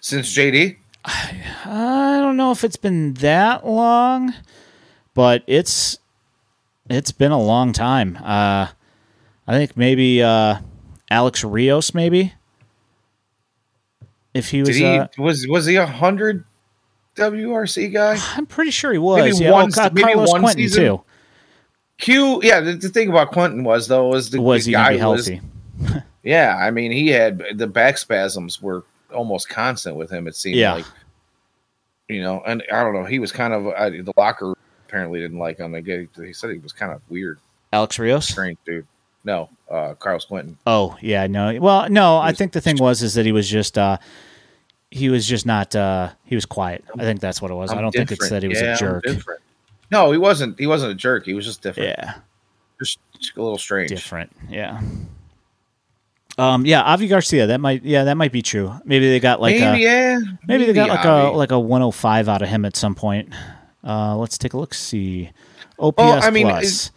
[0.00, 0.76] since JD.
[1.04, 4.34] I don't know if it's been that long,
[5.12, 5.98] but it's
[6.88, 8.16] it's been a long time.
[8.16, 8.68] Uh,
[9.46, 10.56] I think maybe uh,
[11.10, 12.32] Alex Rios, maybe
[14.32, 14.76] if he was.
[14.76, 16.44] He uh, was was he a hundred
[17.16, 18.18] WRC guy?
[18.36, 19.20] I'm pretty sure he was.
[19.22, 20.84] Maybe yeah, one- oh, maybe Carlos one Quentin season?
[20.84, 21.04] too.
[21.98, 22.60] Q, yeah.
[22.60, 25.26] The, the thing about Quentin was though was the, Was the he guy be was
[25.28, 25.40] healthy?
[26.22, 26.56] yeah.
[26.60, 30.26] I mean, he had the back spasms were almost constant with him.
[30.26, 30.74] It seemed Yeah.
[30.74, 30.86] like
[32.08, 33.04] you know, and I don't know.
[33.04, 34.52] He was kind of I, the locker
[34.86, 35.72] apparently didn't like him.
[35.72, 37.38] They he said he was kind of weird,
[37.72, 38.28] Alex Rios.
[38.28, 38.86] strange dude.
[39.24, 40.58] No, uh, Carlos Quentin.
[40.66, 41.58] Oh yeah, no.
[41.60, 42.18] Well, no.
[42.18, 43.96] I think the thing was is that he was just uh,
[44.90, 45.74] he was just not.
[45.74, 46.84] Uh, he was quiet.
[46.98, 47.70] I think that's what it was.
[47.70, 49.04] I I'm don't think it's that he was Yeah, a I'm jerk.
[49.04, 49.40] different.
[49.94, 50.58] No, he wasn't.
[50.58, 51.24] He wasn't a jerk.
[51.24, 51.90] He was just different.
[51.90, 52.14] Yeah.
[52.80, 53.88] Just, just a little strange.
[53.88, 54.30] different.
[54.50, 54.80] Yeah.
[56.36, 56.66] Um.
[56.66, 56.82] Yeah.
[56.82, 57.46] Avi Garcia.
[57.46, 57.84] That might.
[57.84, 58.04] Yeah.
[58.04, 58.72] That might be true.
[58.84, 59.88] Maybe they got like maybe a.
[59.88, 60.20] yeah.
[60.46, 61.28] Maybe they got like Avi.
[61.34, 63.32] a like a 105 out of him at some point.
[63.84, 64.16] Uh.
[64.16, 64.74] Let's take a look.
[64.74, 65.30] See.
[65.78, 66.64] OPS I mean, plus.
[66.64, 66.90] is-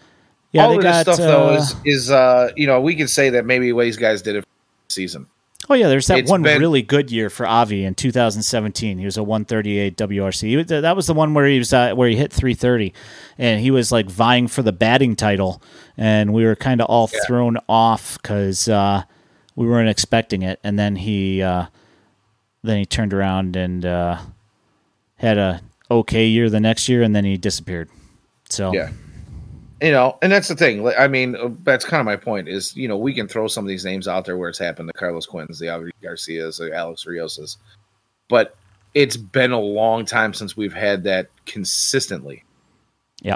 [0.52, 0.64] yeah.
[0.64, 3.10] all They of got this stuff though uh, is is uh you know we could
[3.10, 4.48] say that maybe these guys did it for
[4.88, 5.28] the season.
[5.70, 9.00] Oh yeah, there's that It's one been- really good year for Avi in 2017.
[9.00, 10.56] He was a 138 WRC.
[10.56, 12.94] Was- That was the one where he was uh, where he hit 330,
[13.38, 15.62] and he was like vying for the batting title,
[15.98, 19.04] and we were kind of all thrown off because uh,
[19.56, 21.66] we weren't expecting it, and then he uh,
[22.64, 24.20] then he turned around and uh,
[25.18, 25.62] had a
[25.92, 27.90] okay year the next year, and then he disappeared.
[28.50, 28.92] So Yeah.
[29.82, 30.88] You know, and that's the thing.
[30.98, 32.48] I mean, uh, that's kind of my point.
[32.48, 34.90] Is you know we can throw some of these names out there where it's happened.
[34.90, 37.58] The Carlos Quentins, the Avi Garcias, the Alex Rios's,
[38.28, 38.56] but
[38.96, 42.44] it's been a long time since we've had that consistently.
[43.22, 43.36] yeah,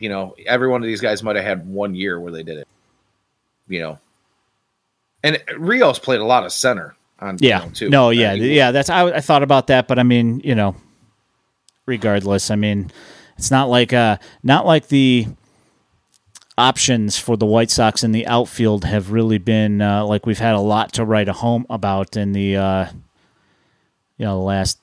[0.00, 2.58] You know, every one of these guys might have had one year where they did
[2.58, 2.68] it.
[3.68, 3.98] You know,
[5.22, 7.36] and Rios played a lot of center on.
[7.40, 7.88] you yeah, know, too.
[7.88, 8.72] no, yeah, I mean, yeah.
[8.72, 10.74] That's I, I thought about that, but I mean, you know,
[11.86, 12.90] regardless, I mean,
[13.40, 15.26] it's not like uh, not like the
[16.58, 20.54] options for the White Sox in the outfield have really been uh, like we've had
[20.54, 22.86] a lot to write a home about in the uh,
[24.18, 24.78] you know the last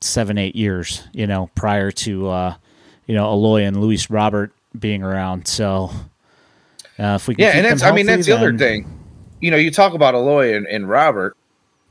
[0.00, 1.02] seven eight years.
[1.12, 2.54] You know, prior to uh,
[3.08, 5.48] you know Eloy and Luis Robert being around.
[5.48, 5.90] So
[7.00, 9.00] uh, if we can Yeah, and that's them I mean healthy, that's the other thing.
[9.40, 11.36] You know, you talk about Eloy and, and Robert,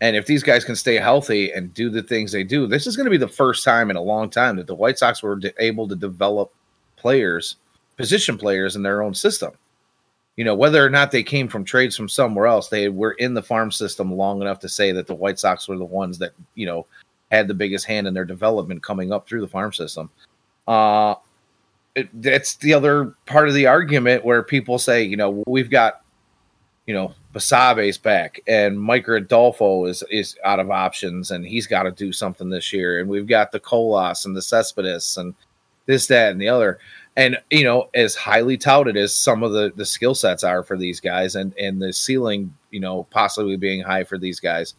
[0.04, 2.98] and if these guys can stay healthy and do the things they do, this is
[2.98, 5.40] going to be the first time in a long time that the White Sox were
[5.60, 6.54] able to develop
[6.98, 7.56] players,
[7.96, 9.54] position players in their own system.
[10.36, 13.34] You know, whether or not they came from trades from somewhere else, they were in
[13.34, 16.34] the farm system long enough to say that the White Sox were the ones that
[16.56, 16.86] you know
[17.32, 20.10] had the biggest hand in their development coming up through the farm system.
[20.68, 21.16] Uh,
[21.96, 26.02] it, that's the other part of the argument where people say, you know, we've got,
[26.88, 31.84] you know, Basabe's back and Micker Adolfo is is out of options and he's got
[31.84, 33.00] to do something this year.
[33.00, 35.34] And we've got the Colas and the Cespedes and
[35.86, 36.80] this, that, and the other.
[37.16, 40.78] And you know, as highly touted as some of the the skill sets are for
[40.78, 44.74] these guys, and and the ceiling, you know, possibly being high for these guys,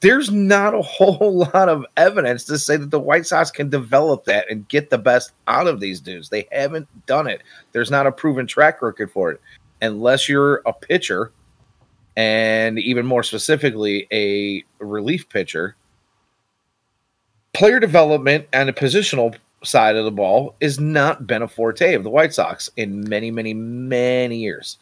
[0.00, 4.24] there's not a whole lot of evidence to say that the White Sox can develop
[4.26, 6.28] that and get the best out of these dudes.
[6.28, 7.42] They haven't done it.
[7.72, 9.40] There's not a proven track record for it,
[9.80, 11.32] unless you're a pitcher,
[12.16, 15.76] and even more specifically, a relief pitcher.
[17.54, 22.02] Player development and the positional side of the ball has not been a forte of
[22.02, 24.78] the White Sox in many, many, many years.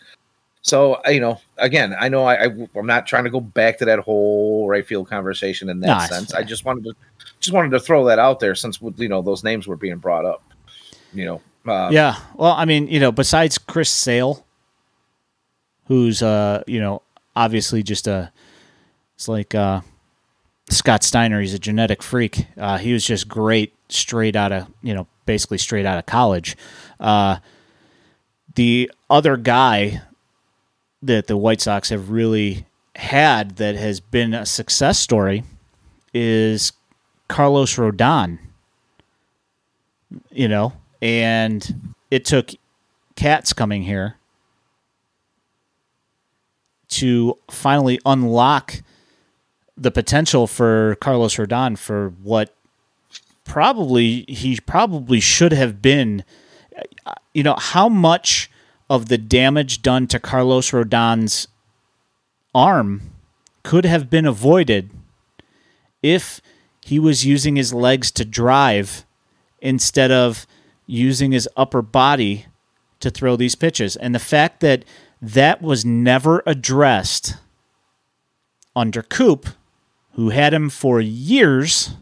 [0.62, 3.84] So you know, again, I know I, I I'm not trying to go back to
[3.86, 6.34] that whole right field conversation in that No, sense.
[6.34, 6.92] I just wanted to
[7.40, 10.26] just wanted to throw that out there since you know those names were being brought
[10.26, 10.42] up.
[11.14, 12.16] You know, uh, Yeah.
[12.34, 14.44] Well, I mean, you know, besides Chris Sale,
[15.86, 17.02] who's uh, you know,
[17.36, 18.32] obviously just a
[19.16, 19.80] it's like uh
[20.68, 22.46] Scott Steiner, he's a genetic freak.
[22.56, 26.56] Uh he was just great straight out of, you know, basically straight out of college.
[26.98, 27.38] Uh
[28.54, 30.02] the other guy
[31.02, 32.66] that the White Sox have really
[32.96, 35.44] had that has been a success story
[36.12, 36.72] is
[37.28, 38.38] Carlos Rodon.
[40.30, 42.50] You know, and it took
[43.14, 44.16] Katz coming here
[46.90, 48.82] to finally unlock
[49.76, 52.54] the potential for Carlos Rodon for what
[53.44, 56.22] probably he probably should have been
[57.32, 58.50] you know how much
[58.88, 61.48] of the damage done to Carlos Rodon's
[62.54, 63.12] arm
[63.62, 64.90] could have been avoided
[66.02, 66.40] if
[66.84, 69.04] he was using his legs to drive
[69.60, 70.46] instead of
[70.86, 72.46] using his upper body
[72.98, 73.96] to throw these pitches.
[73.96, 74.84] And the fact that
[75.20, 77.36] that was never addressed
[78.74, 79.46] under Coop,
[80.12, 81.94] who had him for years,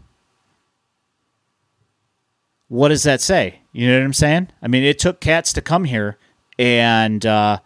[2.69, 3.61] what does that say?
[3.73, 4.49] You know what I'm saying?
[4.63, 6.19] I mean, it took Katz to come here
[6.59, 7.59] and uh,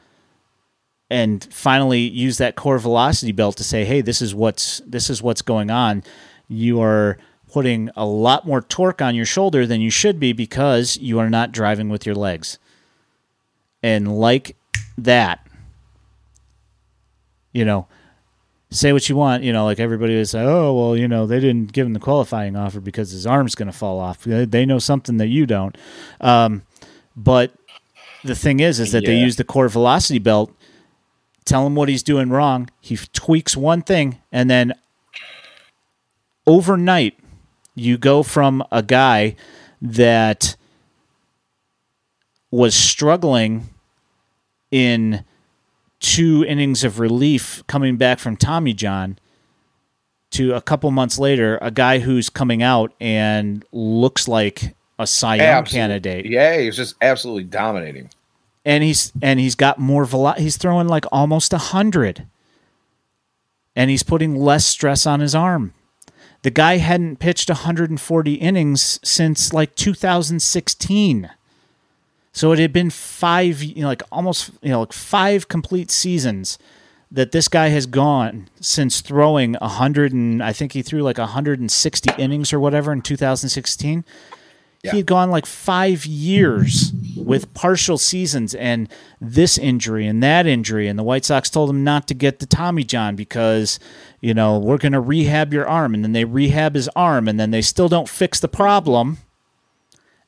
[1.10, 5.22] and finally use that core velocity belt to say, "Hey, this is what's this is
[5.22, 6.04] what's going on.
[6.48, 7.18] You are
[7.50, 11.30] putting a lot more torque on your shoulder than you should be because you are
[11.30, 12.58] not driving with your legs."
[13.82, 14.56] And like
[14.96, 15.41] that,
[17.52, 17.86] you know,
[18.70, 21.40] say what you want, you know, like everybody was like, oh, well, you know, they
[21.40, 24.24] didn't give him the qualifying offer because his arm's going to fall off.
[24.24, 25.76] They they know something that you don't.
[26.20, 26.62] Um,
[27.16, 27.52] but
[28.24, 30.54] the thing is, is that they use the core velocity belt,
[31.44, 32.70] tell him what he's doing wrong.
[32.80, 34.72] He tweaks one thing, and then
[36.46, 37.18] overnight,
[37.74, 39.36] you go from a guy
[39.80, 40.56] that
[42.50, 43.68] was struggling
[44.70, 45.24] in
[46.02, 49.18] two innings of relief coming back from Tommy John
[50.32, 55.36] to a couple months later, a guy who's coming out and looks like a Cy
[55.36, 58.10] Young candidate, Yeah, he's just absolutely dominating.
[58.64, 62.26] and he's and he's got more velo- He's throwing like almost a hundred.
[63.74, 65.72] and he's putting less stress on his arm.
[66.42, 71.30] The guy hadn't pitched 140 innings since like 2016.
[72.32, 76.58] So it had been five, you know, like almost, you know, like five complete seasons
[77.10, 82.10] that this guy has gone since throwing 100 and I think he threw like 160
[82.16, 84.04] innings or whatever in 2016.
[84.82, 84.90] Yeah.
[84.90, 88.88] He had gone like five years with partial seasons and
[89.20, 90.88] this injury and that injury.
[90.88, 93.78] And the White Sox told him not to get the Tommy John because,
[94.20, 95.94] you know, we're going to rehab your arm.
[95.94, 99.18] And then they rehab his arm and then they still don't fix the problem.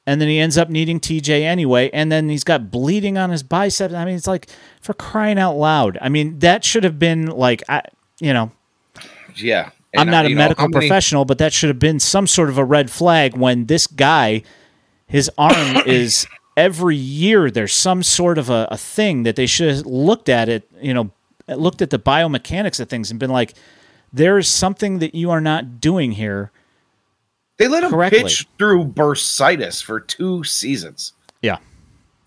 [0.06, 1.90] And then he ends up needing TJ anyway.
[1.92, 3.94] And then he's got bleeding on his biceps.
[3.94, 4.48] I mean, it's like
[4.80, 5.96] for crying out loud.
[6.00, 7.82] I mean, that should have been like, I,
[8.20, 8.50] you know,
[9.34, 9.70] Yeah.
[9.96, 12.48] I'm not uh, a know, medical many- professional, but that should have been some sort
[12.50, 14.42] of a red flag when this guy,
[15.06, 16.26] his arm is
[16.56, 20.48] every year there's some sort of a, a thing that they should have looked at
[20.48, 21.10] it, you know,
[21.48, 23.54] looked at the biomechanics of things and been like,
[24.12, 26.50] there is something that you are not doing here.
[27.56, 28.22] They let him correctly.
[28.22, 31.12] pitch through bursitis for two seasons.
[31.42, 31.58] Yeah.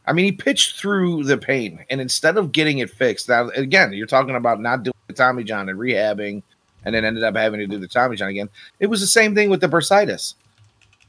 [0.05, 3.91] I mean, he pitched through the pain, and instead of getting it fixed, now again,
[3.91, 6.43] you're talking about not doing the Tommy John and rehabbing,
[6.85, 8.49] and then ended up having to do the Tommy John again.
[8.79, 10.35] It was the same thing with the bursitis.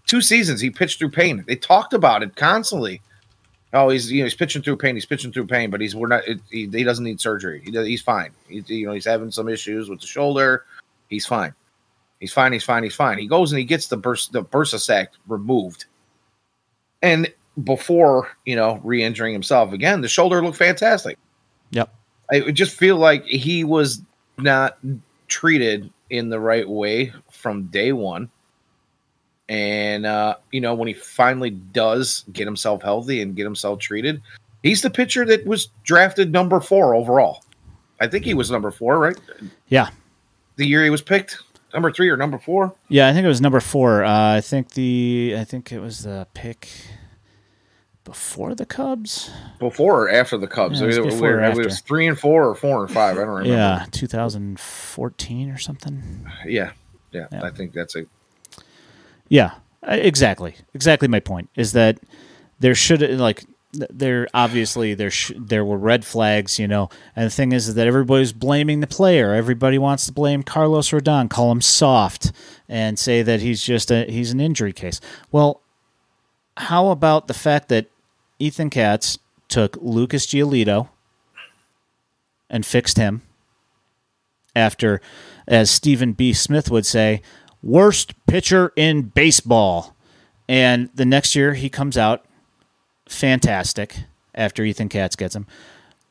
[0.07, 1.45] Two seasons he pitched through pain.
[1.47, 3.01] They talked about it constantly.
[3.73, 4.97] Oh, he's you know he's pitching through pain.
[4.97, 6.27] He's pitching through pain, but he's we're not.
[6.27, 7.61] It, he, he doesn't need surgery.
[7.65, 8.31] He does, he's fine.
[8.49, 10.65] He, you know he's having some issues with the shoulder.
[11.09, 11.55] He's fine.
[12.21, 12.53] He's fine.
[12.53, 12.83] He's fine.
[12.83, 13.19] He's fine.
[13.19, 15.87] He goes and he gets the burst the bursa sac removed,
[17.03, 17.33] and
[17.65, 21.19] before you know re-injuring himself again, the shoulder looked fantastic.
[21.71, 21.95] Yep.
[22.31, 24.03] I just feel like he was
[24.37, 24.79] not
[25.29, 28.31] treated in the right way from day one.
[29.49, 34.21] And uh, you know, when he finally does get himself healthy and get himself treated,
[34.63, 37.45] he's the pitcher that was drafted number four overall.
[38.01, 39.19] I think he was number four, right?
[39.69, 39.89] Yeah.
[40.57, 41.39] The year he was picked,
[41.73, 42.75] number three or number four.
[42.89, 44.05] Yeah, I think it was number four.
[44.05, 46.69] Uh, I think the I think it was the pick
[48.05, 49.31] before the Cubs.
[49.59, 50.81] Before or after the Cubs?
[50.81, 53.17] Yeah, it was before or it was three and four or four and five.
[53.17, 53.49] I don't remember.
[53.49, 56.27] Yeah, 2014 or something.
[56.47, 56.73] yeah,
[57.13, 57.27] yeah.
[57.31, 57.45] Yeah.
[57.45, 58.09] I think that's it.
[59.29, 60.57] Yeah, exactly.
[60.75, 61.99] Exactly my point is that
[62.61, 66.89] there should like there obviously there sh- there were red flags, you know.
[67.15, 69.35] And the thing is that everybody's blaming the player.
[69.35, 72.33] Everybody wants to blame Carlos Rodon, call him soft,
[72.69, 75.01] and say that he's just a he's an injury case.
[75.31, 75.61] Well,
[76.57, 77.91] how about the fact that
[78.39, 79.19] Ethan Katz
[79.49, 80.89] took Lucas Giolito
[82.51, 83.23] and fixed him
[84.55, 85.01] after,
[85.47, 86.33] as Stephen B.
[86.33, 87.23] Smith would say,
[87.63, 89.95] worst pitcher in baseball.
[90.49, 92.25] And the next year he comes out
[93.09, 93.97] fantastic
[94.35, 95.47] after Ethan Katz gets him.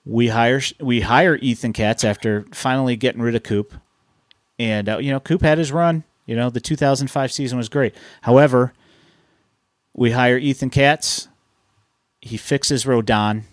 [0.05, 3.73] We hire we hire Ethan Katz after finally getting rid of Coop,
[4.57, 6.03] and uh, you know Coop had his run.
[6.25, 7.93] You know the 2005 season was great.
[8.21, 8.73] However,
[9.93, 11.27] we hire Ethan Katz.
[12.21, 13.43] He fixes Rodon.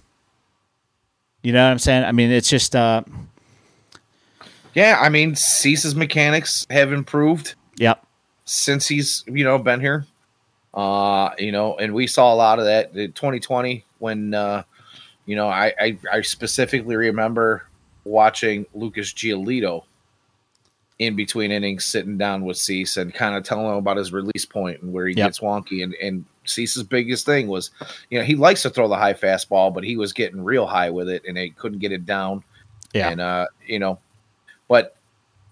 [1.43, 2.05] You know what I'm saying?
[2.05, 3.03] I mean, it's just uh,
[4.75, 4.99] yeah.
[5.01, 7.55] I mean, Cease's mechanics have improved.
[7.77, 8.07] yep,
[8.45, 10.07] since he's you know been here.
[10.75, 14.63] Uh, you know, and we saw a lot of that in 2020 when uh,
[15.25, 17.67] you know I, I I specifically remember
[18.05, 19.85] watching Lucas Giolito
[20.99, 24.45] in between innings, sitting down with Cease and kind of telling him about his release
[24.45, 25.27] point and where he Yep.
[25.29, 25.83] gets wonky.
[25.85, 27.71] And and Cease's biggest thing was,
[28.11, 30.91] you know, he likes to throw the high fastball, but he was getting real high
[30.91, 32.43] with it and they couldn't get it down.
[32.93, 33.99] yeah, And uh, you know,
[34.69, 34.97] but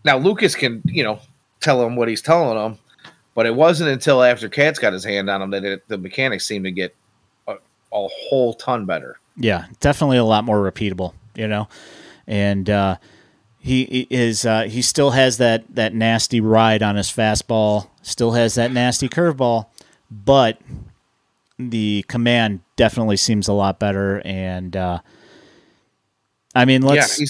[0.04, 1.20] now Lucas can, you know,
[1.60, 2.78] tell him what he's telling him,
[3.34, 6.46] but it wasn't until after Katz got his hand on him that it, the mechanics
[6.46, 6.94] seemed to get
[7.48, 9.18] a, a whole ton better.
[9.36, 11.14] yeah, definitely a lot more repeatable.
[11.34, 11.68] You know,
[12.26, 12.96] and uh,
[13.58, 18.54] he is uh, he still has that that nasty ride on his fastball, still has
[18.56, 19.66] that nasty curveball,
[20.10, 20.58] but
[21.58, 24.20] the command definitely seems a lot better.
[24.24, 24.98] And uh,
[26.54, 27.26] I mean, let's yeah,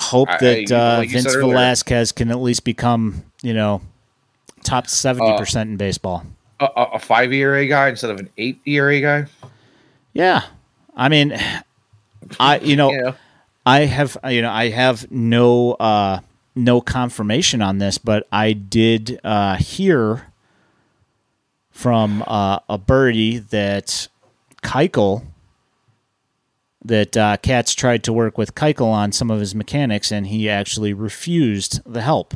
[0.00, 1.52] hope that I- uh, like Vince earlier.
[1.52, 3.82] Velasquez can at least become you know
[4.64, 6.24] top seventy percent in baseball.
[6.60, 9.26] a, a a five ERA guy instead of an eight ERA guy.
[10.12, 10.42] Yeah,
[10.96, 11.38] I mean,
[12.38, 12.90] I you know.
[13.02, 13.14] Know,
[13.64, 16.20] I have you know I have no uh,
[16.54, 20.32] no confirmation on this, but I did uh, hear
[21.70, 24.08] from uh, a birdie that
[24.62, 25.24] Keuchel
[26.84, 30.48] that uh, Katz tried to work with Keuchel on some of his mechanics, and he
[30.48, 32.34] actually refused the help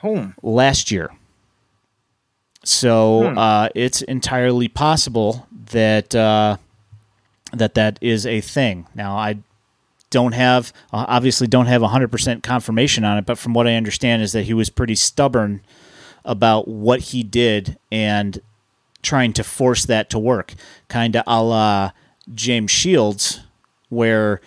[0.00, 0.34] home.
[0.42, 1.10] last year.
[2.64, 6.58] So uh, it's entirely possible that uh,
[7.52, 8.86] that that is a thing.
[8.94, 9.38] Now I
[10.10, 14.22] don't have uh, obviously don't have 100% confirmation on it but from what i understand
[14.22, 15.62] is that he was pretty stubborn
[16.24, 18.40] about what he did and
[19.02, 20.54] trying to force that to work
[20.88, 21.90] kind of a la
[22.34, 23.40] james shields
[23.88, 24.40] where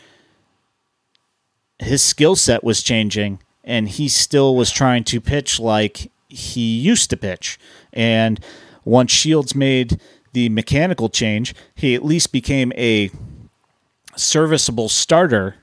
[1.80, 7.10] his skill set was changing and he still was trying to pitch like he used
[7.10, 7.60] to pitch
[7.92, 8.40] and
[8.86, 10.00] once shields made
[10.34, 13.10] the mechanical change he at least became a
[14.16, 15.56] serviceable starter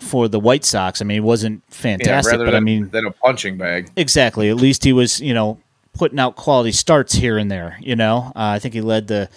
[0.00, 1.00] for the White Sox.
[1.00, 3.90] I mean, it wasn't fantastic, yeah, but than, I mean, than a punching bag.
[3.96, 4.48] Exactly.
[4.48, 5.58] At least he was, you know,
[5.94, 7.78] putting out quality starts here and there.
[7.80, 9.28] You know, uh, I think he led the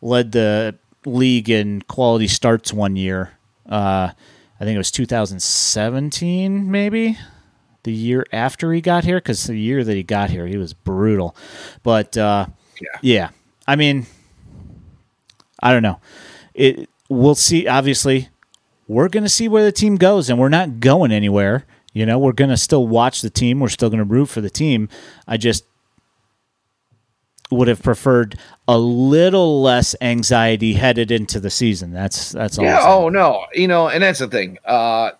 [0.00, 3.32] led the league in quality starts one year.
[3.68, 4.10] Uh,
[4.60, 7.18] I think it was 2017, maybe
[7.84, 10.72] the year after he got here, because the year that he got here, he was
[10.72, 11.36] brutal.
[11.82, 12.46] But uh,
[12.80, 13.28] yeah, yeah.
[13.66, 14.06] I mean,
[15.62, 16.00] I don't know.
[16.54, 17.66] It we'll see.
[17.66, 18.28] Obviously,
[18.88, 21.66] we're going to see where the team goes, and we're not going anywhere.
[21.92, 23.60] You know, we're going to still watch the team.
[23.60, 24.88] We're still going to root for the team.
[25.26, 25.64] I just
[27.50, 31.92] would have preferred a little less anxiety headed into the season.
[31.92, 32.64] That's that's all.
[32.64, 32.80] Yeah.
[32.82, 33.44] Oh no.
[33.52, 34.58] You know, and that's the thing.
[34.64, 35.10] Uh,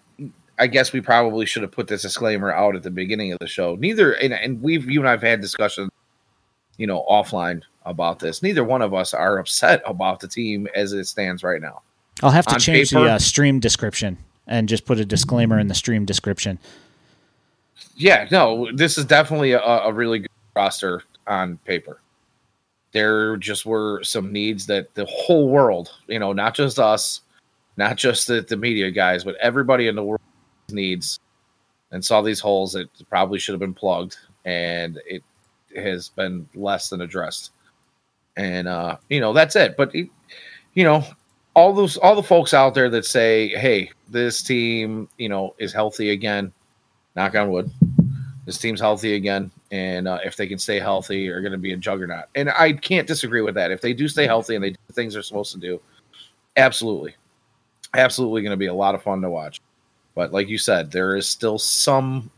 [0.59, 3.47] I guess we probably should have put this disclaimer out at the beginning of the
[3.47, 3.75] show.
[3.77, 5.91] Neither, and, and we've you and I've had discussions,
[6.77, 8.43] you know, offline about this.
[8.43, 11.83] Neither one of us are upset about the team as it stands right now.
[12.23, 15.59] I'll have to On change paper, the uh, stream description and just put a disclaimer
[15.59, 16.59] in the stream description.
[17.97, 22.01] Yeah, no, this is definitely a, a really good roster on paper.
[22.93, 27.23] There just were some needs that the whole world, you know, not just us,
[27.77, 30.21] not just the, the media guys, but everybody in the world
[30.73, 31.21] needs
[31.91, 35.23] and saw these holes that probably should have been plugged and it
[35.77, 37.53] has been less than addressed
[38.37, 39.77] and uh, you know that's it.
[39.77, 40.09] But you
[40.77, 41.05] know,
[41.55, 45.73] all those all the folks out there that say, "Hey, this team, you know, is
[45.73, 46.53] healthy again."
[47.15, 47.71] Knock on wood.
[48.47, 51.75] This team's healthy again, and uh, if they can stay healthy, are going to be
[51.75, 52.25] a juggernaut.
[52.35, 53.71] And I can't disagree with that.
[53.71, 55.81] If they do stay healthy and they do things they're supposed to do,
[56.57, 57.15] absolutely,
[57.95, 59.61] absolutely going to be a lot of fun to watch.
[60.15, 62.31] But like you said, there is still some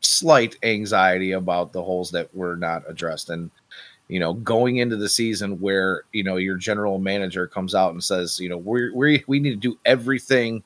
[0.00, 3.50] slight anxiety about the holes that were not addressed, and
[4.08, 8.02] you know, going into the season where, you know, your general manager comes out and
[8.02, 10.64] says, you know, we we we need to do everything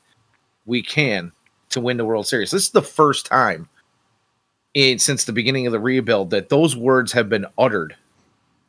[0.64, 1.30] we can
[1.68, 2.51] to win the World Series.
[2.51, 3.68] This is the first time
[4.72, 7.94] in since the beginning of the rebuild that those words have been uttered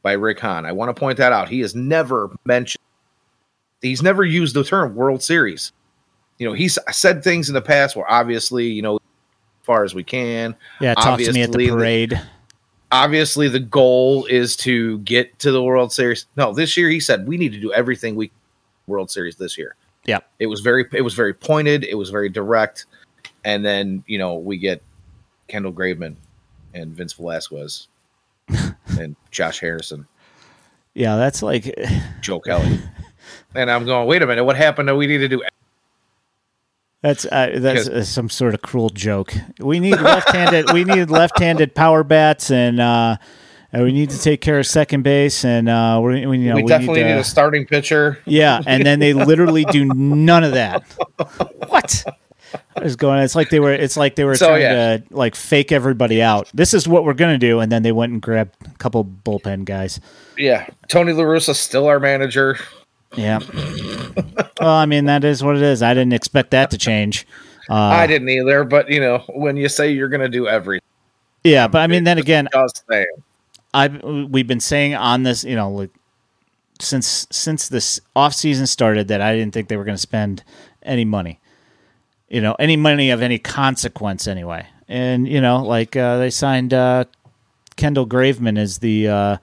[0.03, 0.65] by Rick Hahn.
[0.65, 1.47] I want to point that out.
[1.47, 2.81] He has never mentioned
[3.81, 5.71] he's never used the term World Series.
[6.37, 9.01] You know, he's said things in the past where obviously, you know, as
[9.63, 10.55] far as we can.
[10.81, 12.11] Yeah, talk to me at the parade.
[12.11, 12.21] The,
[12.91, 16.25] obviously the goal is to get to the World Series.
[16.35, 18.31] No, this year he said we need to do everything we
[18.87, 19.75] World Series this year.
[20.05, 20.19] Yeah.
[20.39, 22.85] It was very it was very pointed, it was very direct.
[23.43, 24.81] And then, you know, we get
[25.47, 26.15] Kendall Graveman
[26.73, 27.87] and Vince Velasquez
[28.99, 30.07] and Josh Harrison.
[30.93, 31.75] Yeah, that's like
[32.21, 32.79] Joe Kelly.
[33.55, 34.95] and I'm going, wait a minute, what happened?
[34.97, 35.43] We need to do
[37.05, 39.31] that's uh, that's uh, some sort of cruel joke.
[39.59, 40.73] We need left-handed.
[40.73, 43.17] we need left-handed power bats, and uh,
[43.71, 46.63] we need to take care of second base, and uh, we, we, you know, we,
[46.63, 48.17] we definitely need, need, a starting pitcher.
[48.25, 50.83] Yeah, and then they literally do none of that.
[51.67, 52.03] What?
[52.05, 52.05] What?
[52.81, 53.19] is going.
[53.21, 53.73] It's like they were.
[53.73, 54.97] It's like they were so, trying yeah.
[54.97, 56.49] to like fake everybody out.
[56.55, 59.65] This is what we're gonna do, and then they went and grabbed a couple bullpen
[59.65, 59.99] guys.
[60.37, 62.57] Yeah, Tony La Russa still our manager.
[63.15, 63.39] Yeah.
[64.59, 65.81] well, I mean, that is what it is.
[65.81, 67.25] I didn't expect that to change.
[67.69, 70.85] Uh, I didn't either, but you know, when you say you're going to do everything,
[71.43, 71.67] yeah.
[71.67, 72.47] But I mean, then again,
[73.73, 75.91] I we've been saying on this, you know, like
[76.79, 80.43] since since this off season started that I didn't think they were going to spend
[80.83, 81.39] any money,
[82.29, 84.67] you know, any money of any consequence anyway.
[84.87, 87.05] And you know, like uh, they signed uh,
[87.75, 89.37] Kendall Graveman as the uh,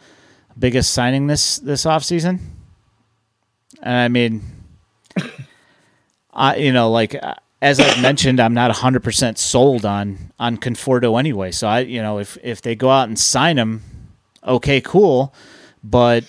[0.59, 2.41] biggest signing this this off season.
[3.83, 4.43] And I mean,
[6.33, 7.17] I you know like
[7.61, 11.51] as I've mentioned, I'm not 100 percent sold on on Conforto anyway.
[11.51, 13.83] So I you know if if they go out and sign him,
[14.45, 15.35] okay, cool,
[15.83, 16.25] but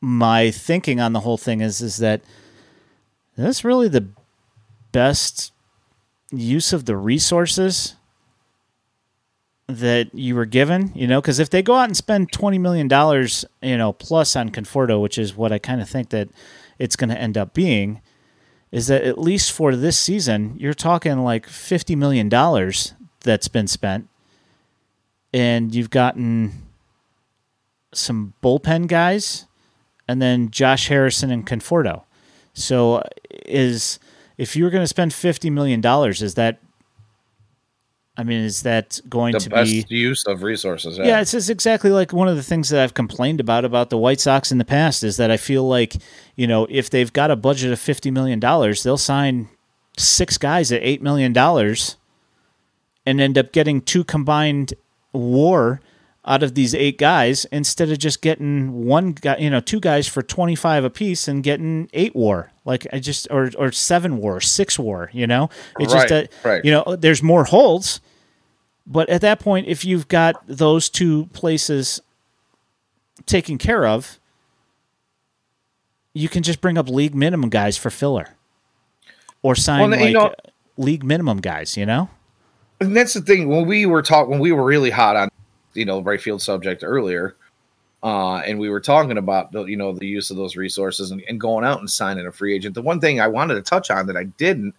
[0.00, 2.20] my thinking on the whole thing is is that
[3.36, 4.06] that's really the
[4.92, 5.52] best
[6.30, 7.94] use of the resources
[9.68, 12.88] that you were given, you know, because if they go out and spend twenty million
[12.88, 16.30] dollars, you know, plus on Conforto, which is what I kind of think that
[16.78, 18.00] it's going to end up being,
[18.72, 23.66] is that at least for this season, you're talking like fifty million dollars that's been
[23.66, 24.08] spent,
[25.34, 26.66] and you've gotten
[27.92, 29.44] some bullpen guys,
[30.08, 32.04] and then Josh Harrison and Conforto.
[32.54, 33.02] So
[33.44, 33.98] is
[34.38, 36.58] if you're going to spend fifty million dollars, is that?
[38.18, 39.96] I mean, is that going to be The to best be?
[39.96, 40.98] use of resources.
[40.98, 43.96] Yeah, it's just exactly like one of the things that I've complained about about the
[43.96, 45.94] White Sox in the past is that I feel like
[46.34, 49.48] you know if they've got a budget of fifty million dollars, they'll sign
[49.96, 51.96] six guys at eight million dollars,
[53.06, 54.74] and end up getting two combined
[55.12, 55.80] WAR
[56.24, 60.08] out of these eight guys instead of just getting one guy, you know, two guys
[60.08, 62.50] for twenty five apiece and getting eight WAR.
[62.64, 65.08] Like I just or or seven WAR, six WAR.
[65.12, 66.64] You know, it's just that uh, right.
[66.64, 68.00] you know there's more holds.
[68.90, 72.00] But at that point, if you've got those two places
[73.26, 74.18] taken care of,
[76.14, 78.30] you can just bring up league minimum guys for filler,
[79.42, 80.34] or sign Well, like know-
[80.78, 81.76] league minimum guys.
[81.76, 82.08] You know,
[82.80, 85.28] and that's the thing when we were talking when we were really hot on
[85.74, 87.36] you know right field subject earlier
[88.02, 91.22] uh and we were talking about the, you know the use of those resources and,
[91.28, 93.90] and going out and signing a free agent the one thing i wanted to touch
[93.90, 94.74] on that i didn't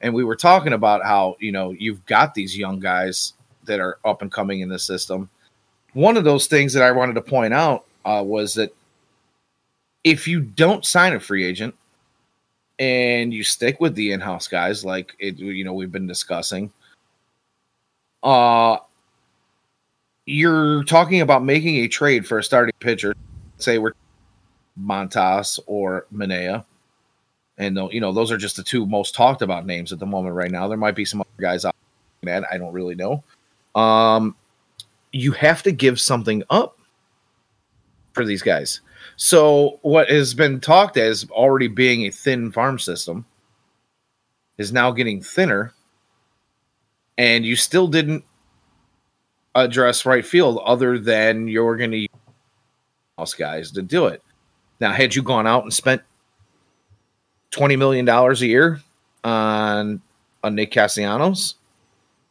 [0.00, 3.34] and we were talking about how you know you've got these young guys
[3.68, 5.30] that are up and coming in the system.
[5.94, 8.74] One of those things that i wanted to point out uh, was that
[10.04, 11.74] if you don't sign a free agent
[12.78, 16.72] and you stick with the in-house guys like it you know we've been discussing
[18.22, 18.76] uh
[20.26, 23.14] you're talking about making a trade for a starting pitcher
[23.58, 23.92] say we're
[24.80, 26.64] montas or Manaea.
[27.58, 30.34] and you know those are just the two most talked about names at the moment
[30.34, 30.68] right now.
[30.68, 31.74] There might be some other guys out
[32.22, 33.22] there i don't really know
[33.74, 34.34] um
[35.12, 36.78] you have to give something up
[38.12, 38.80] for these guys
[39.16, 43.24] so what has been talked as already being a thin farm system
[44.58, 45.72] is now getting thinner
[47.16, 48.24] and you still didn't
[49.54, 54.22] address right field other than you're going to use guys to do it.
[54.80, 56.02] Now, had you gone out and spent
[57.50, 58.80] twenty million dollars a year
[59.24, 60.00] on
[60.44, 61.56] on Nick Castellanos,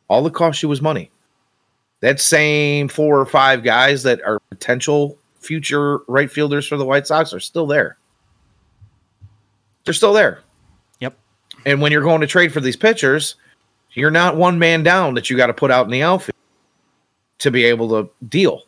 [0.07, 1.11] all it cost you was money.
[2.01, 7.07] That same four or five guys that are potential future right fielders for the White
[7.07, 7.97] Sox are still there.
[9.85, 10.41] They're still there.
[10.99, 11.17] Yep.
[11.65, 13.35] And when you're going to trade for these pitchers,
[13.93, 16.35] you're not one man down that you got to put out in the outfield
[17.39, 18.63] to be able to deal.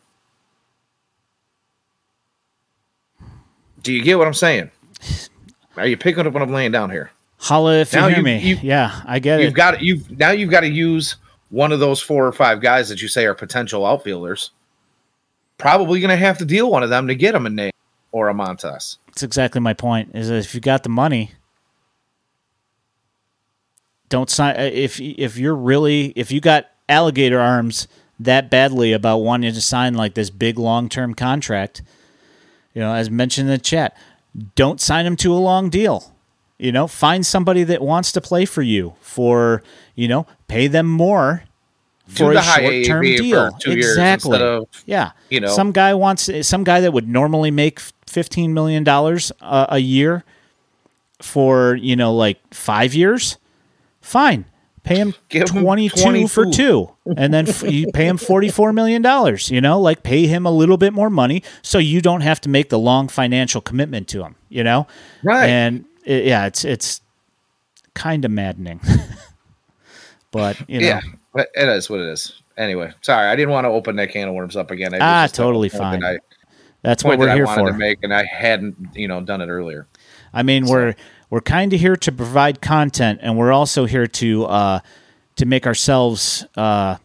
[3.82, 4.70] Do you get what I'm saying?
[5.76, 7.10] Are you picking up what I'm laying down here?
[7.42, 8.38] holla if you Now hear you- me.
[8.40, 9.54] you- yeah, I get You've it.
[9.54, 11.16] got you've now you've got to use
[11.50, 14.50] one of those four or five guys that you say are potential outfielders.
[15.58, 17.70] Probably going to have to deal one of them to get a Manaea
[18.12, 18.96] or a Montas.
[19.08, 20.12] That's exactly my point.
[20.14, 21.32] Is if you got the money,
[24.08, 24.56] don't sign.
[24.56, 29.60] uh, If if you're really if you got alligator arms that badly about wanting to
[29.60, 31.82] sign like this big long term contract,
[32.74, 33.96] you know, as mentioned in the chat,
[34.54, 36.14] don't sign him to a long deal.
[36.60, 39.62] You know, find somebody that wants to play for you for
[39.94, 41.44] you know, pay them more
[42.06, 43.46] for the a short term deal.
[43.66, 44.32] exactly.
[44.32, 45.12] instead of, yeah.
[45.28, 45.48] you know.
[45.48, 50.24] some guy wants some guy that would normally make fifteen million dollars a, a year
[51.20, 53.36] for you know like five years.
[54.00, 54.46] Fine,
[54.82, 58.72] pay him him twenty two for two, and then f- you pay him forty four
[58.72, 59.50] million dollars.
[59.50, 62.48] You know, like pay him a little bit more money so you don't have to
[62.48, 64.34] make the long financial commitment to him.
[64.48, 64.86] You know,
[65.22, 65.46] Right.
[65.48, 67.00] And it, yeah, it's it's
[67.94, 68.80] kind of maddening,
[70.32, 70.86] but you know.
[70.86, 71.00] yeah,
[71.32, 72.42] but it is what it is.
[72.56, 74.92] Anyway, sorry, I didn't want to open that can of worms up again.
[75.00, 76.00] Ah, totally fine.
[76.00, 76.18] that I,
[76.82, 77.72] That's what we're that I here wanted for.
[77.72, 79.86] to make, and I hadn't, you know, done it earlier.
[80.34, 80.94] I mean, we're
[81.30, 84.80] we're kind of here to provide content, and we're also here to uh,
[85.36, 86.96] to make ourselves uh,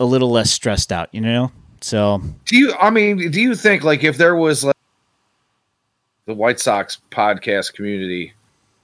[0.00, 1.08] a little less stressed out.
[1.12, 2.74] You know, so Do you?
[2.74, 4.73] I mean, do you think like if there was like
[6.26, 8.32] the White Sox podcast community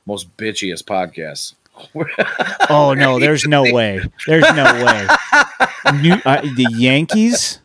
[0.06, 1.54] most bitchiest podcasts?
[2.70, 5.06] oh no, there's no way, there's no way.
[6.00, 7.60] New, uh, the Yankees,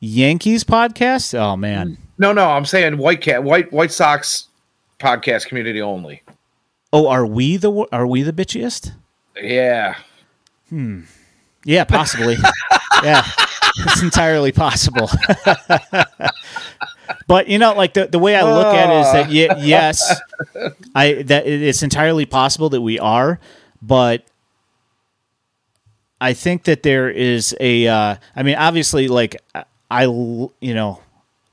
[0.00, 1.38] Yankees podcast.
[1.38, 4.48] Oh man, No, no, I'm saying White Cat, White White Sox
[4.98, 6.22] podcast community only.
[6.92, 8.92] oh, are we the are we the bitchiest?
[9.40, 9.94] Yeah,
[10.70, 11.02] Hmm.
[11.64, 12.36] Yeah, possibly.
[13.04, 13.24] yeah,
[13.78, 15.10] it's entirely possible.
[17.26, 20.20] but you know, like the, the way I look at it is that ye- yes,
[20.94, 23.38] I that it's entirely possible that we are,
[23.82, 24.24] but
[26.20, 27.86] I think that there is a.
[27.86, 29.36] Uh, I mean, obviously, like
[29.90, 31.00] I, you know,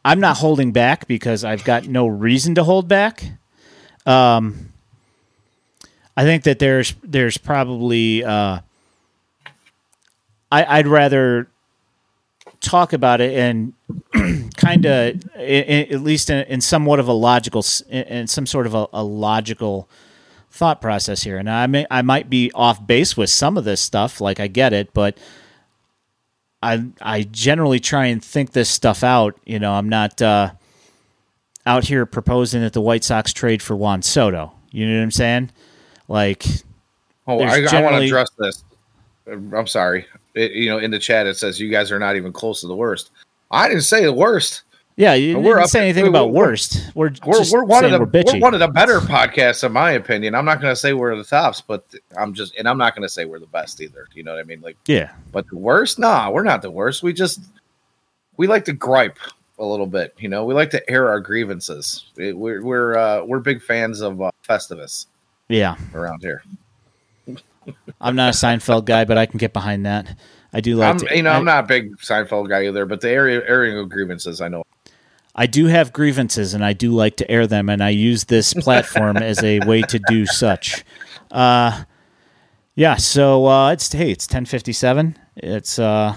[0.06, 3.24] I'm not holding back because I've got no reason to hold back.
[4.06, 4.70] Um,
[6.16, 8.24] I think that there's there's probably.
[8.24, 8.60] Uh,
[10.52, 11.48] I, I'd rather
[12.62, 13.74] talk about it and
[14.64, 18.74] kind of, at least in, in somewhat of a logical, in, in some sort of
[18.74, 19.90] a, a logical
[20.54, 23.82] thought process here, and I may I might be off base with some of this
[23.82, 24.22] stuff.
[24.22, 25.18] Like I get it, but
[26.62, 29.38] I I generally try and think this stuff out.
[29.46, 30.52] You know, I'm not uh,
[31.66, 34.54] out here proposing that the White Sox trade for Juan Soto.
[34.72, 35.52] You know what I'm saying?
[36.08, 36.46] Like,
[37.28, 38.64] oh, I, I want to address this.
[39.28, 40.06] I'm sorry.
[40.36, 42.68] It, you know, in the chat it says you guys are not even close to
[42.68, 43.10] the worst.
[43.54, 44.64] I didn't say the worst.
[44.96, 46.92] Yeah, you we're didn't say anything about worst.
[46.94, 49.92] We're we're, we're one of the we're, we're, one of the better podcasts, in my
[49.92, 50.36] opinion.
[50.36, 51.86] I'm not going to say we're the tops, but
[52.16, 54.08] I'm just, and I'm not going to say we're the best either.
[54.14, 54.62] You know what I mean?
[54.62, 55.14] Like, yeah.
[55.32, 55.98] But the worst?
[55.98, 57.02] Nah, we're not the worst.
[57.02, 57.40] We just
[58.38, 59.18] we like to gripe
[59.58, 60.14] a little bit.
[60.20, 62.06] You know, we like to air our grievances.
[62.16, 65.08] We're we're uh, we're big fans of uh, Festivus.
[65.48, 66.44] Yeah, around here.
[68.00, 70.18] I'm not a Seinfeld guy, but I can get behind that.
[70.54, 70.90] I do like.
[70.90, 73.42] I'm, to, you know, I, am not a big Seinfeld guy either, but the area
[73.48, 74.64] airing of grievances, I know.
[75.36, 78.54] I do have grievances, and I do like to air them, and I use this
[78.54, 80.84] platform as a way to do such.
[81.32, 81.84] Uh,
[82.76, 82.98] yeah.
[82.98, 85.18] So uh, it's hey, it's ten fifty seven.
[85.36, 86.16] It's uh,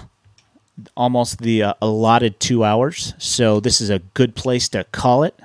[0.95, 5.37] almost the uh, allotted two hours, so this is a good place to call it.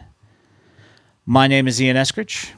[1.25, 2.51] My name is Ian Eskridge.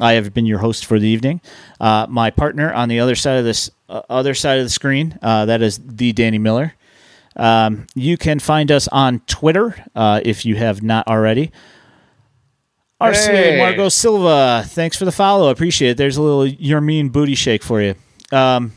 [0.00, 1.40] I have been your host for the evening.
[1.80, 5.18] Uh, my partner on the other side of this uh, other side of the screen,
[5.22, 6.74] uh, that is the Danny Miller.
[7.36, 11.50] Um, you can find us on Twitter uh, if you have not already.
[13.00, 13.58] RCA hey.
[13.58, 15.48] Margot Silva, thanks for the follow.
[15.48, 15.96] I appreciate it.
[15.96, 17.94] There's a little your mean booty shake for you.
[18.30, 18.72] Um,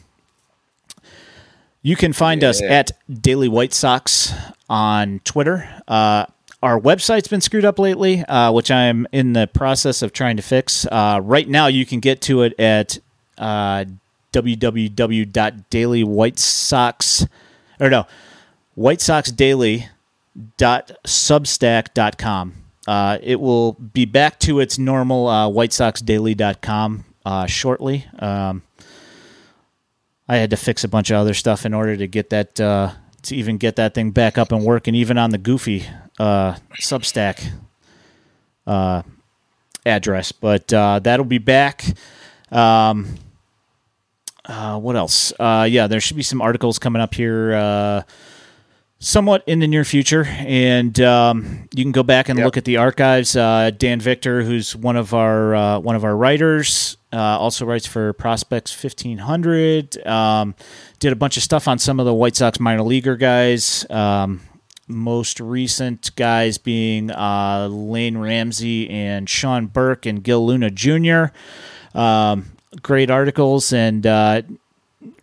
[1.83, 2.49] you can find yeah.
[2.49, 4.33] us at Daily White Sox
[4.67, 5.69] on Twitter.
[5.87, 6.25] Uh,
[6.65, 10.41] our website's been screwed up lately, uh, which I'm in the process of trying to
[10.41, 10.87] fix.
[10.87, 12.97] Uh, right now, you can get to it at
[13.37, 13.85] uh,
[14.33, 17.27] www.dailywhitesox
[17.79, 18.07] or no,
[18.73, 19.89] White Sox Daily
[20.57, 22.53] substack.com.
[22.87, 28.07] Uh, it will be back to its normal uh, White Sox uh, shortly.
[28.17, 28.63] Um,
[30.27, 32.93] I had to fix a bunch of other stuff in order to get that uh,
[33.21, 35.85] to even get that thing back up and working, even on the goofy
[36.19, 37.51] uh, Substack
[38.67, 39.01] uh,
[39.85, 40.31] address.
[40.31, 41.83] But uh, that'll be back.
[42.51, 43.15] Um,
[44.45, 45.33] uh, what else?
[45.39, 48.01] Uh, yeah, there should be some articles coming up here uh,
[48.99, 52.45] somewhat in the near future, and um, you can go back and yep.
[52.45, 53.35] look at the archives.
[53.35, 57.87] Uh, Dan Victor, who's one of our uh, one of our writers, uh, also writes
[57.87, 60.05] for Prospects fifteen hundred.
[60.05, 60.55] Um,
[60.99, 63.85] did a bunch of stuff on some of the White Sox minor leaguer guys.
[63.89, 64.41] Um,
[64.88, 71.26] most recent guys being uh, Lane Ramsey and Sean Burke and Gil Luna Jr.
[71.98, 72.52] Um,
[72.82, 74.41] great articles and uh,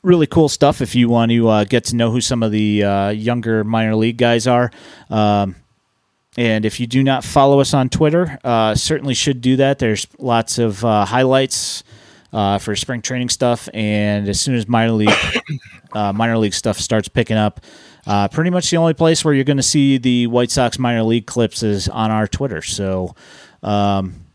[0.03, 2.83] really cool stuff if you want to uh, get to know who some of the
[2.83, 4.71] uh, younger minor league guys are.
[5.11, 5.57] Um,
[6.37, 9.79] and if you do not follow us on Twitter, uh, certainly should do that.
[9.79, 11.85] There's lots of uh, highlights
[12.33, 15.15] for spring training stuff, and as soon as minor league
[15.95, 17.61] minor league stuff starts picking up,
[18.05, 21.27] pretty much the only place where you're going to see the White Sox minor league
[21.27, 22.63] clips is on our Twitter.
[22.63, 23.15] So
[23.63, 24.27] um,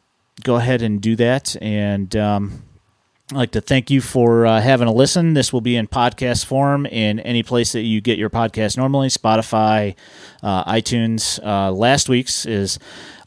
[0.44, 2.64] go ahead and do that, and um,
[3.31, 5.34] I'd like to thank you for uh, having a listen.
[5.34, 9.10] This will be in podcast form in any place that you get your podcast normally
[9.10, 9.95] Spotify,
[10.41, 11.38] uh, iTunes.
[11.45, 12.80] Uh, last week's is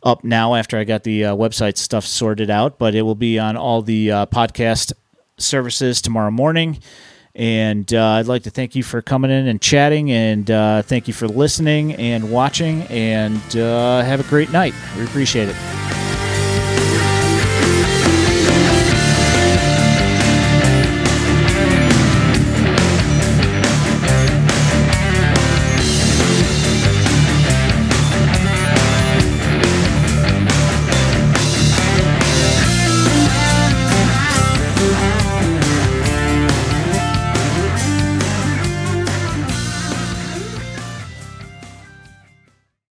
[0.02, 3.38] up now after I got the uh, website stuff sorted out, but it will be
[3.38, 4.94] on all the uh, podcast
[5.36, 6.78] services tomorrow morning.
[7.40, 10.46] And uh, I'd like to thank you for coming in and chatting, and
[10.84, 14.74] thank you for listening and watching, and have a great night.
[14.98, 15.99] We appreciate it.